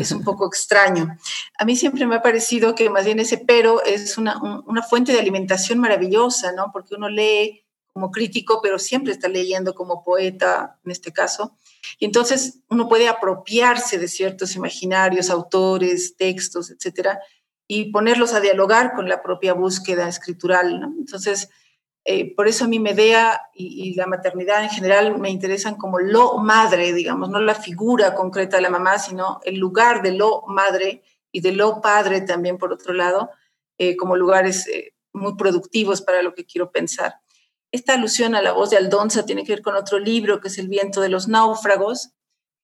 es 0.00 0.12
un 0.12 0.22
poco 0.22 0.46
extraño. 0.46 1.16
A 1.58 1.64
mí 1.64 1.76
siempre 1.76 2.06
me 2.06 2.16
ha 2.16 2.22
parecido 2.22 2.74
que 2.74 2.90
más 2.90 3.04
bien 3.04 3.20
ese 3.20 3.38
pero 3.38 3.82
es 3.84 4.18
una, 4.18 4.40
una 4.66 4.82
fuente 4.82 5.12
de 5.12 5.18
alimentación 5.18 5.78
maravillosa, 5.78 6.52
¿no? 6.52 6.70
Porque 6.72 6.94
uno 6.94 7.08
lee 7.08 7.64
como 7.94 8.10
crítico, 8.10 8.60
pero 8.60 8.78
siempre 8.78 9.12
está 9.12 9.28
leyendo 9.28 9.74
como 9.74 10.02
poeta, 10.02 10.80
en 10.84 10.90
este 10.90 11.12
caso. 11.12 11.56
Y 12.00 12.06
entonces 12.06 12.60
uno 12.68 12.88
puede 12.88 13.08
apropiarse 13.08 13.98
de 13.98 14.08
ciertos 14.08 14.56
imaginarios, 14.56 15.30
autores, 15.30 16.16
textos, 16.16 16.70
etcétera, 16.70 17.20
y 17.68 17.92
ponerlos 17.92 18.34
a 18.34 18.40
dialogar 18.40 18.94
con 18.94 19.08
la 19.08 19.22
propia 19.22 19.54
búsqueda 19.54 20.08
escritural, 20.08 20.80
¿no? 20.80 20.92
Entonces, 20.98 21.50
eh, 22.06 22.34
por 22.34 22.48
eso 22.48 22.66
a 22.66 22.68
mí 22.68 22.78
Medea 22.78 23.40
y, 23.54 23.94
la 23.94 24.06
maternidad 24.06 24.62
en 24.62 24.68
general 24.68 25.18
me 25.18 25.30
interesan 25.30 25.76
como 25.76 25.98
lo 25.98 26.36
madre, 26.36 26.92
digamos, 26.92 27.30
no 27.30 27.40
la 27.40 27.54
figura 27.54 28.14
concreta 28.14 28.56
de 28.56 28.62
la 28.62 28.68
mamá, 28.68 28.98
sino 28.98 29.40
el 29.44 29.56
lugar 29.56 30.02
de 30.02 30.12
lo 30.12 30.42
madre 30.46 31.02
y 31.32 31.40
de 31.40 31.52
lo 31.52 31.80
padre 31.80 32.20
también, 32.20 32.58
por 32.58 32.72
otro 32.72 32.92
lado, 32.92 33.30
eh, 33.78 33.96
como 33.96 34.16
lugares 34.16 34.68
eh, 34.68 34.92
muy 35.14 35.34
productivos 35.36 36.02
para 36.02 36.22
lo 36.22 36.34
que 36.34 36.44
quiero 36.44 36.70
pensar. 36.70 37.14
Esta 37.72 37.94
alusión 37.94 38.34
a 38.34 38.42
la 38.42 38.52
voz 38.52 38.70
de 38.70 38.76
Aldonza 38.76 39.24
tiene 39.24 39.42
que 39.42 39.52
ver 39.52 39.62
con 39.62 39.74
otro 39.74 39.98
libro, 39.98 40.40
que 40.40 40.48
es 40.48 40.58
El 40.58 40.68
viento 40.68 41.00
de 41.00 41.08
los 41.08 41.26
náufragos. 41.26 42.10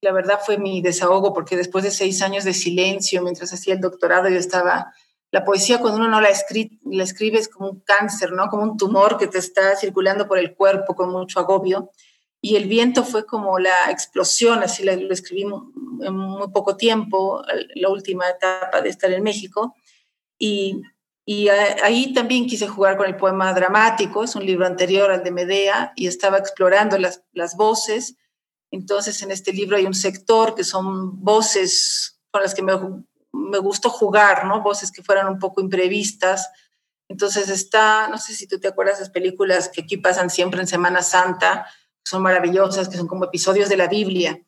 La 0.03 0.13
verdad 0.13 0.39
fue 0.45 0.59
mi 0.59 0.83
desahogo 0.83 1.33
porque 1.33 1.57
después 1.57 1.83
de 1.83 1.91
seis 1.91 2.21
años 2.21 2.45
de 2.45 2.53
silencio, 2.53 3.23
mientras 3.23 3.53
hacía 3.53 3.75
el 3.75 3.81
doctorado, 3.81 4.29
yo 4.29 4.37
estaba 4.37 4.93
la 5.33 5.45
poesía 5.45 5.79
cuando 5.79 5.99
uno 5.99 6.09
no 6.09 6.21
la, 6.21 6.29
escribe, 6.29 6.79
la 6.85 7.05
escribe 7.05 7.39
es 7.39 7.49
como 7.49 7.71
un 7.71 7.81
cáncer, 7.81 8.33
¿no? 8.33 8.49
Como 8.49 8.65
un 8.65 8.77
tumor 8.77 9.17
que 9.17 9.29
te 9.29 9.39
está 9.39 9.77
circulando 9.77 10.27
por 10.27 10.39
el 10.39 10.55
cuerpo 10.55 10.95
con 10.95 11.11
mucho 11.11 11.39
agobio. 11.39 11.91
Y 12.43 12.57
el 12.57 12.67
viento 12.67 13.05
fue 13.05 13.27
como 13.27 13.59
la 13.59 13.91
explosión, 13.91 14.63
así 14.63 14.83
lo 14.83 15.13
escribí 15.13 15.43
en 15.43 16.17
muy 16.17 16.49
poco 16.51 16.77
tiempo, 16.77 17.43
la 17.75 17.91
última 17.91 18.29
etapa 18.29 18.81
de 18.81 18.89
estar 18.89 19.13
en 19.13 19.23
México. 19.23 19.77
Y, 20.39 20.81
y 21.25 21.49
ahí 21.49 22.13
también 22.15 22.47
quise 22.47 22.67
jugar 22.67 22.97
con 22.97 23.07
el 23.07 23.17
poema 23.17 23.53
dramático, 23.53 24.25
es 24.25 24.35
un 24.35 24.47
libro 24.47 24.67
anterior 24.67 25.11
al 25.11 25.23
de 25.23 25.31
Medea, 25.31 25.93
y 25.95 26.07
estaba 26.07 26.39
explorando 26.39 26.97
las, 26.99 27.23
las 27.33 27.57
voces. 27.57 28.17
Entonces 28.73 29.23
en 29.23 29.31
este 29.31 29.53
libro 29.53 29.77
hay 29.77 29.85
un 29.85 29.95
sector 29.95 30.55
que 30.55 30.65
son 30.65 31.23
voces 31.23 32.21
con 32.31 32.43
las 32.43 32.55
que 32.55 32.63
me 32.63 32.73
me 33.51 33.59
gustó 33.59 33.91
jugar, 33.91 34.47
¿no? 34.47 34.63
Voces 34.63 34.91
que 34.91 35.03
fueran 35.03 35.29
un 35.29 35.39
poco 35.39 35.61
imprevistas. 35.61 36.51
Entonces 37.09 37.49
está, 37.49 38.09
no 38.09 38.19
sé 38.19 38.35
si 38.35 38.47
tú 38.47 38.61
te 38.61 38.69
acuerdas 38.69 38.99
de 38.99 39.03
esas 39.03 39.13
películas 39.13 39.69
que 39.69 39.83
aquí 39.83 39.97
pasan 39.97 40.31
siempre 40.31 40.61
en 40.61 40.67
Semana 40.67 41.03
Santa, 41.03 41.67
son 42.05 42.23
maravillosas, 42.23 42.89
que 42.89 42.97
son 42.97 43.09
como 43.09 43.25
episodios 43.25 43.69
de 43.69 43.77
la 43.77 43.89
Biblia. 43.89 44.41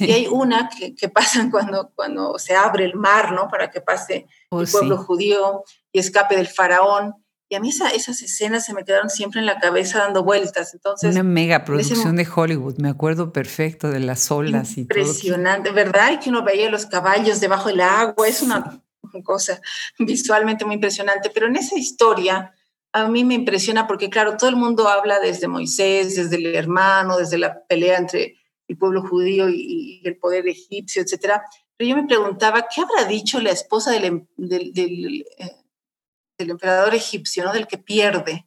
Y 0.00 0.10
hay 0.10 0.26
una 0.26 0.68
que, 0.68 0.94
que, 0.94 1.08
pasan 1.08 1.50
cuando, 1.52 1.92
cuando 1.94 2.38
se 2.38 2.56
abre 2.56 2.84
el 2.84 2.94
mar, 2.94 3.32
¿no? 3.32 3.48
Para 3.48 3.70
que 3.70 3.80
pase 3.80 4.26
oh, 4.50 4.60
el 4.60 4.68
pueblo 4.68 4.98
judío 4.98 5.64
y 5.92 5.98
escape 5.98 6.36
del 6.36 6.48
faraón. 6.48 7.14
Y 7.48 7.54
a 7.54 7.60
mí 7.60 7.68
esas 7.68 8.22
escenas 8.22 8.64
se 8.64 8.74
me 8.74 8.84
quedaron 8.84 9.08
siempre 9.08 9.38
en 9.38 9.46
la 9.46 9.58
cabeza 9.58 10.00
dando 10.00 10.24
vueltas. 10.24 10.74
Entonces, 10.74 11.12
Una 11.12 11.22
mega 11.22 11.64
producción 11.64 12.16
de 12.16 12.26
Hollywood, 12.26 12.78
me 12.78 12.88
acuerdo 12.88 13.32
perfecto 13.32 13.90
de 13.90 14.00
las 14.00 14.30
olas 14.32 14.72
y 14.72 14.84
todo. 14.84 14.98
Impresionante, 14.98 15.70
¿verdad? 15.70 16.12
Y 16.12 16.18
que 16.18 16.30
uno 16.30 16.42
veía 16.42 16.68
los 16.70 16.86
caballos 16.86 17.38
debajo 17.38 17.68
del 17.68 17.82
agua, 17.82 18.26
es 18.26 18.42
una 18.42 18.82
cosa 19.22 19.60
visualmente 19.98 20.64
muy 20.64 20.74
impresionante. 20.74 21.30
Pero 21.30 21.46
en 21.46 21.56
esa 21.56 21.78
historia 21.78 22.52
a 22.92 23.08
mí 23.08 23.24
me 23.24 23.34
impresiona 23.34 23.86
porque, 23.86 24.10
claro, 24.10 24.36
todo 24.36 24.50
el 24.50 24.56
mundo 24.56 24.88
habla 24.88 25.20
desde 25.20 25.48
Moisés, 25.48 26.16
desde 26.16 26.36
el 26.36 26.54
hermano, 26.54 27.16
desde 27.16 27.38
la 27.38 27.62
pelea 27.66 27.98
entre 27.98 28.36
el 28.68 28.76
pueblo 28.78 29.02
judío 29.02 29.48
y, 29.48 30.00
el 30.04 30.16
poder 30.16 30.48
egipcio, 30.48 31.02
etcétera. 31.02 31.44
Pero 31.76 31.90
yo 31.90 31.96
me 31.96 32.08
preguntaba, 32.08 32.66
¿qué 32.74 32.80
habrá 32.80 33.04
dicho 33.06 33.40
la 33.40 33.50
esposa 33.50 33.90
del, 33.92 34.04
em, 34.04 34.26
del, 34.36 34.72
del 34.72 35.24
eh, 35.38 35.56
del 36.38 36.50
emperador 36.50 36.94
egipcio, 36.94 37.44
¿no? 37.44 37.52
del 37.52 37.66
que 37.66 37.78
pierde. 37.78 38.46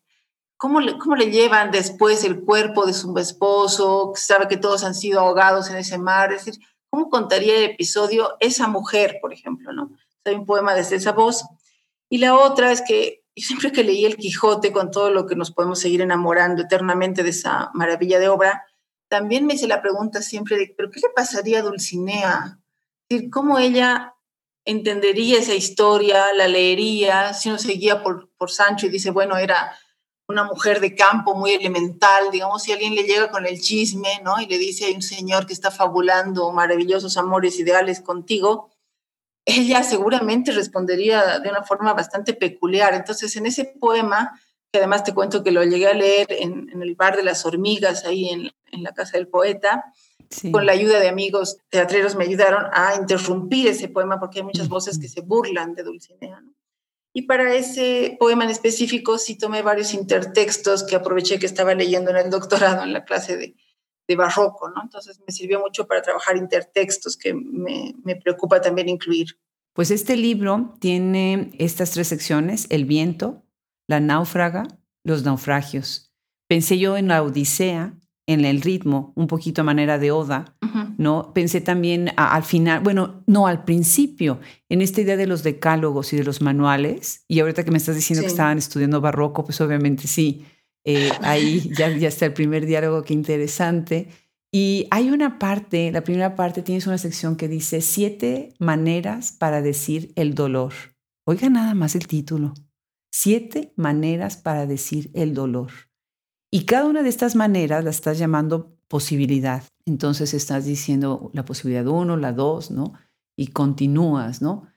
¿Cómo 0.57 0.81
le, 0.81 0.97
¿Cómo 0.97 1.15
le 1.15 1.31
llevan 1.31 1.71
después 1.71 2.23
el 2.23 2.41
cuerpo 2.41 2.85
de 2.85 2.93
su 2.93 3.17
esposo, 3.17 4.11
que 4.13 4.21
sabe 4.21 4.47
que 4.47 4.57
todos 4.57 4.83
han 4.83 4.93
sido 4.93 5.21
ahogados 5.21 5.69
en 5.69 5.77
ese 5.77 5.97
mar? 5.97 6.33
Es 6.33 6.45
decir, 6.45 6.61
¿cómo 6.89 7.09
contaría 7.09 7.55
el 7.57 7.71
episodio 7.71 8.35
esa 8.39 8.67
mujer, 8.67 9.19
por 9.21 9.33
ejemplo? 9.33 9.71
¿no? 9.71 9.91
Hay 10.25 10.35
un 10.35 10.45
poema 10.45 10.75
desde 10.75 10.97
esa 10.97 11.13
voz. 11.13 11.45
Y 12.09 12.17
la 12.17 12.35
otra 12.35 12.71
es 12.71 12.81
que 12.81 13.23
siempre 13.35 13.71
que 13.71 13.83
leí 13.83 14.05
El 14.05 14.17
Quijote, 14.17 14.71
con 14.71 14.91
todo 14.91 15.11
lo 15.11 15.25
que 15.25 15.35
nos 15.35 15.51
podemos 15.51 15.79
seguir 15.79 16.01
enamorando 16.01 16.63
eternamente 16.63 17.23
de 17.23 17.29
esa 17.29 17.71
maravilla 17.73 18.19
de 18.19 18.27
obra, 18.27 18.65
también 19.07 19.45
me 19.45 19.55
hice 19.55 19.67
la 19.67 19.81
pregunta 19.81 20.21
siempre 20.21 20.57
de, 20.57 20.73
¿pero 20.75 20.91
qué 20.91 20.99
le 20.99 21.09
pasaría 21.15 21.59
a 21.59 21.63
Dulcinea? 21.63 22.59
Es 23.07 23.17
decir, 23.17 23.29
¿cómo 23.31 23.57
ella 23.57 24.13
entendería 24.69 25.39
esa 25.39 25.53
historia, 25.53 26.33
la 26.33 26.47
leería, 26.47 27.33
si 27.33 27.49
uno 27.49 27.57
seguía 27.57 28.03
por, 28.03 28.29
por 28.37 28.51
Sancho 28.51 28.85
y 28.85 28.89
dice, 28.89 29.11
bueno, 29.11 29.37
era 29.37 29.75
una 30.27 30.43
mujer 30.43 30.79
de 30.79 30.95
campo 30.95 31.33
muy 31.33 31.51
elemental, 31.51 32.29
digamos, 32.31 32.61
si 32.61 32.71
alguien 32.71 32.93
le 32.93 33.03
llega 33.03 33.31
con 33.31 33.47
el 33.47 33.59
chisme, 33.59 34.21
¿no? 34.23 34.39
Y 34.39 34.45
le 34.45 34.59
dice, 34.59 34.85
hay 34.85 34.93
un 34.93 35.01
señor 35.01 35.47
que 35.47 35.53
está 35.53 35.71
fabulando 35.71 36.51
maravillosos 36.51 37.17
amores 37.17 37.59
ideales 37.59 37.99
contigo, 38.01 38.69
ella 39.43 39.81
seguramente 39.81 40.51
respondería 40.51 41.39
de 41.39 41.49
una 41.49 41.63
forma 41.63 41.93
bastante 41.93 42.33
peculiar. 42.35 42.93
Entonces, 42.93 43.35
en 43.35 43.47
ese 43.47 43.65
poema, 43.65 44.39
que 44.71 44.77
además 44.77 45.03
te 45.03 45.15
cuento 45.15 45.43
que 45.43 45.51
lo 45.51 45.63
llegué 45.63 45.87
a 45.87 45.93
leer 45.93 46.27
en, 46.29 46.69
el 46.79 46.93
bar 46.93 47.17
de 47.17 47.23
las 47.23 47.43
hormigas, 47.45 48.05
ahí 48.05 48.29
en, 48.29 48.51
en 48.71 48.83
la 48.83 48.91
casa 48.91 49.17
del 49.17 49.27
poeta, 49.27 49.91
con 50.51 50.65
la 50.65 50.73
ayuda 50.73 50.99
de 50.99 51.07
amigos 51.07 51.57
teatreros 51.69 52.15
me 52.15 52.25
ayudaron 52.25 52.65
a 52.71 52.95
interrumpir 52.95 53.67
ese 53.67 53.87
poema 53.87 54.19
porque 54.19 54.39
hay 54.39 54.45
muchas 54.45 54.69
voces 54.69 54.99
que 54.99 55.07
se 55.07 55.21
burlan 55.21 55.73
de 55.75 55.83
Dulcinea. 55.83 56.43
Y 57.13 57.23
para 57.23 57.55
ese 57.55 58.15
poema 58.19 58.43
en 58.43 58.51
específico 58.51 59.17
sí 59.17 59.37
tomé 59.37 59.61
varios 59.61 59.93
intertextos 59.93 60.83
que 60.83 60.95
aproveché 60.95 61.39
que 61.39 61.47
estaba 61.47 61.73
leyendo 61.73 62.11
en 62.11 62.17
el 62.17 62.29
doctorado, 62.29 62.83
en 62.83 62.93
la 62.93 63.03
clase 63.03 63.35
de, 63.35 63.55
de 64.07 64.15
barroco, 64.15 64.69
¿no? 64.69 64.81
Entonces 64.83 65.19
me 65.25 65.33
sirvió 65.33 65.59
mucho 65.59 65.87
para 65.87 66.01
trabajar 66.01 66.37
intertextos 66.37 67.17
que 67.17 67.33
me, 67.33 67.95
me 68.03 68.15
preocupa 68.15 68.61
también 68.61 68.89
incluir. 68.89 69.39
Pues 69.73 69.91
este 69.91 70.17
libro 70.17 70.75
tiene 70.79 71.51
estas 71.57 71.91
tres 71.91 72.07
secciones, 72.07 72.67
el 72.69 72.85
viento, 72.85 73.43
la 73.87 73.99
náufraga, 73.99 74.67
los 75.03 75.23
naufragios. 75.23 76.11
Pensé 76.47 76.77
yo 76.77 76.97
en 76.97 77.07
la 77.07 77.23
Odisea, 77.23 77.93
en 78.29 78.45
el 78.45 78.61
ritmo, 78.61 79.11
un 79.15 79.25
poquito 79.25 79.61
a 79.61 79.63
manera 79.63 79.97
de 79.97 80.11
oda, 80.11 80.55
¿no? 80.99 81.33
Pensé 81.33 81.61
también 81.61 82.11
al 82.15 82.43
final, 82.43 82.81
bueno, 82.81 83.23
no, 83.25 83.47
al 83.47 83.63
principio, 83.63 84.39
en 84.69 84.83
esta 84.83 85.01
idea 85.01 85.17
de 85.17 85.25
los 85.25 85.41
decálogos 85.41 86.13
y 86.13 86.17
de 86.17 86.23
los 86.23 86.39
manuales, 86.39 87.23
y 87.27 87.39
ahorita 87.39 87.65
que 87.65 87.71
me 87.71 87.79
estás 87.79 87.95
diciendo 87.95 88.21
que 88.21 88.29
estaban 88.29 88.59
estudiando 88.59 89.01
barroco, 89.01 89.43
pues 89.43 89.59
obviamente 89.61 90.07
sí, 90.07 90.45
eh, 90.85 91.09
ahí 91.23 91.71
ya, 91.75 91.89
ya 91.89 92.07
está 92.07 92.27
el 92.27 92.33
primer 92.33 92.67
diálogo, 92.67 93.01
qué 93.01 93.15
interesante. 93.15 94.09
Y 94.51 94.85
hay 94.91 95.09
una 95.09 95.39
parte, 95.39 95.91
la 95.91 96.03
primera 96.03 96.35
parte, 96.35 96.61
tienes 96.61 96.85
una 96.85 96.99
sección 96.99 97.35
que 97.35 97.47
dice 97.47 97.81
siete 97.81 98.53
maneras 98.59 99.31
para 99.31 99.63
decir 99.63 100.13
el 100.15 100.35
dolor. 100.35 100.73
Oiga 101.25 101.49
nada 101.49 101.73
más 101.73 101.95
el 101.95 102.05
título. 102.05 102.53
Siete 103.11 103.73
maneras 103.75 104.37
para 104.37 104.67
decir 104.67 105.09
el 105.15 105.33
dolor. 105.33 105.71
Y 106.51 106.65
cada 106.65 106.85
una 106.85 107.03
de 107.03 107.09
estas 107.09 107.35
maneras 107.35 107.83
la 107.83 107.91
estás 107.91 108.17
llamando 108.17 108.75
posibilidad. 108.87 109.63
Entonces 109.85 110.33
estás 110.33 110.65
diciendo 110.65 111.29
la 111.33 111.45
posibilidad 111.45 111.85
uno, 111.87 112.17
la 112.17 112.33
dos, 112.33 112.71
¿no? 112.71 112.93
Y 113.37 113.47
continúas, 113.47 114.41
¿no? 114.41 114.67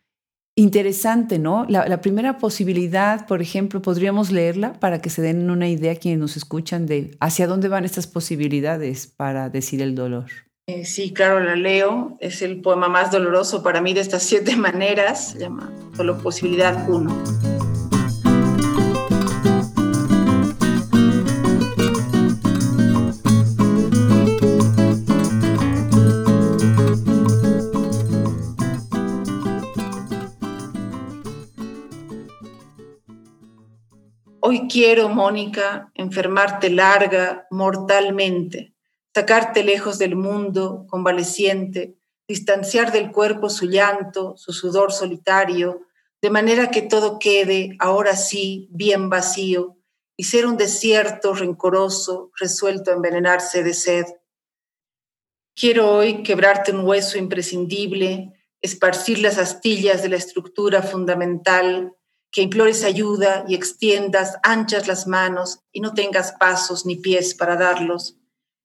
Interesante, 0.54 1.38
¿no? 1.38 1.64
La, 1.66 2.02
primera 2.02 2.36
posibilidad, 2.36 3.26
por 3.26 3.40
ejemplo, 3.40 3.80
podríamos 3.80 4.30
leerla 4.30 4.74
para 4.74 5.00
que 5.00 5.08
se 5.08 5.22
den 5.22 5.50
una 5.50 5.66
idea 5.66 5.96
quienes 5.96 6.20
nos 6.20 6.36
escuchan 6.36 6.84
de 6.84 7.16
hacia 7.20 7.46
dónde 7.46 7.68
van 7.68 7.86
estas 7.86 8.06
posibilidades 8.06 9.06
para 9.06 9.48
decir 9.48 9.80
el 9.80 9.94
dolor. 9.94 10.26
Eh, 10.66 10.84
sí, 10.84 11.14
claro, 11.14 11.40
la 11.40 11.56
leo. 11.56 12.18
Es 12.20 12.42
el 12.42 12.60
poema 12.60 12.88
más 12.88 13.10
doloroso 13.10 13.62
para 13.62 13.80
mí 13.80 13.94
de 13.94 14.00
estas 14.00 14.24
siete 14.24 14.54
maneras. 14.56 15.36
Llama 15.38 15.72
Solo 15.96 16.18
Posibilidad 16.18 16.86
1. 16.86 17.61
Hoy 34.52 34.68
quiero, 34.68 35.08
Mónica, 35.08 35.90
enfermarte 35.94 36.68
larga, 36.68 37.46
mortalmente, 37.50 38.74
sacarte 39.14 39.64
lejos 39.64 39.98
del 39.98 40.14
mundo, 40.14 40.84
convaleciente, 40.90 41.96
distanciar 42.28 42.92
del 42.92 43.12
cuerpo 43.12 43.48
su 43.48 43.64
llanto, 43.64 44.36
su 44.36 44.52
sudor 44.52 44.92
solitario, 44.92 45.86
de 46.20 46.28
manera 46.28 46.70
que 46.70 46.82
todo 46.82 47.18
quede, 47.18 47.76
ahora 47.78 48.14
sí, 48.14 48.68
bien 48.70 49.08
vacío, 49.08 49.78
y 50.18 50.24
ser 50.24 50.44
un 50.44 50.58
desierto 50.58 51.32
rencoroso, 51.32 52.30
resuelto 52.38 52.90
a 52.90 52.94
envenenarse 52.96 53.62
de 53.62 53.72
sed. 53.72 54.04
Quiero 55.56 55.94
hoy 55.94 56.22
quebrarte 56.22 56.72
un 56.72 56.86
hueso 56.86 57.16
imprescindible, 57.16 58.34
esparcir 58.60 59.18
las 59.20 59.38
astillas 59.38 60.02
de 60.02 60.10
la 60.10 60.16
estructura 60.16 60.82
fundamental, 60.82 61.96
que 62.32 62.40
implores 62.40 62.82
ayuda 62.82 63.44
y 63.46 63.54
extiendas 63.54 64.38
anchas 64.42 64.88
las 64.88 65.06
manos 65.06 65.60
y 65.70 65.80
no 65.80 65.92
tengas 65.92 66.32
pasos 66.32 66.86
ni 66.86 66.96
pies 66.96 67.34
para 67.34 67.56
darlos. 67.56 68.16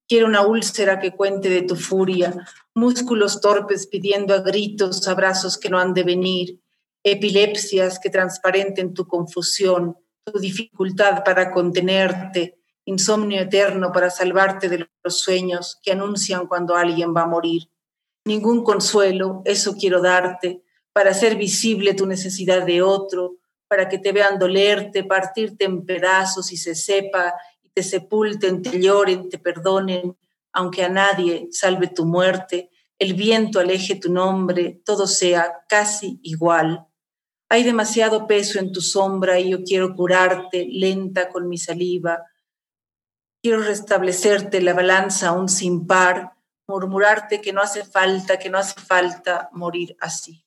Quiero 0.07 0.25
una 0.25 0.47
úlcera 0.47 0.99
que 0.99 1.11
cuente 1.11 1.49
de 1.49 1.63
tu 1.63 1.75
furia, 1.75 2.47
músculos 2.73 3.41
torpes 3.41 3.85
pidiendo 3.85 4.33
a 4.33 4.39
gritos 4.39 5.05
abrazos 5.09 5.57
que 5.57 5.69
no 5.69 5.79
han 5.79 5.93
de 5.93 6.03
venir, 6.03 6.61
epilepsias 7.03 7.99
que 7.99 8.09
transparenten 8.09 8.93
tu 8.93 9.05
confusión, 9.05 9.97
tu 10.23 10.39
dificultad 10.39 11.25
para 11.25 11.51
contenerte, 11.51 12.57
insomnio 12.85 13.41
eterno 13.41 13.91
para 13.91 14.09
salvarte 14.09 14.69
de 14.69 14.87
los 15.03 15.19
sueños 15.19 15.77
que 15.83 15.91
anuncian 15.91 16.47
cuando 16.47 16.75
alguien 16.75 17.13
va 17.13 17.23
a 17.23 17.27
morir. 17.27 17.69
Ningún 18.23 18.63
consuelo, 18.63 19.41
eso 19.43 19.75
quiero 19.75 20.01
darte, 20.01 20.63
para 20.93 21.11
hacer 21.11 21.35
visible 21.35 21.93
tu 21.93 22.05
necesidad 22.05 22.65
de 22.65 22.81
otro, 22.81 23.35
para 23.67 23.89
que 23.89 23.99
te 23.99 24.11
vean 24.11 24.39
dolerte, 24.39 25.03
partirte 25.03 25.65
en 25.65 25.85
pedazos 25.85 26.51
y 26.51 26.57
se 26.57 26.75
sepa, 26.75 27.33
y 27.61 27.69
te 27.69 27.83
sepulten, 27.83 28.61
te 28.61 28.79
lloren, 28.79 29.29
te 29.29 29.37
perdonen, 29.37 30.17
aunque 30.53 30.83
a 30.83 30.89
nadie 30.89 31.47
salve 31.51 31.87
tu 31.87 32.05
muerte, 32.05 32.69
el 32.99 33.13
viento 33.13 33.59
aleje 33.59 33.95
tu 33.95 34.11
nombre, 34.11 34.81
todo 34.83 35.05
sea 35.05 35.65
casi 35.67 36.19
igual. 36.23 36.87
Hay 37.49 37.63
demasiado 37.63 38.27
peso 38.27 38.59
en 38.59 38.71
tu 38.71 38.81
sombra 38.81 39.39
y 39.39 39.51
yo 39.51 39.63
quiero 39.63 39.95
curarte 39.95 40.67
lenta 40.69 41.29
con 41.29 41.47
mi 41.47 41.57
saliva. 41.57 42.23
Quiero 43.41 43.61
restablecerte 43.61 44.61
la 44.61 44.73
balanza 44.73 45.29
aún 45.29 45.47
sin 45.47 45.85
par, 45.85 46.33
murmurarte 46.67 47.39
que 47.39 47.53
no 47.53 47.61
hace 47.61 47.85
falta, 47.85 48.39
que 48.39 48.49
no 48.49 48.57
hace 48.57 48.81
falta 48.81 49.49
morir 49.53 49.95
así. 50.01 50.46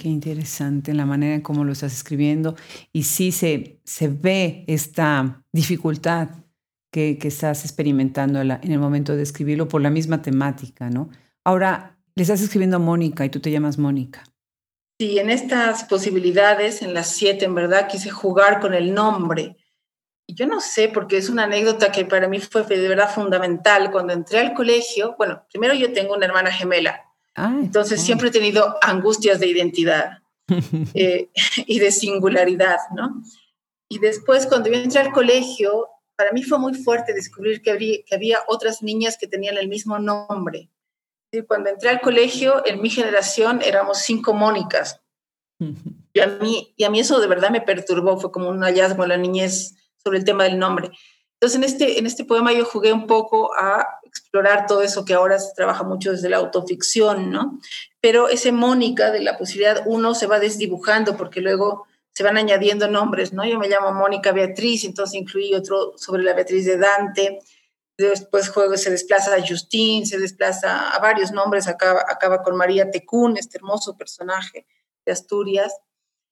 Qué 0.00 0.08
interesante 0.08 0.94
la 0.94 1.04
manera 1.04 1.34
en 1.34 1.42
cómo 1.42 1.62
lo 1.62 1.72
estás 1.72 1.92
escribiendo. 1.92 2.56
Y 2.90 3.02
sí 3.02 3.32
se, 3.32 3.82
se 3.84 4.08
ve 4.08 4.64
esta 4.66 5.44
dificultad 5.52 6.30
que, 6.90 7.18
que 7.18 7.28
estás 7.28 7.66
experimentando 7.66 8.40
en 8.40 8.72
el 8.72 8.78
momento 8.78 9.14
de 9.14 9.22
escribirlo 9.22 9.68
por 9.68 9.82
la 9.82 9.90
misma 9.90 10.22
temática, 10.22 10.88
¿no? 10.88 11.10
Ahora, 11.44 11.98
le 12.14 12.22
estás 12.22 12.40
escribiendo 12.40 12.76
a 12.76 12.80
Mónica 12.80 13.26
y 13.26 13.28
tú 13.28 13.40
te 13.40 13.50
llamas 13.50 13.76
Mónica. 13.76 14.24
Sí, 14.98 15.18
en 15.18 15.28
estas 15.28 15.84
posibilidades, 15.84 16.80
en 16.80 16.94
las 16.94 17.08
siete, 17.08 17.44
en 17.44 17.54
verdad, 17.54 17.86
quise 17.86 18.08
jugar 18.08 18.58
con 18.60 18.72
el 18.72 18.94
nombre. 18.94 19.58
Y 20.26 20.34
yo 20.34 20.46
no 20.46 20.62
sé, 20.62 20.88
porque 20.88 21.18
es 21.18 21.28
una 21.28 21.44
anécdota 21.44 21.92
que 21.92 22.06
para 22.06 22.26
mí 22.26 22.40
fue 22.40 22.62
de 22.62 22.88
verdad 22.88 23.12
fundamental. 23.14 23.90
Cuando 23.90 24.14
entré 24.14 24.38
al 24.38 24.54
colegio, 24.54 25.14
bueno, 25.18 25.44
primero 25.50 25.74
yo 25.74 25.92
tengo 25.92 26.14
una 26.14 26.24
hermana 26.24 26.50
gemela, 26.50 27.04
entonces 27.48 28.00
siempre 28.02 28.28
he 28.28 28.32
tenido 28.32 28.76
angustias 28.82 29.40
de 29.40 29.48
identidad 29.48 30.18
eh, 30.94 31.30
y 31.66 31.78
de 31.78 31.90
singularidad, 31.90 32.78
¿no? 32.94 33.22
Y 33.88 33.98
después 33.98 34.46
cuando 34.46 34.68
yo 34.68 34.76
entré 34.76 35.00
al 35.00 35.12
colegio, 35.12 35.88
para 36.16 36.32
mí 36.32 36.42
fue 36.42 36.58
muy 36.58 36.74
fuerte 36.74 37.14
descubrir 37.14 37.62
que 37.62 37.70
había, 37.70 37.98
que 38.06 38.14
había 38.14 38.38
otras 38.46 38.82
niñas 38.82 39.16
que 39.18 39.26
tenían 39.26 39.56
el 39.58 39.68
mismo 39.68 39.98
nombre. 39.98 40.70
Y 41.32 41.42
cuando 41.42 41.70
entré 41.70 41.90
al 41.90 42.00
colegio, 42.00 42.64
en 42.66 42.82
mi 42.82 42.90
generación 42.90 43.60
éramos 43.64 43.98
cinco 43.98 44.32
Mónicas. 44.32 45.00
Y 46.12 46.20
a, 46.20 46.26
mí, 46.26 46.72
y 46.76 46.84
a 46.84 46.90
mí 46.90 47.00
eso 47.00 47.20
de 47.20 47.26
verdad 47.26 47.50
me 47.50 47.60
perturbó, 47.60 48.18
fue 48.18 48.32
como 48.32 48.48
un 48.48 48.62
hallazgo 48.62 49.02
en 49.02 49.08
la 49.10 49.16
niñez 49.16 49.74
sobre 50.02 50.18
el 50.18 50.24
tema 50.24 50.44
del 50.44 50.58
nombre. 50.58 50.90
Entonces, 51.34 51.56
en 51.56 51.64
este, 51.64 51.98
en 51.98 52.06
este 52.06 52.24
poema 52.24 52.52
yo 52.52 52.64
jugué 52.64 52.92
un 52.92 53.06
poco 53.06 53.54
a 53.54 53.99
explorar 54.10 54.66
todo 54.66 54.82
eso 54.82 55.04
que 55.04 55.14
ahora 55.14 55.38
se 55.38 55.54
trabaja 55.54 55.84
mucho 55.84 56.12
desde 56.12 56.28
la 56.28 56.36
autoficción, 56.36 57.30
¿no? 57.30 57.58
Pero 58.00 58.28
ese 58.28 58.52
Mónica 58.52 59.10
de 59.10 59.20
la 59.20 59.38
posibilidad 59.38 59.82
uno 59.86 60.14
se 60.14 60.26
va 60.26 60.38
desdibujando 60.38 61.16
porque 61.16 61.40
luego 61.40 61.86
se 62.12 62.22
van 62.22 62.36
añadiendo 62.36 62.88
nombres, 62.88 63.32
¿no? 63.32 63.46
Yo 63.46 63.58
me 63.58 63.68
llamo 63.68 63.92
Mónica 63.92 64.32
Beatriz, 64.32 64.84
entonces 64.84 65.14
incluí 65.14 65.54
otro 65.54 65.92
sobre 65.96 66.22
la 66.22 66.34
Beatriz 66.34 66.66
de 66.66 66.76
Dante, 66.76 67.38
después 67.96 68.48
juego 68.48 68.76
se 68.76 68.90
desplaza 68.90 69.34
a 69.34 69.46
Justín, 69.46 70.06
se 70.06 70.18
desplaza 70.18 70.90
a 70.90 70.98
varios 70.98 71.32
nombres, 71.32 71.68
acaba, 71.68 72.04
acaba 72.08 72.42
con 72.42 72.56
María 72.56 72.90
Tecún, 72.90 73.36
este 73.36 73.58
hermoso 73.58 73.96
personaje 73.96 74.66
de 75.06 75.12
Asturias. 75.12 75.72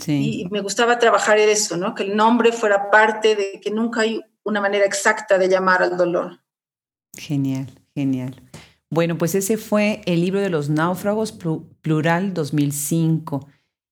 Sí. 0.00 0.42
Y 0.42 0.48
me 0.50 0.60
gustaba 0.60 0.98
trabajar 0.98 1.38
eso, 1.38 1.76
¿no? 1.76 1.94
Que 1.94 2.04
el 2.04 2.16
nombre 2.16 2.52
fuera 2.52 2.90
parte 2.90 3.36
de 3.36 3.60
que 3.60 3.70
nunca 3.70 4.02
hay 4.02 4.20
una 4.44 4.60
manera 4.60 4.84
exacta 4.84 5.38
de 5.38 5.48
llamar 5.48 5.82
al 5.82 5.96
dolor. 5.96 6.40
Genial, 7.18 7.66
genial. 7.94 8.40
Bueno, 8.90 9.18
pues 9.18 9.34
ese 9.34 9.58
fue 9.58 10.00
el 10.06 10.20
libro 10.20 10.40
de 10.40 10.50
los 10.50 10.70
náufragos, 10.70 11.36
plural 11.82 12.32
2005. 12.32 13.48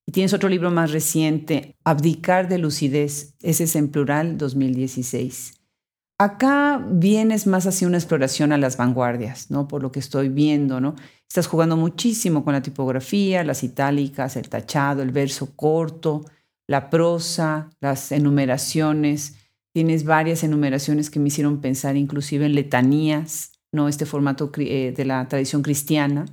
Y 0.07 0.12
tienes 0.12 0.33
otro 0.33 0.49
libro 0.49 0.70
más 0.70 0.93
reciente, 0.93 1.77
Abdicar 1.85 2.49
de 2.49 2.59
lucidez. 2.59 3.35
Ese 3.43 3.64
es 3.64 3.74
en 3.74 3.91
plural 3.91 4.39
2016. 4.39 5.55
Acá 6.18 6.83
vienes 6.89 7.47
más 7.47 7.66
hacia 7.66 7.89
una 7.89 7.99
exploración 7.99 8.53
a 8.53 8.59
las 8.59 8.77
vanguardias, 8.79 9.51
¿no? 9.51 9.68
Por 9.68 9.83
lo 9.83 9.93
que 9.93 9.99
estoy 9.99 10.29
viendo, 10.31 10.81
¿no? 10.81 10.95
Estás 11.29 11.47
jugando 11.47 11.77
muchísimo 11.77 12.45
con 12.45 12.55
la 12.55 12.62
tipografía, 12.62 13.45
las 13.45 13.64
itálicas, 13.64 14.37
el 14.37 14.49
tachado, 14.49 15.03
el 15.03 15.11
verso 15.11 15.55
corto, 15.57 16.24
la 16.68 16.89
prosa, 16.89 17.68
las 17.81 18.12
enumeraciones. 18.12 19.35
Tienes 19.77 20.07
varias 20.07 20.43
enumeraciones 20.43 21.11
que 21.11 21.20
me 21.20 21.29
hicieron 21.29 21.61
pensar 21.61 21.99
inclusive 21.99 22.47
en 22.47 22.55
letanías, 22.55 23.53
¿no? 23.72 23.89
este 23.89 24.07
formato 24.07 24.51
eh, 24.57 24.95
de 24.97 25.05
la 25.05 25.29
tradición 25.29 25.61
cristiana. 25.61 26.24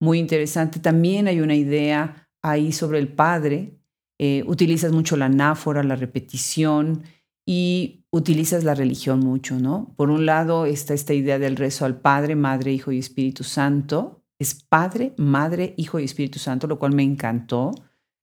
Muy 0.00 0.18
interesante. 0.18 0.80
También 0.80 1.28
hay 1.28 1.42
una 1.42 1.54
idea 1.54 2.30
ahí 2.40 2.72
sobre 2.72 2.98
el 2.98 3.08
Padre. 3.08 3.78
Eh, 4.18 4.42
utilizas 4.46 4.90
mucho 4.90 5.18
la 5.18 5.26
anáfora, 5.26 5.82
la 5.82 5.96
repetición 5.96 7.02
y 7.46 8.06
utilizas 8.10 8.64
la 8.64 8.74
religión 8.74 9.20
mucho, 9.20 9.58
¿no? 9.58 9.92
Por 9.98 10.08
un 10.08 10.24
lado 10.24 10.64
está 10.64 10.94
esta 10.94 11.12
idea 11.12 11.38
del 11.38 11.56
rezo 11.56 11.84
al 11.84 12.00
Padre, 12.00 12.36
Madre, 12.36 12.72
Hijo 12.72 12.90
y 12.90 12.98
Espíritu 12.98 13.44
Santo. 13.44 14.24
Es 14.38 14.54
Padre, 14.54 15.12
Madre, 15.18 15.74
Hijo 15.76 15.98
y 16.00 16.04
Espíritu 16.04 16.38
Santo, 16.38 16.66
lo 16.66 16.78
cual 16.78 16.94
me 16.94 17.02
encantó, 17.02 17.72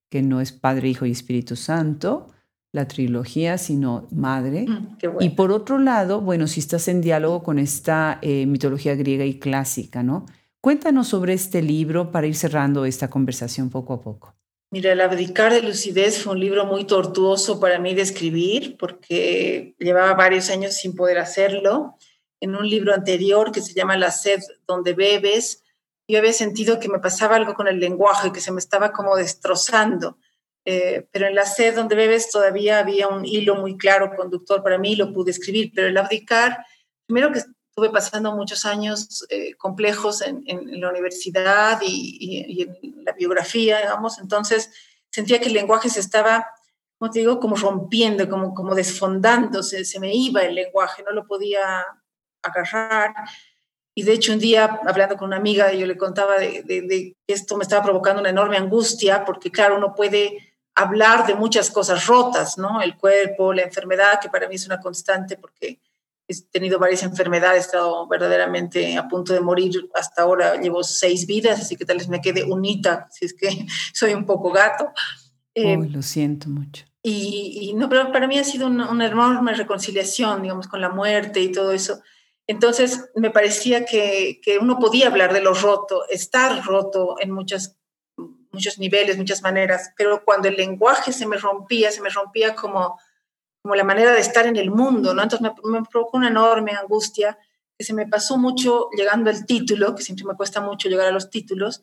que 0.10 0.24
no 0.24 0.42
es 0.42 0.52
Padre, 0.52 0.90
Hijo 0.90 1.06
y 1.06 1.12
Espíritu 1.12 1.56
Santo, 1.56 2.32
la 2.76 2.88
trilogía, 2.88 3.58
sino 3.58 4.08
Madre. 4.12 4.66
Mm, 4.68 4.98
y 5.22 5.30
por 5.30 5.52
otro 5.52 5.80
lado, 5.80 6.20
bueno, 6.20 6.46
si 6.46 6.60
estás 6.60 6.88
en 6.90 7.02
diálogo 7.02 7.42
con 7.42 7.58
esta 7.58 8.20
eh, 8.22 8.46
mitología 8.46 8.96
griega 8.96 9.24
y 9.26 9.40
clásica, 9.40 10.04
¿no? 10.04 10.26
Cuéntanos 10.60 11.08
sobre 11.08 11.34
este 11.34 11.62
libro 11.62 12.12
para 12.12 12.28
ir 12.28 12.36
cerrando 12.36 12.86
esta 12.86 13.10
conversación 13.10 13.70
poco 13.70 13.94
a 13.94 14.02
poco. 14.02 14.36
Mira, 14.72 14.92
El 14.92 15.00
abdicar 15.00 15.54
de 15.54 15.62
lucidez 15.62 16.22
fue 16.22 16.34
un 16.34 16.42
libro 16.42 16.66
muy 16.66 16.86
tortuoso 16.86 17.60
para 17.62 17.80
mí 17.80 17.94
de 17.96 18.02
escribir 18.02 18.76
porque 18.78 19.76
llevaba 19.80 20.14
varios 20.16 20.50
años 20.50 20.74
sin 20.74 20.96
poder 20.96 21.18
hacerlo. 21.20 21.96
En 22.42 22.56
un 22.56 22.68
libro 22.70 22.94
anterior 22.94 23.54
que 23.54 23.62
se 23.62 23.74
llama 23.74 23.96
La 23.96 24.12
sed 24.12 24.42
donde 24.68 24.94
bebes, 24.94 25.64
yo 26.10 26.20
había 26.20 26.34
sentido 26.34 26.80
que 26.80 26.90
me 26.90 27.00
pasaba 27.00 27.38
algo 27.38 27.54
con 27.54 27.68
el 27.70 27.80
lenguaje, 27.80 28.34
que 28.34 28.42
se 28.42 28.52
me 28.52 28.60
estaba 28.60 28.92
como 28.92 29.16
destrozando. 29.16 30.18
Eh, 30.68 31.08
pero 31.12 31.28
en 31.28 31.36
La 31.36 31.46
sed 31.46 31.76
donde 31.76 31.96
bebes 31.96 32.32
todavía 32.32 32.80
había 32.80 33.08
un 33.08 33.24
hilo 33.24 33.56
muy 33.56 33.78
claro 33.78 34.16
conductor 34.16 34.64
para 34.64 34.80
mí 34.80 34.94
y 34.94 34.96
lo 34.96 35.14
pude 35.14 35.32
escribir. 35.32 35.72
Pero 35.74 35.88
el 35.88 35.98
abdicar, 35.98 36.66
primero 37.06 37.32
que 37.32 37.40
estuve 37.40 37.92
pasando 37.92 38.36
muchos 38.36 38.66
años 38.66 39.26
eh, 39.30 39.54
complejos 39.56 40.22
en, 40.22 40.44
la 40.80 40.90
universidad 40.90 41.80
y, 41.86 42.64
en 42.64 43.04
la 43.04 43.12
biografía, 43.12 43.80
digamos, 43.80 44.18
entonces 44.18 44.72
sentía 45.12 45.40
que 45.40 45.48
el 45.48 45.54
lenguaje 45.54 45.90
se 45.90 46.00
estaba, 46.00 46.48
como 46.98 47.12
te 47.12 47.20
digo, 47.20 47.40
como 47.40 47.56
rompiendo, 47.56 48.28
como, 48.28 48.54
como 48.54 48.74
desfondándose, 48.74 49.86
se 49.86 50.00
me 50.00 50.16
iba 50.16 50.42
el 50.42 50.56
lenguaje, 50.56 51.04
no 51.04 51.12
lo 51.12 51.28
podía 51.28 51.86
agarrar. 52.42 53.14
Y 53.94 54.04
de 54.04 54.14
hecho 54.14 54.34
un 54.34 54.40
día, 54.40 54.80
hablando 54.86 55.16
con 55.16 55.28
una 55.28 55.38
amiga, 55.38 55.72
yo 55.74 55.86
le 55.86 55.98
contaba 55.98 56.38
de, 56.38 56.64
de 56.64 57.16
que 57.28 57.34
esto 57.34 57.56
me 57.56 57.64
estaba 57.64 57.84
provocando 57.84 58.22
una 58.22 58.30
enorme 58.30 58.58
angustia, 58.58 59.26
porque 59.26 59.52
claro, 59.52 59.78
uno 59.78 59.94
puede 59.94 60.55
hablar 60.76 61.26
de 61.26 61.36
muchas 61.36 61.72
cosas 61.72 62.06
rotas, 62.06 62.58
¿no? 62.58 62.82
El 62.82 62.98
cuerpo, 62.98 63.54
la 63.54 63.64
enfermedad, 63.64 64.20
que 64.22 64.30
para 64.30 64.48
mí 64.48 64.56
es 64.56 64.66
una 64.66 64.80
constante 64.80 65.38
porque 65.38 65.80
he 66.28 66.42
tenido 66.52 66.80
varias 66.80 67.04
enfermedades, 67.04 67.64
he 67.64 67.66
estado 67.68 68.08
verdaderamente 68.08 68.98
a 68.98 69.08
punto 69.08 69.34
de 69.34 69.40
morir. 69.40 69.90
Hasta 69.94 70.24
ahora 70.24 70.60
llevo 70.60 70.84
seis 70.84 71.26
vidas, 71.26 71.62
así 71.62 71.76
que 71.76 71.86
tal 71.86 71.98
vez 71.98 72.10
me 72.10 72.22
quede 72.22 72.44
unita, 72.44 73.08
si 73.12 73.26
es 73.26 73.34
que 73.34 73.66
soy 73.94 74.14
un 74.14 74.26
poco 74.26 74.52
gato. 74.52 74.90
Eh, 75.54 75.78
Uy, 75.78 75.90
lo 75.90 76.02
siento 76.02 76.50
mucho. 76.50 76.86
Y, 77.08 77.74
no, 77.76 77.88
pero 77.88 78.12
para 78.12 78.28
mí 78.28 78.40
ha 78.40 78.44
sido 78.44 78.66
una, 78.66 78.90
una, 78.90 79.06
enorme 79.06 79.54
reconciliación, 79.54 80.42
digamos, 80.42 80.68
con 80.68 80.82
la 80.82 80.90
muerte 80.90 81.40
y 81.40 81.52
todo 81.52 81.72
eso. 81.72 82.02
Entonces, 82.48 83.12
me 83.14 83.30
parecía 83.30 83.86
que, 83.86 84.42
que 84.44 84.58
uno 84.58 84.80
podía 84.80 85.08
hablar 85.08 85.32
de 85.32 85.42
lo 85.42 85.54
roto, 85.54 86.08
estar 86.10 86.66
roto 86.66 87.18
en 87.20 87.30
muchas, 87.30 87.78
muchos 88.56 88.80
niveles, 88.80 89.18
muchas 89.18 89.42
maneras, 89.44 89.94
pero 89.96 90.24
cuando 90.26 90.48
el 90.48 90.56
lenguaje 90.56 91.14
se 91.14 91.28
me 91.28 91.38
rompía, 91.38 91.92
se 91.92 92.02
me 92.02 92.10
rompía 92.10 92.56
como 92.56 92.98
como 93.66 93.74
la 93.74 93.84
manera 93.84 94.14
de 94.14 94.20
estar 94.20 94.46
en 94.46 94.58
el 94.58 94.70
mundo, 94.70 95.16
¿no? 95.16 95.24
Entonces 95.24 95.52
me, 95.64 95.82
provocó 95.82 96.18
una 96.18 96.28
enorme 96.28 96.74
angustia 96.74 97.36
que 97.76 97.84
se 97.84 97.96
me 97.96 98.06
pasó 98.06 98.38
mucho 98.38 98.90
llegando 98.96 99.32
al 99.32 99.48
título, 99.48 99.96
que 99.96 100.04
siempre 100.04 100.24
me 100.24 100.36
cuesta 100.36 100.62
mucho 100.62 100.88
llegar 100.88 101.08
a 101.08 101.12
los 101.12 101.32
títulos, 101.32 101.82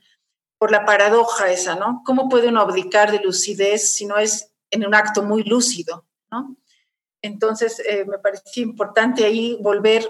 por 0.59 0.71
la 0.71 0.85
paradoja 0.85 1.51
esa, 1.51 1.75
¿no? 1.75 2.03
¿Cómo 2.07 2.29
puede 2.29 2.51
uno 2.51 2.61
abdicar 2.61 3.11
de 3.11 3.19
lucidez 3.19 3.95
si 3.95 4.07
no 4.07 4.17
es 4.17 4.53
en 4.71 4.87
un 4.87 4.95
acto 4.95 5.25
muy 5.25 5.43
lúcido, 5.43 6.07
¿no? 6.31 6.57
Entonces 7.21 7.81
eh, 7.81 8.05
me 8.05 8.21
parecía 8.21 8.63
importante 8.63 9.25
ahí 9.25 9.59
volver 9.61 10.09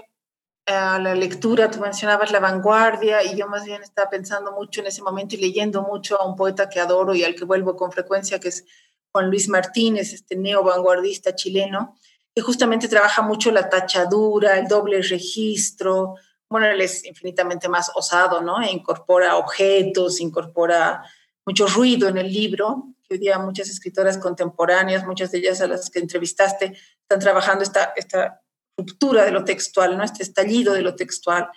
a 0.65 0.97
la 0.99 1.13
lectura, 1.13 1.69
tú 1.69 1.79
mencionabas 1.79 2.31
la 2.31 2.39
vanguardia 2.39 3.23
y 3.23 3.35
yo 3.35 3.47
más 3.47 3.65
bien 3.65 3.83
estaba 3.83 4.09
pensando 4.09 4.53
mucho 4.53 4.81
en 4.81 4.87
ese 4.87 5.01
momento 5.01 5.35
y 5.35 5.39
leyendo 5.39 5.81
mucho 5.81 6.19
a 6.19 6.25
un 6.25 6.35
poeta 6.35 6.69
que 6.69 6.79
adoro 6.79 7.13
y 7.13 7.23
al 7.23 7.35
que 7.35 7.45
vuelvo 7.45 7.75
con 7.75 7.91
frecuencia, 7.91 8.39
que 8.39 8.47
es 8.47 8.65
Juan 9.11 9.29
Luis 9.29 9.49
Martínez, 9.49 10.13
este 10.13 10.35
neo 10.35 10.63
vanguardista 10.63 11.35
chileno, 11.35 11.95
que 12.33 12.41
justamente 12.41 12.87
trabaja 12.87 13.21
mucho 13.21 13.51
la 13.51 13.69
tachadura, 13.69 14.57
el 14.57 14.67
doble 14.67 15.01
registro. 15.01 16.15
Bueno, 16.49 16.67
él 16.67 16.81
es 16.81 17.05
infinitamente 17.05 17.67
más 17.67 17.91
osado, 17.93 18.41
¿no? 18.41 18.61
E 18.61 18.71
incorpora 18.71 19.37
objetos, 19.37 20.21
incorpora 20.21 21.03
mucho 21.45 21.67
ruido 21.67 22.07
en 22.07 22.17
el 22.17 22.31
libro. 22.31 22.87
hoy 23.09 23.17
día 23.19 23.37
muchas 23.37 23.69
escritoras 23.69 24.17
contemporáneas, 24.17 25.05
muchas 25.05 25.31
de 25.31 25.39
ellas 25.39 25.61
a 25.61 25.67
las 25.67 25.89
que 25.91 25.99
entrevistaste, 25.99 26.75
están 27.01 27.19
trabajando 27.19 27.63
esta, 27.63 27.93
esta 27.95 28.42
ruptura 28.77 29.25
de 29.25 29.31
lo 29.31 29.43
textual, 29.43 29.97
¿no? 29.97 30.03
Este 30.03 30.23
estallido 30.23 30.73
de 30.73 30.81
lo 30.81 30.95
textual. 30.95 31.49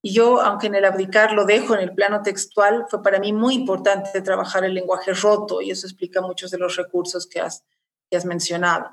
Y 0.00 0.12
yo, 0.12 0.40
aunque 0.40 0.68
en 0.68 0.76
el 0.76 0.84
abdicar 0.84 1.32
lo 1.32 1.44
dejo 1.44 1.74
en 1.74 1.80
el 1.80 1.94
plano 1.94 2.22
textual, 2.22 2.86
fue 2.88 3.02
para 3.02 3.18
mí 3.18 3.32
muy 3.32 3.54
importante 3.54 4.20
trabajar 4.22 4.64
el 4.64 4.74
lenguaje 4.74 5.12
roto 5.12 5.60
y 5.60 5.70
eso 5.70 5.86
explica 5.86 6.20
muchos 6.20 6.50
de 6.50 6.58
los 6.58 6.76
recursos 6.76 7.26
que 7.26 7.40
has, 7.40 7.64
que 8.08 8.16
has 8.16 8.24
mencionado. 8.24 8.90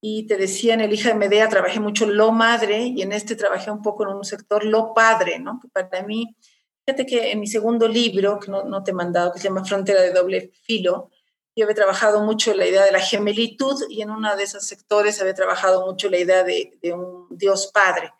Y 0.00 0.26
te 0.26 0.36
decía, 0.36 0.74
en 0.74 0.80
el 0.80 0.92
Hija 0.92 1.10
de 1.10 1.14
Medea 1.14 1.48
trabajé 1.48 1.80
mucho 1.80 2.06
lo 2.06 2.32
madre 2.32 2.86
y 2.86 3.02
en 3.02 3.12
este 3.12 3.36
trabajé 3.36 3.70
un 3.70 3.82
poco 3.82 4.04
en 4.04 4.16
un 4.16 4.24
sector 4.24 4.64
lo 4.64 4.94
padre, 4.94 5.38
¿no? 5.38 5.58
Que 5.60 5.68
para 5.68 6.02
mí, 6.06 6.36
fíjate 6.86 7.04
que 7.04 7.32
en 7.32 7.40
mi 7.40 7.46
segundo 7.46 7.86
libro, 7.88 8.38
que 8.38 8.50
no, 8.50 8.64
no 8.64 8.82
te 8.82 8.92
he 8.92 8.94
mandado, 8.94 9.32
que 9.32 9.40
se 9.40 9.48
llama 9.48 9.64
Frontera 9.64 10.00
de 10.02 10.12
Doble 10.12 10.52
Filo, 10.62 11.10
yo 11.56 11.64
había 11.64 11.74
trabajado 11.74 12.20
mucho 12.20 12.52
la 12.54 12.66
idea 12.66 12.84
de 12.84 12.92
la 12.92 13.00
gemelitud 13.00 13.82
y 13.88 14.02
en 14.02 14.10
uno 14.10 14.36
de 14.36 14.42
esos 14.44 14.64
sectores 14.64 15.20
había 15.20 15.34
trabajado 15.34 15.86
mucho 15.86 16.10
la 16.10 16.18
idea 16.18 16.44
de, 16.44 16.78
un 16.92 17.26
Dios 17.30 17.70
Padre 17.72 18.12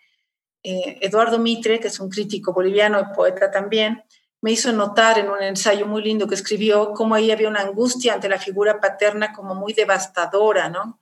eh, 0.63 0.99
Eduardo 1.03 1.39
Mitre, 1.39 1.79
que 1.79 1.87
es 1.89 2.01
un 2.01 2.09
crítico 2.09 2.53
boliviano 2.53 2.99
y 2.99 3.15
poeta 3.15 3.53
también, 3.53 4.03
me 4.41 4.51
hizo 4.51 4.73
notar 4.73 5.19
en 5.19 5.29
un 5.29 5.41
ensayo 5.41 5.87
muy 5.87 6.03
lindo 6.03 6.27
que 6.27 6.35
escribió 6.35 6.93
cómo 6.93 7.15
ahí 7.15 7.31
había 7.31 7.49
una 7.49 7.61
angustia 7.61 8.15
ante 8.15 8.29
la 8.29 8.39
figura 8.39 8.81
paterna 8.81 9.33
como 9.33 9.55
muy 9.55 9.75
devastadora, 9.75 10.69
¿no? 10.69 11.01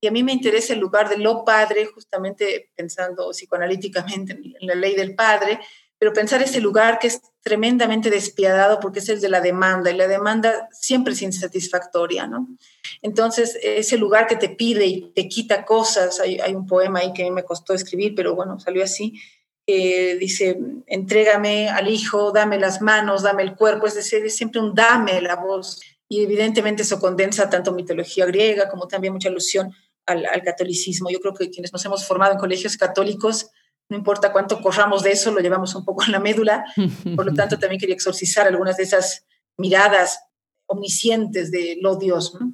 Y 0.00 0.08
a 0.08 0.10
mí 0.10 0.24
me 0.24 0.32
interesa 0.32 0.72
el 0.72 0.80
lugar 0.80 1.08
de 1.08 1.18
lo 1.18 1.44
padre, 1.44 1.86
justamente 1.86 2.72
pensando 2.74 3.30
psicoanalíticamente 3.30 4.32
en 4.32 4.66
la 4.66 4.74
ley 4.74 4.96
del 4.96 5.14
padre, 5.14 5.60
pero 5.98 6.12
pensar 6.12 6.42
ese 6.42 6.60
lugar 6.60 6.98
que 6.98 7.06
es 7.06 7.20
tremendamente 7.42 8.10
despiadado 8.10 8.80
porque 8.80 8.98
es 8.98 9.08
el 9.08 9.20
de 9.20 9.28
la 9.28 9.40
demanda 9.40 9.90
y 9.90 9.96
la 9.96 10.08
demanda 10.08 10.68
siempre 10.72 11.12
es 11.12 11.22
insatisfactoria, 11.22 12.26
¿no? 12.26 12.48
Entonces, 13.02 13.58
ese 13.62 13.98
lugar 13.98 14.26
que 14.26 14.36
te 14.36 14.48
pide 14.48 14.86
y 14.86 15.12
te 15.12 15.28
quita 15.28 15.64
cosas, 15.64 16.20
hay, 16.20 16.54
un 16.54 16.66
poema 16.66 17.00
ahí 17.00 17.12
que 17.12 17.22
a 17.22 17.26
mí 17.26 17.30
me 17.30 17.44
costó 17.44 17.74
escribir, 17.74 18.14
pero 18.14 18.34
bueno, 18.34 18.58
salió 18.58 18.82
así, 18.82 19.20
dice, 19.66 20.58
entrégame 20.86 21.68
al 21.68 21.88
hijo, 21.88 22.32
dame 22.32 22.58
las 22.58 22.80
manos, 22.80 23.22
dame 23.22 23.42
el 23.42 23.54
cuerpo, 23.54 23.86
es 23.86 23.94
decir, 23.94 24.24
es 24.24 24.36
siempre 24.36 24.60
un 24.60 24.74
dame 24.74 25.20
la 25.20 25.36
voz. 25.36 25.80
Y 26.08 26.22
evidentemente 26.22 26.82
eso 26.82 27.00
condensa 27.00 27.48
tanto 27.48 27.72
mitología 27.72 28.26
griega 28.26 28.68
como 28.68 28.88
también 28.88 29.12
mucha 29.12 29.28
alusión 29.28 29.72
al, 30.06 30.26
al 30.26 30.42
catolicismo. 30.42 31.10
Yo 31.10 31.20
creo 31.20 31.34
que 31.34 31.50
quienes 31.50 31.72
nos 31.72 31.84
hemos 31.84 32.06
formado 32.06 32.32
en 32.32 32.38
colegios 32.38 32.76
católicos, 32.76 33.50
no 33.88 33.96
importa 33.96 34.32
cuánto 34.32 34.60
corramos 34.60 35.02
de 35.02 35.12
eso, 35.12 35.30
lo 35.30 35.40
llevamos 35.40 35.74
un 35.74 35.84
poco 35.84 36.04
en 36.04 36.12
la 36.12 36.20
médula. 36.20 36.64
Por 37.16 37.26
lo 37.26 37.34
tanto, 37.34 37.58
también 37.58 37.80
quería 37.80 37.94
exorcizar 37.94 38.46
algunas 38.46 38.76
de 38.76 38.84
esas 38.84 39.26
miradas 39.56 40.18
omniscientes 40.66 41.50
de 41.50 41.78
lo 41.80 41.96
Dios. 41.96 42.36
¿no? 42.40 42.52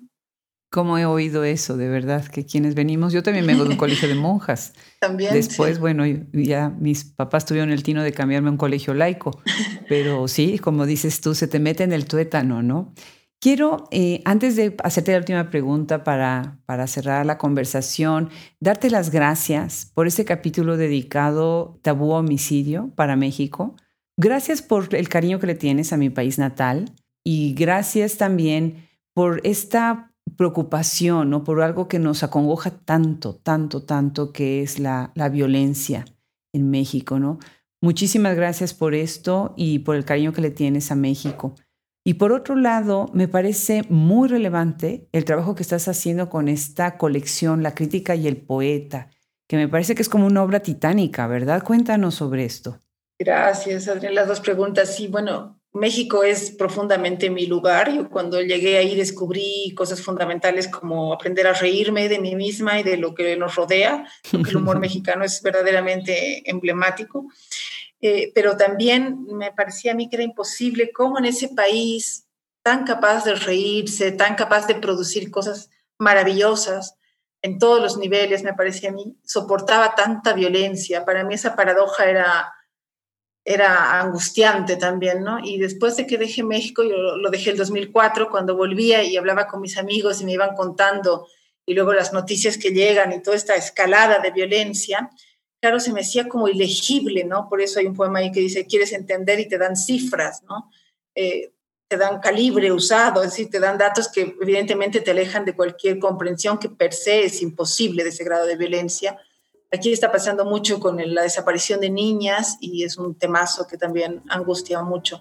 ¿Cómo 0.70 0.98
he 0.98 1.04
oído 1.04 1.42
eso, 1.42 1.76
de 1.76 1.88
verdad? 1.88 2.24
Que 2.26 2.46
quienes 2.46 2.76
venimos, 2.76 3.12
yo 3.12 3.24
también 3.24 3.44
vengo 3.44 3.64
de 3.64 3.70
un 3.70 3.76
colegio 3.76 4.08
de 4.08 4.14
monjas. 4.14 4.72
También. 5.00 5.34
Después, 5.34 5.80
bueno, 5.80 6.04
ya 6.32 6.68
mis 6.68 7.04
papás 7.04 7.44
tuvieron 7.44 7.70
el 7.70 7.82
tino 7.82 8.04
de 8.04 8.12
cambiarme 8.12 8.48
a 8.48 8.52
un 8.52 8.56
colegio 8.56 8.94
laico, 8.94 9.42
pero 9.88 10.28
sí, 10.28 10.60
como 10.60 10.86
dices 10.86 11.20
tú, 11.20 11.34
se 11.34 11.48
te 11.48 11.58
mete 11.58 11.82
en 11.82 11.92
el 11.92 12.06
tuétano, 12.06 12.62
¿no? 12.62 12.94
Quiero, 13.42 13.88
eh, 13.90 14.20
antes 14.26 14.54
de 14.54 14.76
hacerte 14.84 15.12
la 15.12 15.18
última 15.18 15.48
pregunta 15.48 16.04
para, 16.04 16.60
para 16.66 16.86
cerrar 16.86 17.24
la 17.24 17.38
conversación, 17.38 18.28
darte 18.60 18.90
las 18.90 19.10
gracias 19.10 19.90
por 19.94 20.06
este 20.06 20.26
capítulo 20.26 20.76
dedicado 20.76 21.78
Tabú 21.80 22.10
Homicidio 22.10 22.92
para 22.96 23.16
México. 23.16 23.76
Gracias 24.18 24.60
por 24.60 24.94
el 24.94 25.08
cariño 25.08 25.38
que 25.38 25.46
le 25.46 25.54
tienes 25.54 25.94
a 25.94 25.96
mi 25.96 26.10
país 26.10 26.38
natal 26.38 26.92
y 27.24 27.54
gracias 27.54 28.18
también 28.18 28.86
por 29.14 29.40
esta 29.42 30.12
preocupación, 30.36 31.30
¿no? 31.30 31.42
por 31.42 31.62
algo 31.62 31.88
que 31.88 31.98
nos 31.98 32.22
acongoja 32.22 32.70
tanto, 32.70 33.36
tanto, 33.36 33.84
tanto, 33.84 34.34
que 34.34 34.62
es 34.62 34.78
la, 34.78 35.12
la 35.14 35.30
violencia 35.30 36.04
en 36.52 36.68
México. 36.68 37.18
¿no? 37.18 37.38
Muchísimas 37.80 38.36
gracias 38.36 38.74
por 38.74 38.94
esto 38.94 39.54
y 39.56 39.78
por 39.78 39.96
el 39.96 40.04
cariño 40.04 40.34
que 40.34 40.42
le 40.42 40.50
tienes 40.50 40.92
a 40.92 40.94
México. 40.94 41.54
Y 42.02 42.14
por 42.14 42.32
otro 42.32 42.56
lado, 42.56 43.10
me 43.12 43.28
parece 43.28 43.84
muy 43.88 44.28
relevante 44.28 45.08
el 45.12 45.24
trabajo 45.24 45.54
que 45.54 45.62
estás 45.62 45.86
haciendo 45.86 46.30
con 46.30 46.48
esta 46.48 46.96
colección, 46.96 47.62
La 47.62 47.74
crítica 47.74 48.14
y 48.14 48.26
el 48.26 48.38
poeta, 48.38 49.10
que 49.46 49.56
me 49.56 49.68
parece 49.68 49.94
que 49.94 50.02
es 50.02 50.08
como 50.08 50.26
una 50.26 50.42
obra 50.42 50.60
titánica, 50.60 51.26
¿verdad? 51.26 51.62
Cuéntanos 51.62 52.14
sobre 52.14 52.44
esto. 52.44 52.78
Gracias, 53.18 53.86
Adrián. 53.88 54.14
Las 54.14 54.28
dos 54.28 54.40
preguntas. 54.40 54.96
Sí, 54.96 55.08
bueno, 55.08 55.60
México 55.72 56.24
es 56.24 56.50
profundamente 56.52 57.30
mi 57.30 57.46
lugar. 57.46 57.92
Yo 57.94 58.08
cuando 58.08 58.40
llegué 58.40 58.78
ahí 58.78 58.96
descubrí 58.96 59.72
cosas 59.76 60.00
fundamentales 60.00 60.68
como 60.68 61.12
aprender 61.12 61.46
a 61.46 61.52
reírme 61.52 62.08
de 62.08 62.18
mí 62.18 62.34
misma 62.34 62.80
y 62.80 62.82
de 62.82 62.96
lo 62.96 63.14
que 63.14 63.36
nos 63.36 63.54
rodea, 63.54 64.06
porque 64.30 64.50
el 64.50 64.56
humor 64.56 64.78
mexicano 64.80 65.24
es 65.24 65.42
verdaderamente 65.42 66.48
emblemático. 66.50 67.26
Eh, 68.00 68.32
pero 68.34 68.56
también 68.56 69.24
me 69.26 69.52
parecía 69.52 69.92
a 69.92 69.94
mí 69.94 70.08
que 70.08 70.16
era 70.16 70.24
imposible 70.24 70.90
cómo 70.92 71.18
en 71.18 71.26
ese 71.26 71.48
país 71.48 72.26
tan 72.62 72.84
capaz 72.84 73.24
de 73.24 73.34
reírse, 73.34 74.12
tan 74.12 74.34
capaz 74.36 74.66
de 74.66 74.74
producir 74.74 75.30
cosas 75.30 75.70
maravillosas 75.98 76.96
en 77.42 77.58
todos 77.58 77.80
los 77.82 77.96
niveles, 77.96 78.42
me 78.42 78.54
parecía 78.54 78.90
a 78.90 78.92
mí, 78.92 79.16
soportaba 79.24 79.94
tanta 79.94 80.32
violencia. 80.34 81.04
Para 81.04 81.24
mí 81.24 81.34
esa 81.34 81.56
paradoja 81.56 82.04
era 82.04 82.52
era 83.44 84.00
angustiante 84.00 84.76
también, 84.76 85.22
¿no? 85.22 85.38
Y 85.42 85.58
después 85.58 85.96
de 85.96 86.06
que 86.06 86.18
dejé 86.18 86.42
México, 86.42 86.82
yo 86.82 87.16
lo 87.16 87.30
dejé 87.30 87.50
el 87.50 87.56
2004, 87.56 88.30
cuando 88.30 88.56
volvía 88.56 89.02
y 89.02 89.16
hablaba 89.16 89.46
con 89.46 89.60
mis 89.60 89.78
amigos 89.78 90.20
y 90.20 90.24
me 90.24 90.32
iban 90.32 90.54
contando, 90.54 91.26
y 91.66 91.74
luego 91.74 91.92
las 91.92 92.12
noticias 92.12 92.58
que 92.58 92.70
llegan 92.70 93.12
y 93.12 93.22
toda 93.22 93.36
esta 93.36 93.54
escalada 93.54 94.18
de 94.18 94.30
violencia, 94.30 95.10
claro, 95.60 95.80
se 95.80 95.92
me 95.92 96.00
hacía 96.00 96.28
como 96.28 96.48
ilegible, 96.48 97.24
¿no? 97.24 97.48
Por 97.48 97.60
eso 97.60 97.80
hay 97.80 97.86
un 97.86 97.94
poema 97.94 98.20
ahí 98.20 98.32
que 98.32 98.40
dice, 98.40 98.66
quieres 98.66 98.92
entender 98.92 99.40
y 99.40 99.48
te 99.48 99.58
dan 99.58 99.76
cifras, 99.76 100.42
¿no? 100.44 100.70
Eh, 101.14 101.52
te 101.88 101.96
dan 101.96 102.20
calibre 102.20 102.70
usado, 102.72 103.22
es 103.22 103.30
decir, 103.30 103.50
te 103.50 103.58
dan 103.58 103.76
datos 103.76 104.08
que 104.08 104.36
evidentemente 104.40 105.00
te 105.00 105.10
alejan 105.10 105.44
de 105.44 105.56
cualquier 105.56 105.98
comprensión 105.98 106.58
que 106.58 106.68
per 106.68 106.92
se 106.92 107.24
es 107.24 107.42
imposible 107.42 108.04
de 108.04 108.10
ese 108.10 108.22
grado 108.22 108.46
de 108.46 108.56
violencia 108.56 109.18
Aquí 109.72 109.92
está 109.92 110.10
pasando 110.10 110.44
mucho 110.44 110.80
con 110.80 110.96
la 111.14 111.22
desaparición 111.22 111.78
de 111.78 111.90
niñas 111.90 112.56
y 112.60 112.82
es 112.82 112.96
un 112.96 113.14
temazo 113.14 113.68
que 113.68 113.78
también 113.78 114.20
angustia 114.28 114.82
mucho. 114.82 115.20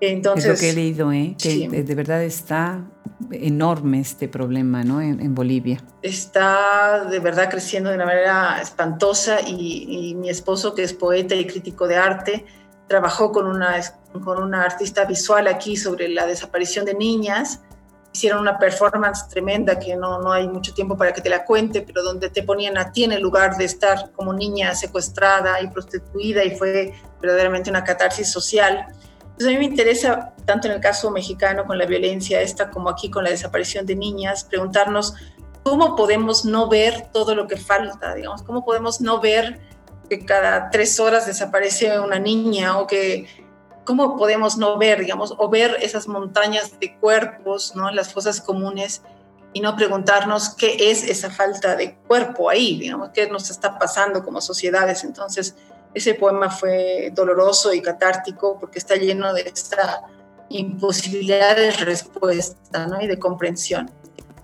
Entonces, 0.00 0.44
es 0.44 0.50
lo 0.50 0.60
que 0.60 0.70
he 0.70 0.74
leído, 0.74 1.12
¿eh? 1.12 1.36
que 1.40 1.68
de 1.68 1.94
verdad 1.94 2.22
está 2.22 2.84
enorme 3.30 4.00
este 4.00 4.28
problema 4.28 4.82
¿no? 4.82 5.00
en, 5.00 5.34
Bolivia. 5.34 5.82
Está 6.02 7.04
de 7.04 7.18
verdad 7.18 7.50
creciendo 7.50 7.90
de 7.90 7.96
una 7.96 8.06
manera 8.06 8.60
espantosa 8.62 9.40
y, 9.46 10.10
y, 10.10 10.14
mi 10.14 10.30
esposo, 10.30 10.74
que 10.74 10.82
es 10.82 10.94
poeta 10.94 11.34
y 11.34 11.46
crítico 11.46 11.86
de 11.86 11.96
arte, 11.96 12.46
trabajó 12.88 13.30
con 13.30 13.46
una, 13.46 13.78
con 14.24 14.42
una 14.42 14.64
artista 14.64 15.04
visual 15.04 15.46
aquí 15.48 15.76
sobre 15.76 16.08
la 16.08 16.26
desaparición 16.26 16.84
de 16.86 16.94
niñas 16.94 17.60
hicieron 18.12 18.40
una 18.40 18.58
performance 18.58 19.28
tremenda 19.28 19.78
que 19.78 19.96
no, 19.96 20.20
no 20.20 20.32
hay 20.32 20.48
mucho 20.48 20.74
tiempo 20.74 20.96
para 20.96 21.12
que 21.12 21.20
te 21.20 21.30
la 21.30 21.44
cuente, 21.44 21.82
pero 21.82 22.02
donde 22.02 22.28
te 22.30 22.42
ponían 22.42 22.76
a 22.76 22.90
ti 22.90 23.04
en 23.04 23.12
el 23.12 23.22
lugar 23.22 23.56
de 23.56 23.64
estar 23.64 24.10
como 24.12 24.32
niña 24.32 24.74
secuestrada 24.74 25.60
y 25.60 25.68
prostituida 25.68 26.44
y 26.44 26.56
fue 26.56 26.92
verdaderamente 27.20 27.70
una 27.70 27.84
catarsis 27.84 28.30
social. 28.30 28.86
Entonces 29.40 29.56
a 29.56 29.58
mí 29.58 29.66
me 29.66 29.72
interesa, 29.72 30.34
tanto 30.44 30.68
en 30.68 30.74
el 30.74 30.80
caso 30.82 31.10
mexicano 31.10 31.64
con 31.64 31.78
la 31.78 31.86
violencia 31.86 32.42
esta 32.42 32.68
como 32.68 32.90
aquí 32.90 33.10
con 33.10 33.24
la 33.24 33.30
desaparición 33.30 33.86
de 33.86 33.96
niñas, 33.96 34.44
preguntarnos 34.44 35.14
cómo 35.62 35.96
podemos 35.96 36.44
no 36.44 36.68
ver 36.68 37.06
todo 37.10 37.34
lo 37.34 37.48
que 37.48 37.56
falta, 37.56 38.14
digamos, 38.14 38.42
cómo 38.42 38.66
podemos 38.66 39.00
no 39.00 39.18
ver 39.18 39.58
que 40.10 40.26
cada 40.26 40.68
tres 40.68 41.00
horas 41.00 41.24
desaparece 41.24 41.98
una 42.00 42.18
niña 42.18 42.76
o 42.76 42.86
que 42.86 43.28
¿cómo 43.84 44.18
podemos 44.18 44.58
no 44.58 44.76
ver, 44.76 45.00
digamos, 45.00 45.34
o 45.38 45.48
ver 45.48 45.78
esas 45.80 46.06
montañas 46.06 46.78
de 46.78 46.98
cuerpos, 46.98 47.74
¿no? 47.74 47.90
Las 47.90 48.12
fosas 48.12 48.42
comunes 48.42 49.00
y 49.54 49.62
no 49.62 49.74
preguntarnos 49.74 50.50
qué 50.50 50.90
es 50.90 51.02
esa 51.02 51.30
falta 51.30 51.76
de 51.76 51.94
cuerpo 52.06 52.50
ahí, 52.50 52.78
digamos, 52.78 53.08
qué 53.14 53.26
nos 53.30 53.48
está 53.48 53.78
pasando 53.78 54.22
como 54.22 54.42
sociedades. 54.42 55.02
Entonces, 55.02 55.56
ese 55.94 56.14
poema 56.14 56.50
fue 56.50 57.10
doloroso 57.12 57.72
y 57.72 57.80
catártico 57.80 58.58
porque 58.58 58.78
está 58.78 58.96
lleno 58.96 59.32
de 59.32 59.42
esta 59.42 60.02
imposibilidad 60.48 61.56
de 61.56 61.70
respuesta 61.72 62.86
¿no? 62.86 63.00
y 63.00 63.06
de 63.06 63.18
comprensión. 63.18 63.90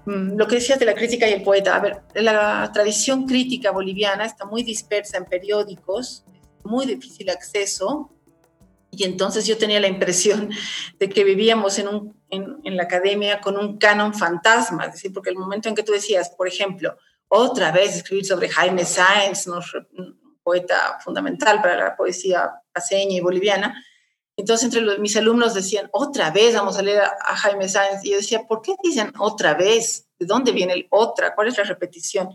Mm, 0.06 0.36
lo 0.36 0.46
que 0.46 0.56
decías 0.56 0.78
de 0.78 0.86
la 0.86 0.94
crítica 0.94 1.28
y 1.28 1.32
el 1.32 1.42
poeta, 1.42 1.76
a 1.76 1.80
ver, 1.80 2.02
la 2.14 2.70
tradición 2.72 3.26
crítica 3.26 3.72
boliviana 3.72 4.24
está 4.24 4.44
muy 4.44 4.62
dispersa 4.62 5.18
en 5.18 5.24
periódicos, 5.24 6.24
muy 6.62 6.86
difícil 6.86 7.28
acceso, 7.30 8.10
y 8.90 9.04
entonces 9.04 9.46
yo 9.46 9.58
tenía 9.58 9.80
la 9.80 9.88
impresión 9.88 10.50
de 10.98 11.08
que 11.08 11.24
vivíamos 11.24 11.78
en, 11.78 11.88
un, 11.88 12.16
en, 12.30 12.76
la 12.76 12.84
academia 12.84 13.40
con 13.40 13.58
un 13.58 13.78
canon 13.78 14.14
fantasma, 14.14 14.86
es 14.86 14.92
decir, 14.92 15.12
porque 15.12 15.30
el 15.30 15.36
momento 15.36 15.68
en 15.68 15.74
que 15.74 15.82
tú 15.82 15.92
decías, 15.92 16.30
por 16.30 16.48
ejemplo, 16.48 16.96
otra 17.28 17.72
vez 17.72 17.96
escribir 17.96 18.24
sobre 18.24 18.48
Jaime 18.48 18.84
Sáenz, 18.84 19.46
un 19.48 20.16
poeta 20.46 20.96
fundamental 21.02 21.60
para 21.60 21.76
la 21.76 21.96
poesía 21.96 22.62
paseña 22.72 23.16
y 23.16 23.20
boliviana, 23.20 23.84
entonces 24.36 24.72
entre 24.72 24.98
mis 25.00 25.16
alumnos 25.16 25.54
decían, 25.54 25.88
otra 25.92 26.30
vez 26.30 26.54
vamos 26.54 26.78
a 26.78 26.82
leer 26.82 27.02
a, 27.02 27.36
Jaime 27.36 27.68
Sáenz, 27.68 28.04
y 28.04 28.10
yo 28.10 28.18
decía, 28.18 28.44
¿por 28.46 28.62
qué 28.62 28.76
dicen 28.80 29.12
otra 29.18 29.54
vez? 29.54 30.06
¿De 30.20 30.26
dónde 30.26 30.52
viene 30.52 30.74
el 30.74 30.86
otra? 30.90 31.34
¿Cuál 31.34 31.48
es 31.48 31.58
la 31.58 31.64
repetición? 31.64 32.28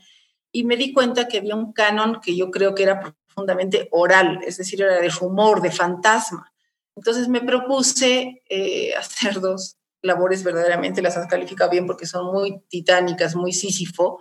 Y 0.52 0.66
me 0.66 0.76
di 0.76 0.92
cuenta 0.92 1.30
que 1.30 1.38
había 1.38 1.56
un 1.56 1.72
canon 1.72 2.20
que 2.20 2.36
yo 2.36 2.52
creo 2.52 2.76
que 2.76 2.84
era 2.84 3.00
profundamente 3.00 3.88
oral, 3.92 4.42
es 4.46 4.58
decir, 4.58 4.82
era 4.82 5.00
de 5.00 5.08
rumor, 5.08 5.62
de 5.62 5.72
fantasma. 5.72 6.52
Entonces 6.98 7.30
me 7.30 7.40
propuse 7.40 8.44
eh, 8.50 8.94
hacer 8.98 9.40
dos 9.40 9.78
labores 10.02 10.44
verdaderamente, 10.44 11.02
las 11.02 11.16
has 11.16 11.28
calificado 11.28 11.70
bien 11.70 11.88
porque 11.88 12.08
son 12.08 12.34
muy 12.34 12.60
titánicas, 12.68 13.36
muy 13.36 13.54
sísifo. 13.54 14.20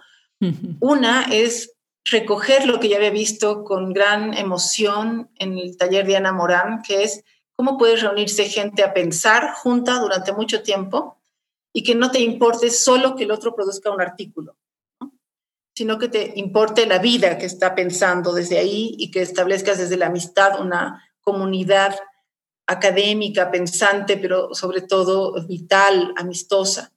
Una 0.81 1.25
es 1.25 1.75
recoger 2.05 2.67
lo 2.67 2.81
que 2.81 2.89
ya 2.89 2.97
había 2.97 3.11
visto 3.11 3.65
con 3.65 3.93
gran 3.93 4.35
emoción 4.35 5.31
en 5.37 5.59
el 5.59 5.77
taller 5.77 6.07
de 6.07 6.17
Ana 6.17 6.33
Morán, 6.33 6.83
que 6.83 7.03
es 7.03 7.25
cómo 7.55 7.77
puedes 7.77 8.03
reunirse 8.03 8.45
gente 8.45 8.83
a 8.83 8.95
pensar 8.95 9.53
junta 9.55 9.99
durante 10.01 10.33
mucho 10.33 10.63
tiempo 10.63 11.21
y 11.73 11.83
que 11.83 11.95
no 11.95 12.11
te 12.11 12.21
importe 12.21 12.71
solo 12.71 13.17
que 13.17 13.25
el 13.25 13.31
otro 13.31 13.55
produzca 13.55 13.91
un 13.91 14.01
artículo, 14.01 14.57
sino 15.75 15.99
que 15.99 16.09
te 16.09 16.33
importe 16.37 16.87
la 16.87 16.99
vida 16.99 17.39
que 17.39 17.47
está 17.47 17.75
pensando 17.75 18.33
desde 18.33 18.59
ahí 18.59 18.95
y 18.99 19.11
que 19.11 19.23
establezcas 19.23 19.79
desde 19.79 19.97
la 19.97 20.07
amistad 20.07 20.61
una 20.61 21.05
comunidad 21.21 21.97
académica, 22.67 23.51
pensante, 23.51 24.17
pero 24.17 24.55
sobre 24.55 24.81
todo 24.81 25.35
vital, 25.47 26.15
amistosa. 26.17 26.93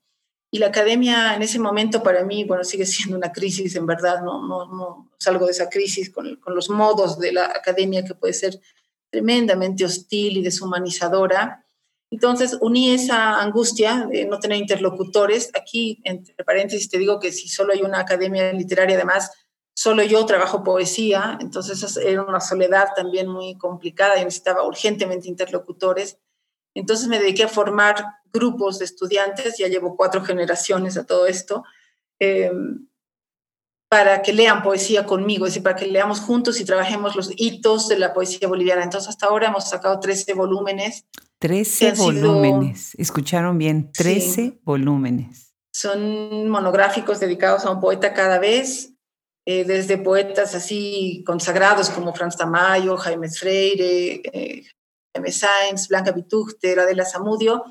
Y 0.53 0.59
la 0.59 0.67
academia 0.67 1.33
en 1.33 1.41
ese 1.41 1.57
momento 1.57 2.03
para 2.03 2.23
mí, 2.23 2.43
bueno, 2.43 2.63
sigue 2.63 2.85
siendo 2.85 3.17
una 3.17 3.31
crisis, 3.31 3.75
en 3.75 3.87
verdad, 3.87 4.21
no, 4.21 5.09
salgo 5.17 5.47
de 5.47 5.51
esa 5.51 5.67
crisis 5.67 6.11
con, 6.11 6.35
con 6.35 6.53
los 6.53 6.69
modos 6.69 7.17
de 7.17 7.31
la 7.31 7.45
academia 7.45 8.05
que 8.05 8.13
puede 8.13 8.33
ser 8.33 8.61
tremendamente 9.09 9.83
hostil 9.83 10.37
y 10.37 10.43
deshumanizadora. 10.43 11.65
Entonces 12.11 12.55
uní 12.61 12.91
esa 12.91 13.41
angustia 13.41 14.07
de 14.07 14.25
no 14.25 14.37
tener 14.37 14.59
interlocutores. 14.59 15.49
Aquí, 15.59 15.99
entre 16.03 16.35
paréntesis, 16.43 16.87
te 16.87 16.99
digo 16.99 17.19
que 17.19 17.31
si 17.31 17.47
solo 17.47 17.73
hay 17.73 17.81
una 17.81 18.01
academia 18.01 18.53
literaria, 18.53 18.95
además, 18.95 19.31
solo 19.73 20.03
yo 20.03 20.23
trabajo 20.27 20.63
poesía, 20.63 21.39
entonces 21.41 21.97
era 21.97 22.21
una 22.21 22.41
soledad 22.41 22.89
también 22.95 23.27
muy 23.27 23.57
complicada 23.57 24.21
y 24.21 24.23
necesitaba 24.23 24.67
urgentemente 24.67 25.27
interlocutores. 25.27 26.19
Entonces 26.75 27.07
me 27.07 27.17
dediqué 27.17 27.45
a 27.45 27.47
formar 27.47 28.05
grupos 28.33 28.79
de 28.79 28.85
estudiantes, 28.85 29.57
ya 29.57 29.67
llevo 29.67 29.95
cuatro 29.95 30.23
generaciones 30.23 30.97
a 30.97 31.05
todo 31.05 31.27
esto, 31.27 31.63
em, 32.19 32.87
para 33.89 34.23
que 34.23 34.33
lean 34.33 34.63
poesía 34.63 35.05
conmigo, 35.05 35.45
es 35.45 35.51
decir, 35.51 35.63
para 35.63 35.75
que 35.75 35.85
leamos 35.85 36.19
juntos 36.19 36.59
y 36.59 36.65
trabajemos 36.65 37.15
los 37.15 37.31
hitos 37.37 37.87
de 37.87 37.99
la 37.99 38.13
poesía 38.13 38.47
boliviana. 38.47 38.83
Entonces 38.83 39.09
hasta 39.09 39.27
ahora 39.27 39.49
hemos 39.49 39.69
sacado 39.69 39.99
13 39.99 40.33
volúmenes. 40.33 41.05
13 41.37 41.93
volúmenes, 41.93 42.95
escucharon 42.97 43.57
bien, 43.57 43.91
13 43.91 44.59
volúmenes. 44.63 45.53
Son 45.71 46.49
monográficos 46.49 47.19
dedicados 47.19 47.65
a 47.65 47.71
un 47.71 47.79
poeta 47.79 48.13
cada 48.13 48.39
vez 48.39 48.93
eh, 49.45 49.65
desde 49.65 49.97
poetas 49.97 50.55
así 50.55 51.21
consagrados 51.27 51.89
como 51.89 52.13
Franz 52.13 52.37
Tamayo, 52.37 52.95
Jaime 52.95 53.29
Freire, 53.29 54.21
eh, 54.23 54.63
Jaime 55.13 55.31
Sainz, 55.31 55.89
Blanca 55.89 56.13
Vitúchter, 56.13 56.79
Adela 56.79 57.05
Zamudio. 57.05 57.63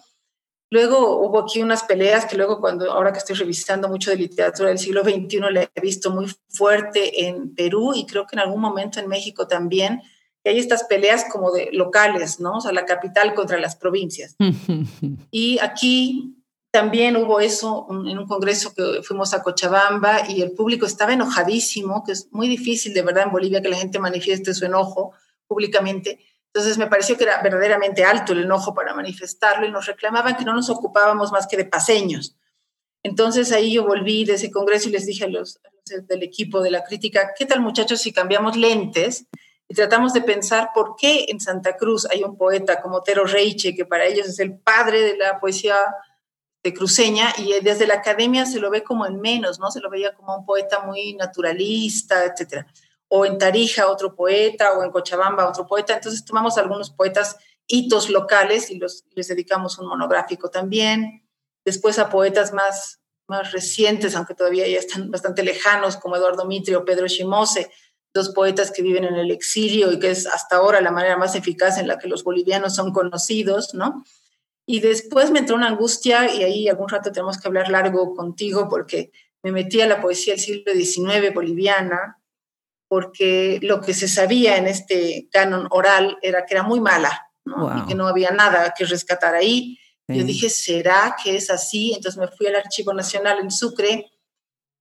Luego 0.72 1.18
hubo 1.18 1.40
aquí 1.40 1.60
unas 1.60 1.82
peleas 1.82 2.24
que 2.24 2.34
luego 2.34 2.58
cuando, 2.58 2.90
ahora 2.90 3.12
que 3.12 3.18
estoy 3.18 3.36
revisando 3.36 3.90
mucho 3.90 4.10
de 4.10 4.16
literatura 4.16 4.70
del 4.70 4.78
siglo 4.78 5.02
XXI, 5.04 5.40
la 5.50 5.68
he 5.74 5.80
visto 5.82 6.10
muy 6.10 6.34
fuerte 6.48 7.26
en 7.26 7.54
Perú 7.54 7.92
y 7.94 8.06
creo 8.06 8.26
que 8.26 8.36
en 8.36 8.40
algún 8.40 8.62
momento 8.62 8.98
en 8.98 9.06
México 9.06 9.46
también, 9.46 10.00
que 10.42 10.48
hay 10.48 10.58
estas 10.58 10.84
peleas 10.84 11.26
como 11.30 11.52
de 11.52 11.68
locales, 11.72 12.40
¿no? 12.40 12.56
O 12.56 12.60
sea, 12.62 12.72
la 12.72 12.86
capital 12.86 13.34
contra 13.34 13.60
las 13.60 13.76
provincias. 13.76 14.34
y 15.30 15.58
aquí 15.58 16.38
también 16.70 17.18
hubo 17.18 17.38
eso 17.40 17.86
en 17.90 18.18
un 18.18 18.26
congreso 18.26 18.72
que 18.74 19.02
fuimos 19.02 19.34
a 19.34 19.42
Cochabamba 19.42 20.26
y 20.26 20.40
el 20.40 20.52
público 20.52 20.86
estaba 20.86 21.12
enojadísimo, 21.12 22.02
que 22.02 22.12
es 22.12 22.28
muy 22.32 22.48
difícil 22.48 22.94
de 22.94 23.02
verdad 23.02 23.24
en 23.24 23.32
Bolivia 23.32 23.60
que 23.60 23.68
la 23.68 23.76
gente 23.76 23.98
manifieste 23.98 24.54
su 24.54 24.64
enojo 24.64 25.12
públicamente. 25.46 26.18
Entonces 26.54 26.76
me 26.76 26.86
pareció 26.86 27.16
que 27.16 27.24
era 27.24 27.40
verdaderamente 27.42 28.04
alto 28.04 28.34
el 28.34 28.42
enojo 28.42 28.74
para 28.74 28.94
manifestarlo 28.94 29.66
y 29.66 29.70
nos 29.70 29.86
reclamaban 29.86 30.36
que 30.36 30.44
no 30.44 30.52
nos 30.52 30.68
ocupábamos 30.68 31.32
más 31.32 31.46
que 31.46 31.56
de 31.56 31.64
paseños. 31.64 32.36
Entonces 33.02 33.52
ahí 33.52 33.72
yo 33.72 33.86
volví 33.86 34.24
de 34.24 34.34
ese 34.34 34.50
congreso 34.50 34.88
y 34.88 34.92
les 34.92 35.06
dije 35.06 35.24
a 35.24 35.28
los, 35.28 35.60
del 35.86 36.22
equipo 36.22 36.60
de 36.60 36.70
la 36.70 36.84
crítica, 36.84 37.32
¿qué 37.36 37.46
tal 37.46 37.60
muchachos 37.60 38.02
si 38.02 38.12
cambiamos 38.12 38.56
lentes 38.56 39.26
y 39.66 39.74
tratamos 39.74 40.12
de 40.12 40.20
pensar 40.20 40.70
por 40.74 40.94
qué 40.96 41.24
en 41.28 41.40
Santa 41.40 41.76
Cruz 41.78 42.06
hay 42.10 42.22
un 42.22 42.36
poeta 42.36 42.82
como 42.82 42.96
Otero 42.96 43.24
Reiche, 43.24 43.74
que 43.74 43.86
para 43.86 44.04
ellos 44.04 44.28
es 44.28 44.38
el 44.38 44.58
padre 44.58 45.00
de 45.00 45.16
la 45.16 45.40
poesía 45.40 45.76
de 46.62 46.74
cruceña, 46.74 47.32
y 47.38 47.54
desde 47.62 47.86
la 47.86 47.94
academia 47.94 48.44
se 48.44 48.60
lo 48.60 48.70
ve 48.70 48.84
como 48.84 49.06
en 49.06 49.20
menos, 49.20 49.58
¿no? 49.58 49.70
Se 49.70 49.80
lo 49.80 49.88
veía 49.88 50.14
como 50.14 50.36
un 50.36 50.44
poeta 50.44 50.80
muy 50.80 51.14
naturalista, 51.14 52.24
etcétera. 52.24 52.66
O 53.14 53.26
en 53.26 53.36
Tarija, 53.36 53.88
otro 53.88 54.14
poeta, 54.14 54.72
o 54.72 54.82
en 54.82 54.90
Cochabamba, 54.90 55.46
otro 55.46 55.66
poeta. 55.66 55.92
Entonces 55.92 56.24
tomamos 56.24 56.56
algunos 56.56 56.88
poetas 56.88 57.36
hitos 57.66 58.08
locales 58.08 58.70
y 58.70 58.78
los, 58.78 59.04
les 59.10 59.28
dedicamos 59.28 59.78
un 59.78 59.86
monográfico 59.86 60.48
también. 60.48 61.28
Después 61.62 61.98
a 61.98 62.08
poetas 62.08 62.54
más, 62.54 63.02
más 63.28 63.52
recientes, 63.52 64.16
aunque 64.16 64.34
todavía 64.34 64.66
ya 64.66 64.78
están 64.78 65.10
bastante 65.10 65.42
lejanos, 65.42 65.98
como 65.98 66.16
Eduardo 66.16 66.46
Mitre 66.46 66.74
o 66.74 66.86
Pedro 66.86 67.06
Shimose, 67.06 67.70
dos 68.14 68.30
poetas 68.30 68.70
que 68.70 68.80
viven 68.80 69.04
en 69.04 69.16
el 69.16 69.30
exilio 69.30 69.92
y 69.92 69.98
que 69.98 70.10
es 70.10 70.26
hasta 70.26 70.56
ahora 70.56 70.80
la 70.80 70.90
manera 70.90 71.18
más 71.18 71.34
eficaz 71.34 71.78
en 71.78 71.88
la 71.88 71.98
que 71.98 72.08
los 72.08 72.24
bolivianos 72.24 72.74
son 72.74 72.92
conocidos, 72.92 73.74
¿no? 73.74 74.04
Y 74.66 74.80
después 74.80 75.30
me 75.30 75.40
entró 75.40 75.56
una 75.56 75.68
angustia 75.68 76.32
y 76.32 76.44
ahí 76.44 76.68
algún 76.68 76.88
rato 76.88 77.10
tenemos 77.10 77.38
que 77.38 77.48
hablar 77.48 77.68
largo 77.68 78.14
contigo 78.14 78.68
porque 78.70 79.12
me 79.42 79.50
metí 79.50 79.80
a 79.80 79.86
la 79.86 80.00
poesía 80.00 80.34
del 80.34 80.42
siglo 80.42 80.72
XIX 80.72 81.34
boliviana 81.34 82.21
porque 82.92 83.58
lo 83.62 83.80
que 83.80 83.94
se 83.94 84.06
sabía 84.06 84.58
en 84.58 84.66
este 84.66 85.26
canon 85.32 85.66
oral 85.70 86.18
era 86.20 86.44
que 86.44 86.52
era 86.52 86.62
muy 86.62 86.78
mala 86.78 87.26
¿no? 87.42 87.74
y 87.78 87.86
que 87.86 87.94
no 87.94 88.06
había 88.06 88.32
nada 88.32 88.74
que 88.76 88.84
rescatar 88.84 89.34
ahí. 89.34 89.78
Yo 90.08 90.22
dije, 90.24 90.50
¿será 90.50 91.16
que 91.24 91.36
es 91.36 91.48
así? 91.48 91.94
Entonces 91.94 92.20
me 92.20 92.28
fui 92.28 92.48
al 92.48 92.56
Archivo 92.56 92.92
Nacional 92.92 93.38
en 93.38 93.50
Sucre 93.50 94.10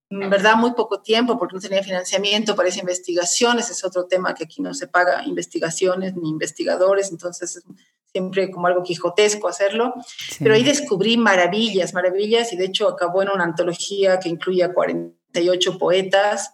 en 0.09 0.29
verdad 0.29 0.57
muy 0.57 0.73
poco 0.73 1.01
tiempo 1.01 1.39
porque 1.39 1.55
no 1.55 1.61
tenía 1.61 1.81
financiamiento 1.83 2.53
para 2.53 2.67
esa 2.67 2.81
investigación, 2.81 3.59
ese 3.59 3.71
es 3.71 3.85
otro 3.85 4.07
tema 4.07 4.33
que 4.33 4.43
aquí 4.43 4.61
no 4.61 4.73
se 4.73 4.87
paga 4.87 5.23
investigaciones 5.25 6.13
ni 6.17 6.31
investigadores, 6.31 7.11
entonces 7.11 7.55
es 7.55 7.63
siempre 8.11 8.51
como 8.51 8.67
algo 8.67 8.83
quijotesco 8.83 9.47
hacerlo, 9.47 9.93
pero 10.39 10.53
ahí 10.53 10.63
descubrí 10.63 11.15
maravillas, 11.15 11.93
maravillas, 11.93 12.51
y 12.51 12.57
de 12.57 12.65
hecho 12.65 12.89
acabó 12.89 13.21
en 13.21 13.29
una 13.29 13.45
antología 13.45 14.19
que 14.19 14.27
incluye 14.27 14.65
a 14.65 14.73
48 14.73 15.77
poetas. 15.77 16.51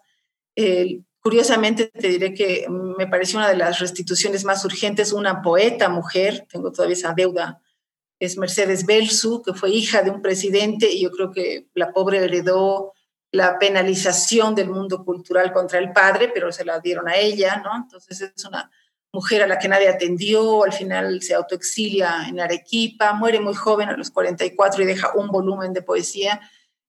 Curiosamente 1.27 1.87
te 1.87 2.07
diré 2.07 2.33
que 2.33 2.67
me 2.69 3.05
pareció 3.05 3.37
una 3.37 3.49
de 3.49 3.57
las 3.57 3.79
restituciones 3.79 4.45
más 4.45 4.63
urgentes, 4.63 5.11
una 5.11 5.41
poeta 5.41 5.89
mujer, 5.89 6.47
tengo 6.49 6.71
todavía 6.71 6.93
esa 6.93 7.11
deuda, 7.13 7.61
es 8.17 8.37
Mercedes 8.37 8.85
Belsu, 8.85 9.41
que 9.41 9.53
fue 9.53 9.71
hija 9.71 10.03
de 10.03 10.09
un 10.09 10.21
presidente 10.21 10.89
y 10.89 11.01
yo 11.01 11.11
creo 11.11 11.33
que 11.33 11.67
la 11.73 11.91
pobre 11.91 12.23
heredó 12.23 12.93
la 13.33 13.59
penalización 13.59 14.55
del 14.55 14.69
mundo 14.69 15.03
cultural 15.03 15.51
contra 15.51 15.79
el 15.79 15.91
padre, 15.91 16.31
pero 16.33 16.49
se 16.53 16.63
la 16.63 16.79
dieron 16.79 17.09
a 17.09 17.17
ella, 17.17 17.57
¿no? 17.57 17.75
Entonces 17.75 18.21
es 18.21 18.45
una 18.45 18.71
mujer 19.11 19.43
a 19.43 19.47
la 19.47 19.59
que 19.59 19.67
nadie 19.67 19.89
atendió, 19.89 20.63
al 20.63 20.71
final 20.71 21.21
se 21.21 21.33
autoexilia 21.33 22.25
en 22.29 22.39
Arequipa, 22.39 23.11
muere 23.11 23.41
muy 23.41 23.53
joven 23.53 23.89
a 23.89 23.97
los 23.97 24.11
44 24.11 24.81
y 24.81 24.85
deja 24.85 25.11
un 25.13 25.27
volumen 25.27 25.73
de 25.73 25.81
poesía 25.81 26.39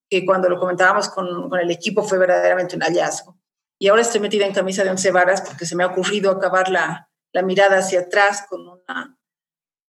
que 0.08 0.24
cuando 0.24 0.48
lo 0.48 0.60
comentábamos 0.60 1.08
con, 1.08 1.50
con 1.50 1.58
el 1.58 1.72
equipo 1.72 2.04
fue 2.04 2.18
verdaderamente 2.18 2.76
un 2.76 2.82
hallazgo. 2.82 3.36
Y 3.78 3.88
ahora 3.88 4.02
estoy 4.02 4.20
metida 4.20 4.46
en 4.46 4.52
camisa 4.52 4.84
de 4.84 4.90
once 4.90 5.10
varas 5.10 5.40
porque 5.40 5.66
se 5.66 5.76
me 5.76 5.84
ha 5.84 5.88
ocurrido 5.88 6.30
acabar 6.30 6.68
la, 6.68 7.08
la 7.32 7.42
mirada 7.42 7.78
hacia 7.78 8.00
atrás 8.00 8.44
con, 8.48 8.66
una, 8.66 9.18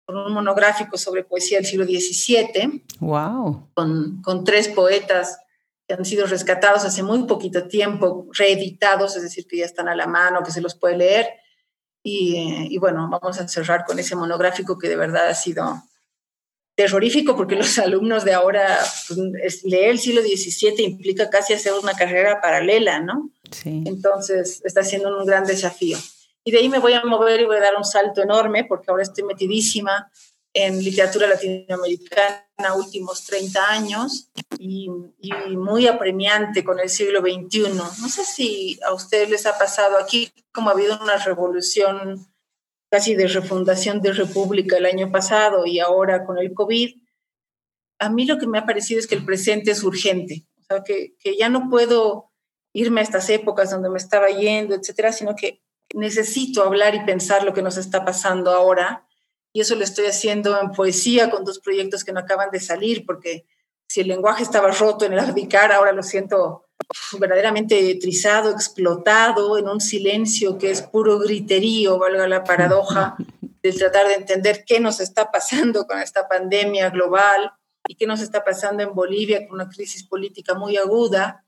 con 0.06 0.18
un 0.18 0.34
monográfico 0.34 0.98
sobre 0.98 1.24
poesía 1.24 1.58
del 1.58 1.66
siglo 1.66 1.86
XVII. 1.86 2.86
¡Wow! 3.00 3.72
Con, 3.74 4.22
con 4.22 4.44
tres 4.44 4.68
poetas 4.68 5.40
que 5.88 5.96
han 5.96 6.06
sido 6.06 6.28
rescatados 6.28 6.86
hace 6.86 7.02
muy 7.02 7.24
poquito 7.24 7.68
tiempo, 7.68 8.28
reeditados, 8.32 9.16
es 9.16 9.24
decir, 9.24 9.48
que 9.48 9.58
ya 9.58 9.66
están 9.66 9.90
a 9.90 9.96
la 9.96 10.06
mano, 10.06 10.44
que 10.44 10.52
se 10.52 10.62
los 10.62 10.76
puede 10.76 10.98
leer. 10.98 11.28
Y, 12.04 12.78
bueno, 12.78 13.10
vamos 13.10 13.40
a 13.40 13.48
cerrar 13.48 13.86
con 13.86 14.00
ese 14.00 14.16
monográfico 14.16 14.78
que 14.78 14.88
de 14.88 14.96
verdad 14.96 15.28
ha 15.28 15.36
sido 15.36 15.84
terrorífico 16.80 17.36
porque 17.36 17.57
los 17.57 17.77
alumnos 17.77 18.23
de 18.23 18.34
ahora, 18.34 18.80
pues, 19.09 19.65
leer 19.65 19.89
el 19.89 19.99
siglo 19.99 20.21
XVII 20.21 20.82
implica 20.82 21.30
casi 21.30 21.51
hacer 21.51 21.73
una 21.73 21.93
carrera 21.93 22.39
paralela, 22.39 23.01
¿no? 23.01 23.32
Sí. 23.51 23.84
Entonces 23.86 24.61
está 24.63 24.82
siendo 24.82 25.09
un 25.17 25.25
gran 25.25 25.43
desafío. 25.45 25.97
Y 26.45 26.51
de 26.51 26.59
ahí 26.59 26.69
me 26.69 26.80
voy 26.80 26.93
a 26.93 27.03
mover 27.03 27.41
y 27.41 27.45
voy 27.45 27.57
a 27.57 27.59
dar 27.59 27.75
un 27.75 27.84
salto 27.84 28.21
enorme 28.21 28.63
porque 28.63 28.89
ahora 28.89 29.03
estoy 29.03 29.25
metidísima 29.25 30.09
en 30.53 30.82
literatura 30.82 31.27
latinoamericana 31.27 32.73
últimos 32.77 33.25
30 33.25 33.69
años 33.69 34.30
y, 34.57 34.88
muy 35.57 35.86
apremiante 35.86 36.63
con 36.63 36.80
el 36.80 36.88
siglo 36.88 37.19
XXI. 37.19 37.73
No 37.73 38.07
sé 38.07 38.23
si 38.23 38.80
a 38.88 38.93
ustedes 38.93 39.30
les 39.30 39.45
ha 39.45 39.57
pasado 39.57 39.97
aquí, 39.97 40.32
como 40.53 40.69
ha 40.69 40.73
habido 40.73 40.97
una 41.01 41.17
revolución 41.17 42.25
casi 42.90 43.16
de 43.16 43.28
refundación 43.28 44.02
de 44.02 44.14
república 44.14 44.78
el 44.78 44.86
año 44.86 45.12
pasado 45.12 45.66
y 45.66 45.80
ahora 45.80 46.26
con 46.26 46.38
el 46.38 46.54
COVID, 46.54 46.96
a 48.00 48.10
mí 48.10 48.26
lo 48.26 48.38
que 48.38 48.48
me 48.48 48.58
ha 48.58 48.66
parecido 48.66 49.00
es 49.00 49.08
que 49.08 49.16
el 49.16 49.26
presente 49.26 49.72
es 49.72 49.84
urgente, 49.84 50.48
o 50.60 50.64
sea, 50.64 50.84
que, 50.84 51.16
que 51.20 51.38
ya 51.38 51.50
no 51.50 51.70
puedo 51.70 52.30
irme 52.74 53.02
a 53.02 53.04
estas 53.04 53.30
épocas 53.30 53.72
donde 53.72 53.90
me 53.90 53.98
estaba 53.98 54.30
yendo, 54.30 54.76
etcétera, 54.76 55.12
sino 55.12 55.36
que 55.36 55.62
necesito 55.94 56.64
hablar 56.64 56.96
y 56.96 57.06
pensar 57.06 57.44
lo 57.44 57.54
que 57.54 57.62
nos 57.62 57.78
está 57.78 58.06
pasando 58.06 58.52
ahora. 58.52 59.08
Y 59.52 59.62
eso 59.62 59.76
lo 59.76 59.84
estoy 59.84 60.06
haciendo 60.06 60.60
en 60.62 60.72
poesía 60.72 61.32
con 61.32 61.44
dos 61.44 61.60
proyectos 61.60 62.04
que 62.04 62.12
no 62.12 62.20
acaban 62.20 62.52
de 62.52 62.60
salir, 62.60 63.06
porque 63.06 63.46
si 63.90 64.02
el 64.02 64.08
lenguaje 64.08 64.44
estaba 64.44 64.70
roto 64.70 65.06
en 65.06 65.14
el 65.14 65.20
Ardicar, 65.20 65.72
ahora 65.72 65.92
lo 65.92 66.04
siento 66.04 66.68
verdaderamente 67.20 67.96
trizado, 67.96 68.52
explotado, 68.52 69.58
en 69.58 69.68
un 69.68 69.82
silencio 69.82 70.60
que 70.60 70.70
es 70.70 70.84
puro 70.84 71.18
griterío, 71.18 71.98
valga 71.98 72.28
la 72.28 72.44
paradoja, 72.44 73.18
de 73.64 73.74
tratar 73.74 74.08
de 74.08 74.14
entender 74.14 74.64
qué 74.64 74.80
nos 74.80 75.00
está 75.00 75.32
pasando 75.32 75.88
con 75.88 76.00
esta 76.00 76.28
pandemia 76.28 76.92
global 76.92 77.52
y 77.88 77.96
qué 77.96 78.06
nos 78.06 78.22
está 78.22 78.44
pasando 78.44 78.84
en 78.84 78.94
Bolivia 78.94 79.48
con 79.48 79.56
una 79.56 79.70
crisis 79.70 80.04
política 80.04 80.54
muy 80.54 80.78
aguda. 80.78 81.44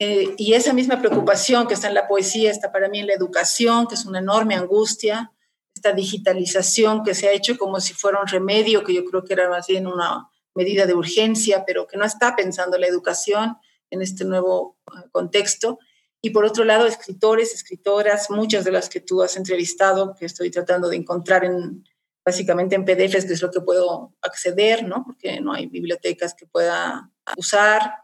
Eh, 0.00 0.34
y 0.38 0.54
esa 0.54 0.72
misma 0.72 0.98
preocupación 0.98 1.68
que 1.68 1.74
está 1.74 1.86
en 1.86 1.94
la 1.94 2.08
poesía 2.08 2.50
está 2.50 2.72
para 2.72 2.88
mí 2.88 2.98
en 2.98 3.06
la 3.06 3.14
educación, 3.14 3.86
que 3.86 3.94
es 3.94 4.06
una 4.06 4.18
enorme 4.18 4.56
angustia, 4.56 5.32
esta 5.72 5.92
digitalización 5.92 7.04
que 7.04 7.14
se 7.14 7.28
ha 7.28 7.32
hecho 7.32 7.56
como 7.56 7.80
si 7.80 7.94
fuera 7.94 8.20
un 8.20 8.26
remedio, 8.26 8.82
que 8.82 8.92
yo 8.92 9.04
creo 9.04 9.24
que 9.24 9.34
era 9.34 9.48
más 9.48 9.68
bien 9.68 9.86
una 9.86 10.29
medida 10.54 10.86
de 10.86 10.94
urgencia, 10.94 11.64
pero 11.66 11.86
que 11.86 11.96
no 11.96 12.04
está 12.04 12.36
pensando 12.36 12.78
la 12.78 12.86
educación 12.86 13.56
en 13.90 14.02
este 14.02 14.24
nuevo 14.24 14.78
eh, 14.88 15.08
contexto. 15.10 15.78
Y 16.22 16.30
por 16.30 16.44
otro 16.44 16.64
lado, 16.64 16.86
escritores, 16.86 17.54
escritoras, 17.54 18.30
muchas 18.30 18.64
de 18.64 18.72
las 18.72 18.88
que 18.88 19.00
tú 19.00 19.22
has 19.22 19.36
entrevistado, 19.36 20.14
que 20.18 20.26
estoy 20.26 20.50
tratando 20.50 20.88
de 20.88 20.96
encontrar 20.96 21.44
en, 21.44 21.84
básicamente 22.24 22.74
en 22.74 22.84
PDFs, 22.84 23.24
que 23.24 23.32
es 23.32 23.42
lo 23.42 23.50
que 23.50 23.60
puedo 23.60 24.14
acceder, 24.20 24.84
¿no? 24.84 25.04
Porque 25.04 25.40
no 25.40 25.52
hay 25.54 25.66
bibliotecas 25.66 26.34
que 26.34 26.46
pueda 26.46 27.10
usar. 27.36 27.94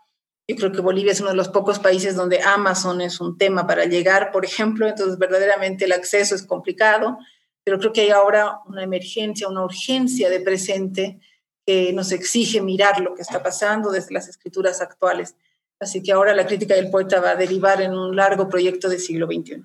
Yo 0.48 0.56
creo 0.56 0.72
que 0.72 0.80
Bolivia 0.80 1.12
es 1.12 1.20
uno 1.20 1.30
de 1.30 1.36
los 1.36 1.48
pocos 1.48 1.78
países 1.78 2.14
donde 2.14 2.40
Amazon 2.40 3.00
es 3.00 3.20
un 3.20 3.36
tema 3.36 3.66
para 3.66 3.84
llegar, 3.84 4.30
por 4.30 4.44
ejemplo, 4.44 4.86
entonces 4.86 5.18
verdaderamente 5.18 5.84
el 5.84 5.92
acceso 5.92 6.34
es 6.34 6.46
complicado 6.46 7.18
pero 7.66 7.80
creo 7.80 7.92
que 7.92 8.02
hay 8.02 8.10
ahora 8.10 8.60
una 8.66 8.84
emergencia, 8.84 9.48
una 9.48 9.64
urgencia 9.64 10.30
de 10.30 10.38
presente 10.38 11.18
que 11.66 11.92
nos 11.92 12.12
exige 12.12 12.62
mirar 12.62 13.00
lo 13.00 13.14
que 13.14 13.22
está 13.22 13.42
pasando 13.42 13.90
desde 13.90 14.14
las 14.14 14.28
escrituras 14.28 14.80
actuales. 14.80 15.34
Así 15.80 16.02
que 16.02 16.12
ahora 16.12 16.34
la 16.34 16.46
crítica 16.46 16.74
del 16.74 16.90
poeta 16.90 17.20
va 17.20 17.30
a 17.30 17.36
derivar 17.36 17.82
en 17.82 17.92
un 17.92 18.14
largo 18.14 18.48
proyecto 18.48 18.88
del 18.88 19.00
siglo 19.00 19.26
XXI. 19.26 19.64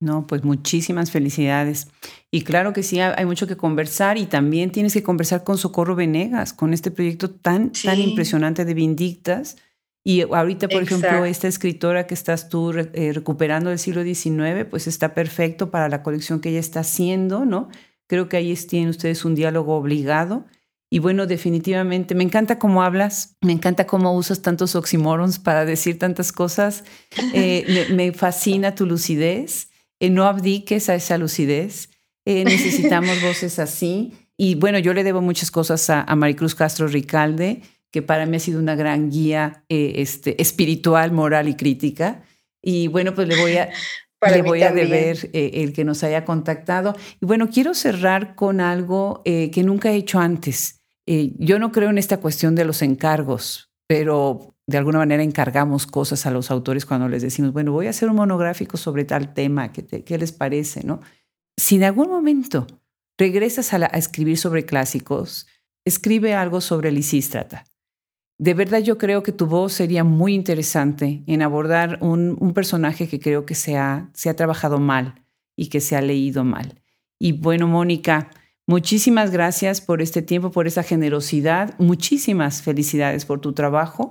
No, 0.00 0.26
pues 0.26 0.42
muchísimas 0.42 1.10
felicidades. 1.10 1.88
Y 2.30 2.42
claro 2.42 2.72
que 2.72 2.82
sí, 2.82 3.00
hay 3.00 3.24
mucho 3.24 3.46
que 3.46 3.56
conversar 3.56 4.18
y 4.18 4.26
también 4.26 4.72
tienes 4.72 4.94
que 4.94 5.02
conversar 5.02 5.44
con 5.44 5.58
Socorro 5.58 5.94
Venegas, 5.94 6.52
con 6.52 6.72
este 6.72 6.90
proyecto 6.90 7.30
tan, 7.30 7.72
tan 7.72 8.00
impresionante 8.00 8.64
de 8.64 8.74
Vindictas 8.74 9.56
y 10.04 10.22
ahorita, 10.22 10.68
por 10.68 10.82
ejemplo, 10.82 11.24
esta 11.24 11.46
escritora 11.46 12.06
que 12.06 12.14
estás 12.14 12.48
tú 12.48 12.72
eh, 12.72 13.12
recuperando 13.14 13.70
del 13.70 13.78
siglo 13.78 14.02
XIX, 14.02 14.64
pues 14.68 14.88
está 14.88 15.14
perfecto 15.14 15.70
para 15.70 15.88
la 15.88 16.02
colección 16.02 16.40
que 16.40 16.48
ella 16.48 16.58
está 16.58 16.80
haciendo, 16.80 17.44
¿no? 17.44 17.68
Creo 18.08 18.28
que 18.28 18.36
ahí 18.36 18.52
tienen 18.56 18.88
ustedes 18.88 19.24
un 19.24 19.36
diálogo 19.36 19.76
obligado. 19.76 20.44
Y 20.92 20.98
bueno, 20.98 21.26
definitivamente, 21.26 22.14
me 22.14 22.22
encanta 22.22 22.58
cómo 22.58 22.82
hablas, 22.82 23.36
me 23.40 23.52
encanta 23.52 23.86
cómo 23.86 24.14
usas 24.14 24.42
tantos 24.42 24.76
oxímorons 24.76 25.38
para 25.38 25.64
decir 25.64 25.98
tantas 25.98 26.32
cosas. 26.32 26.84
Eh, 27.34 27.86
me, 27.94 28.12
fascina 28.12 28.74
tu 28.74 28.84
lucidez. 28.84 29.70
Eh, 30.00 30.10
no 30.10 30.24
abdiques 30.24 30.88
a 30.88 30.94
esa 30.94 31.16
lucidez. 31.16 31.88
necesitamos 32.26 33.22
voces 33.28 33.58
así. 33.58 34.12
Y 34.36 34.54
bueno, 34.56 34.78
yo 34.78 34.92
le 34.92 35.02
debo 35.04 35.22
muchas 35.22 35.50
cosas 35.50 35.88
a, 35.88 36.02
a 36.02 36.16
Maricruz 36.16 36.54
Castro 36.54 36.86
Ricalde 36.88 37.62
que 37.92 38.02
para 38.02 38.26
mí 38.26 38.38
ha 38.38 38.40
sido 38.40 38.58
una 38.58 38.74
gran 38.74 39.10
guía 39.10 39.64
eh, 39.68 39.92
este, 39.96 40.40
espiritual, 40.40 41.12
moral 41.12 41.48
y 41.48 41.54
crítica. 41.54 42.22
Y 42.60 42.88
bueno, 42.88 43.14
pues 43.14 43.28
le 43.28 43.36
voy 43.36 43.56
a, 43.58 43.68
le 44.30 44.42
voy 44.42 44.62
a 44.62 44.72
deber 44.72 45.30
eh, 45.34 45.50
el 45.62 45.72
que 45.72 45.84
nos 45.84 46.02
haya 46.02 46.24
contactado. 46.24 46.96
Y 47.20 47.26
bueno, 47.26 47.50
quiero 47.50 47.74
cerrar 47.74 48.34
con 48.34 48.60
algo 48.60 49.20
eh, 49.24 49.50
que 49.50 49.62
nunca 49.62 49.92
he 49.92 49.96
hecho 49.96 50.18
antes. 50.18 50.81
Yo 51.06 51.58
no 51.58 51.72
creo 51.72 51.90
en 51.90 51.98
esta 51.98 52.18
cuestión 52.18 52.54
de 52.54 52.64
los 52.64 52.82
encargos, 52.82 53.72
pero 53.86 54.54
de 54.66 54.78
alguna 54.78 54.98
manera 54.98 55.22
encargamos 55.22 55.86
cosas 55.86 56.26
a 56.26 56.30
los 56.30 56.50
autores 56.50 56.86
cuando 56.86 57.08
les 57.08 57.22
decimos, 57.22 57.52
bueno, 57.52 57.72
voy 57.72 57.86
a 57.86 57.90
hacer 57.90 58.08
un 58.08 58.16
monográfico 58.16 58.76
sobre 58.76 59.04
tal 59.04 59.34
tema, 59.34 59.72
¿qué, 59.72 60.18
les 60.18 60.32
parece? 60.32 60.84
¿no? 60.84 61.00
Si 61.56 61.76
en 61.76 61.84
algún 61.84 62.08
momento 62.08 62.66
regresas 63.18 63.74
a, 63.74 63.76
a, 63.78 63.98
escribir 63.98 64.38
sobre 64.38 64.64
clásicos, 64.64 65.46
escribe 65.84 66.34
algo 66.34 66.60
sobre 66.60 66.92
Lisístrata. 66.92 67.64
De 68.38 68.54
verdad 68.54 68.80
yo 68.80 68.98
creo 68.98 69.22
que 69.22 69.32
tu 69.32 69.46
voz 69.46 69.72
sería 69.72 70.04
muy 70.04 70.34
interesante 70.34 71.22
en 71.26 71.42
abordar 71.42 71.98
un, 72.00 72.36
un 72.40 72.54
personaje 72.54 73.08
que 73.08 73.20
creo 73.20 73.44
que 73.44 73.54
se 73.54 73.76
ha, 73.76 74.10
se 74.14 74.30
ha 74.30 74.36
trabajado 74.36 74.78
mal 74.78 75.26
y 75.56 75.68
que 75.68 75.80
se 75.80 75.96
ha 75.96 76.00
leído 76.00 76.44
mal. 76.44 76.80
Y 77.18 77.32
bueno, 77.32 77.68
Mónica, 77.68 78.30
muchísimas 78.66 79.30
gracias 79.30 79.80
por 79.80 80.02
este 80.02 80.22
tiempo, 80.22 80.50
por 80.50 80.66
esa 80.66 80.82
generosidad. 80.82 81.74
Muchísimas 81.78 82.62
felicidades 82.62 83.24
por 83.24 83.40
tu 83.40 83.52
trabajo. 83.52 84.08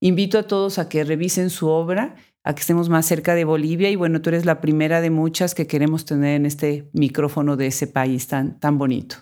Invito 0.00 0.38
a 0.38 0.46
todos 0.46 0.78
a 0.78 0.88
que 0.88 1.04
revisen 1.04 1.50
su 1.50 1.68
obra, 1.68 2.16
a 2.44 2.54
que 2.54 2.60
estemos 2.60 2.88
más 2.88 3.06
cerca 3.06 3.34
de 3.34 3.44
Bolivia 3.44 3.88
y 3.90 3.96
bueno, 3.96 4.20
tú 4.20 4.30
eres 4.30 4.44
la 4.44 4.60
primera 4.60 5.00
de 5.00 5.10
muchas 5.10 5.54
que 5.54 5.66
queremos 5.66 6.04
tener 6.04 6.36
en 6.36 6.46
este 6.46 6.90
micrófono 6.92 7.56
de 7.56 7.68
ese 7.68 7.86
país 7.86 8.26
tan, 8.26 8.58
tan 8.58 8.78
bonito. 8.78 9.16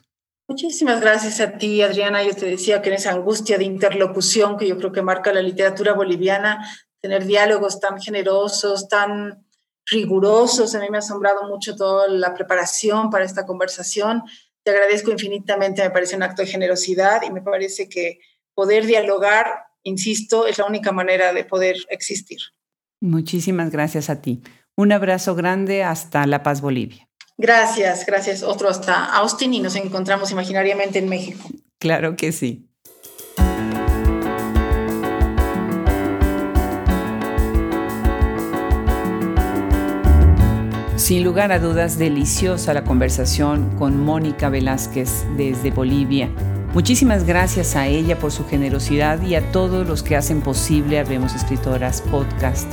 Muchísimas 0.50 1.00
gracias 1.00 1.40
a 1.40 1.58
ti, 1.58 1.80
Adriana. 1.80 2.24
Yo 2.24 2.34
te 2.34 2.46
decía 2.46 2.82
que 2.82 2.88
en 2.88 2.96
esa 2.96 3.12
angustia 3.12 3.56
de 3.56 3.64
interlocución 3.64 4.56
que 4.56 4.66
yo 4.66 4.76
creo 4.78 4.90
que 4.90 5.00
marca 5.00 5.32
la 5.32 5.42
literatura 5.42 5.92
boliviana, 5.92 6.66
tener 7.00 7.24
diálogos 7.24 7.78
tan 7.78 8.00
generosos, 8.00 8.88
tan 8.88 9.46
rigurosos. 9.86 10.74
A 10.74 10.80
mí 10.80 10.88
me 10.90 10.98
ha 10.98 11.00
asombrado 11.00 11.48
mucho 11.48 11.76
toda 11.76 12.08
la 12.08 12.34
preparación 12.34 13.10
para 13.10 13.24
esta 13.24 13.46
conversación. 13.46 14.22
Te 14.64 14.70
agradezco 14.72 15.10
infinitamente, 15.10 15.82
me 15.82 15.90
parece 15.90 16.16
un 16.16 16.22
acto 16.22 16.42
de 16.42 16.48
generosidad 16.48 17.22
y 17.22 17.30
me 17.30 17.40
parece 17.40 17.88
que 17.88 18.20
poder 18.54 18.86
dialogar, 18.86 19.46
insisto, 19.82 20.46
es 20.46 20.58
la 20.58 20.66
única 20.66 20.92
manera 20.92 21.32
de 21.32 21.44
poder 21.44 21.76
existir. 21.88 22.38
Muchísimas 23.00 23.70
gracias 23.70 24.10
a 24.10 24.20
ti. 24.20 24.42
Un 24.76 24.92
abrazo 24.92 25.34
grande 25.34 25.82
hasta 25.82 26.26
La 26.26 26.42
Paz, 26.42 26.60
Bolivia. 26.60 27.08
Gracias, 27.38 28.04
gracias. 28.04 28.42
Otro 28.42 28.68
hasta 28.68 29.06
Austin 29.16 29.54
y 29.54 29.60
nos 29.60 29.76
encontramos 29.76 30.30
imaginariamente 30.30 30.98
en 30.98 31.08
México. 31.08 31.48
Claro 31.78 32.14
que 32.16 32.32
sí. 32.32 32.69
Sin 41.10 41.24
lugar 41.24 41.50
a 41.50 41.58
dudas, 41.58 41.98
deliciosa 41.98 42.72
la 42.72 42.84
conversación 42.84 43.68
con 43.80 44.00
Mónica 44.00 44.48
Velázquez 44.48 45.26
desde 45.36 45.72
Bolivia. 45.72 46.30
Muchísimas 46.72 47.24
gracias 47.24 47.74
a 47.74 47.88
ella 47.88 48.16
por 48.16 48.30
su 48.30 48.46
generosidad 48.46 49.20
y 49.20 49.34
a 49.34 49.50
todos 49.50 49.88
los 49.88 50.04
que 50.04 50.14
hacen 50.14 50.40
posible 50.40 51.00
Habemos 51.00 51.34
Escritoras 51.34 52.00
Podcast. 52.00 52.72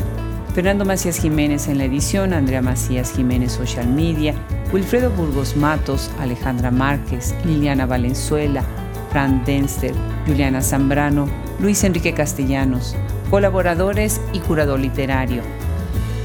Fernando 0.53 0.85
Macías 0.85 1.17
Jiménez 1.17 1.67
en 1.67 1.79
la 1.79 1.85
edición, 1.85 2.31
Andrea 2.31 2.61
Macías 2.61 3.11
Jiménez 3.11 3.53
Social 3.53 3.87
Media, 3.87 4.35
Wilfredo 4.71 5.09
Burgos 5.09 5.55
Matos, 5.55 6.11
Alejandra 6.19 6.69
Márquez, 6.69 7.33
Liliana 7.43 7.87
Valenzuela, 7.87 8.63
Fran 9.09 9.43
Denster, 9.45 9.95
Juliana 10.27 10.61
Zambrano, 10.61 11.27
Luis 11.59 11.83
Enrique 11.83 12.13
Castellanos, 12.13 12.95
colaboradores 13.31 14.21
y 14.31 14.41
curador 14.41 14.79
literario. 14.79 15.41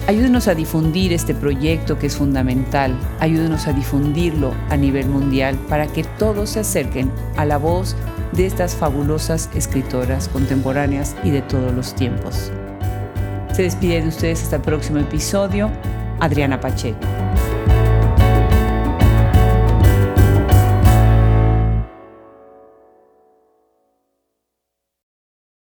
Ayúdenos 0.08 0.48
a 0.48 0.54
difundir 0.54 1.12
este 1.12 1.32
proyecto 1.32 1.96
que 1.96 2.08
es 2.08 2.16
fundamental. 2.16 2.98
Ayúdenos 3.20 3.68
a 3.68 3.72
difundirlo 3.72 4.52
a 4.68 4.76
nivel 4.76 5.08
mundial 5.08 5.56
para 5.68 5.86
que 5.86 6.02
todos 6.02 6.50
se 6.50 6.60
acerquen 6.60 7.10
a 7.36 7.44
la 7.44 7.56
voz 7.56 7.94
de 8.32 8.46
estas 8.46 8.74
fabulosas 8.74 9.48
escritoras 9.54 10.28
contemporáneas 10.28 11.14
y 11.22 11.30
de 11.30 11.42
todos 11.42 11.72
los 11.72 11.94
tiempos. 11.94 12.50
Se 13.52 13.62
despide 13.62 14.02
de 14.02 14.08
ustedes 14.08 14.42
hasta 14.42 14.56
el 14.56 14.62
próximo 14.62 14.98
episodio, 14.98 15.70
Adriana 16.18 16.58
Pacheco. 16.58 16.98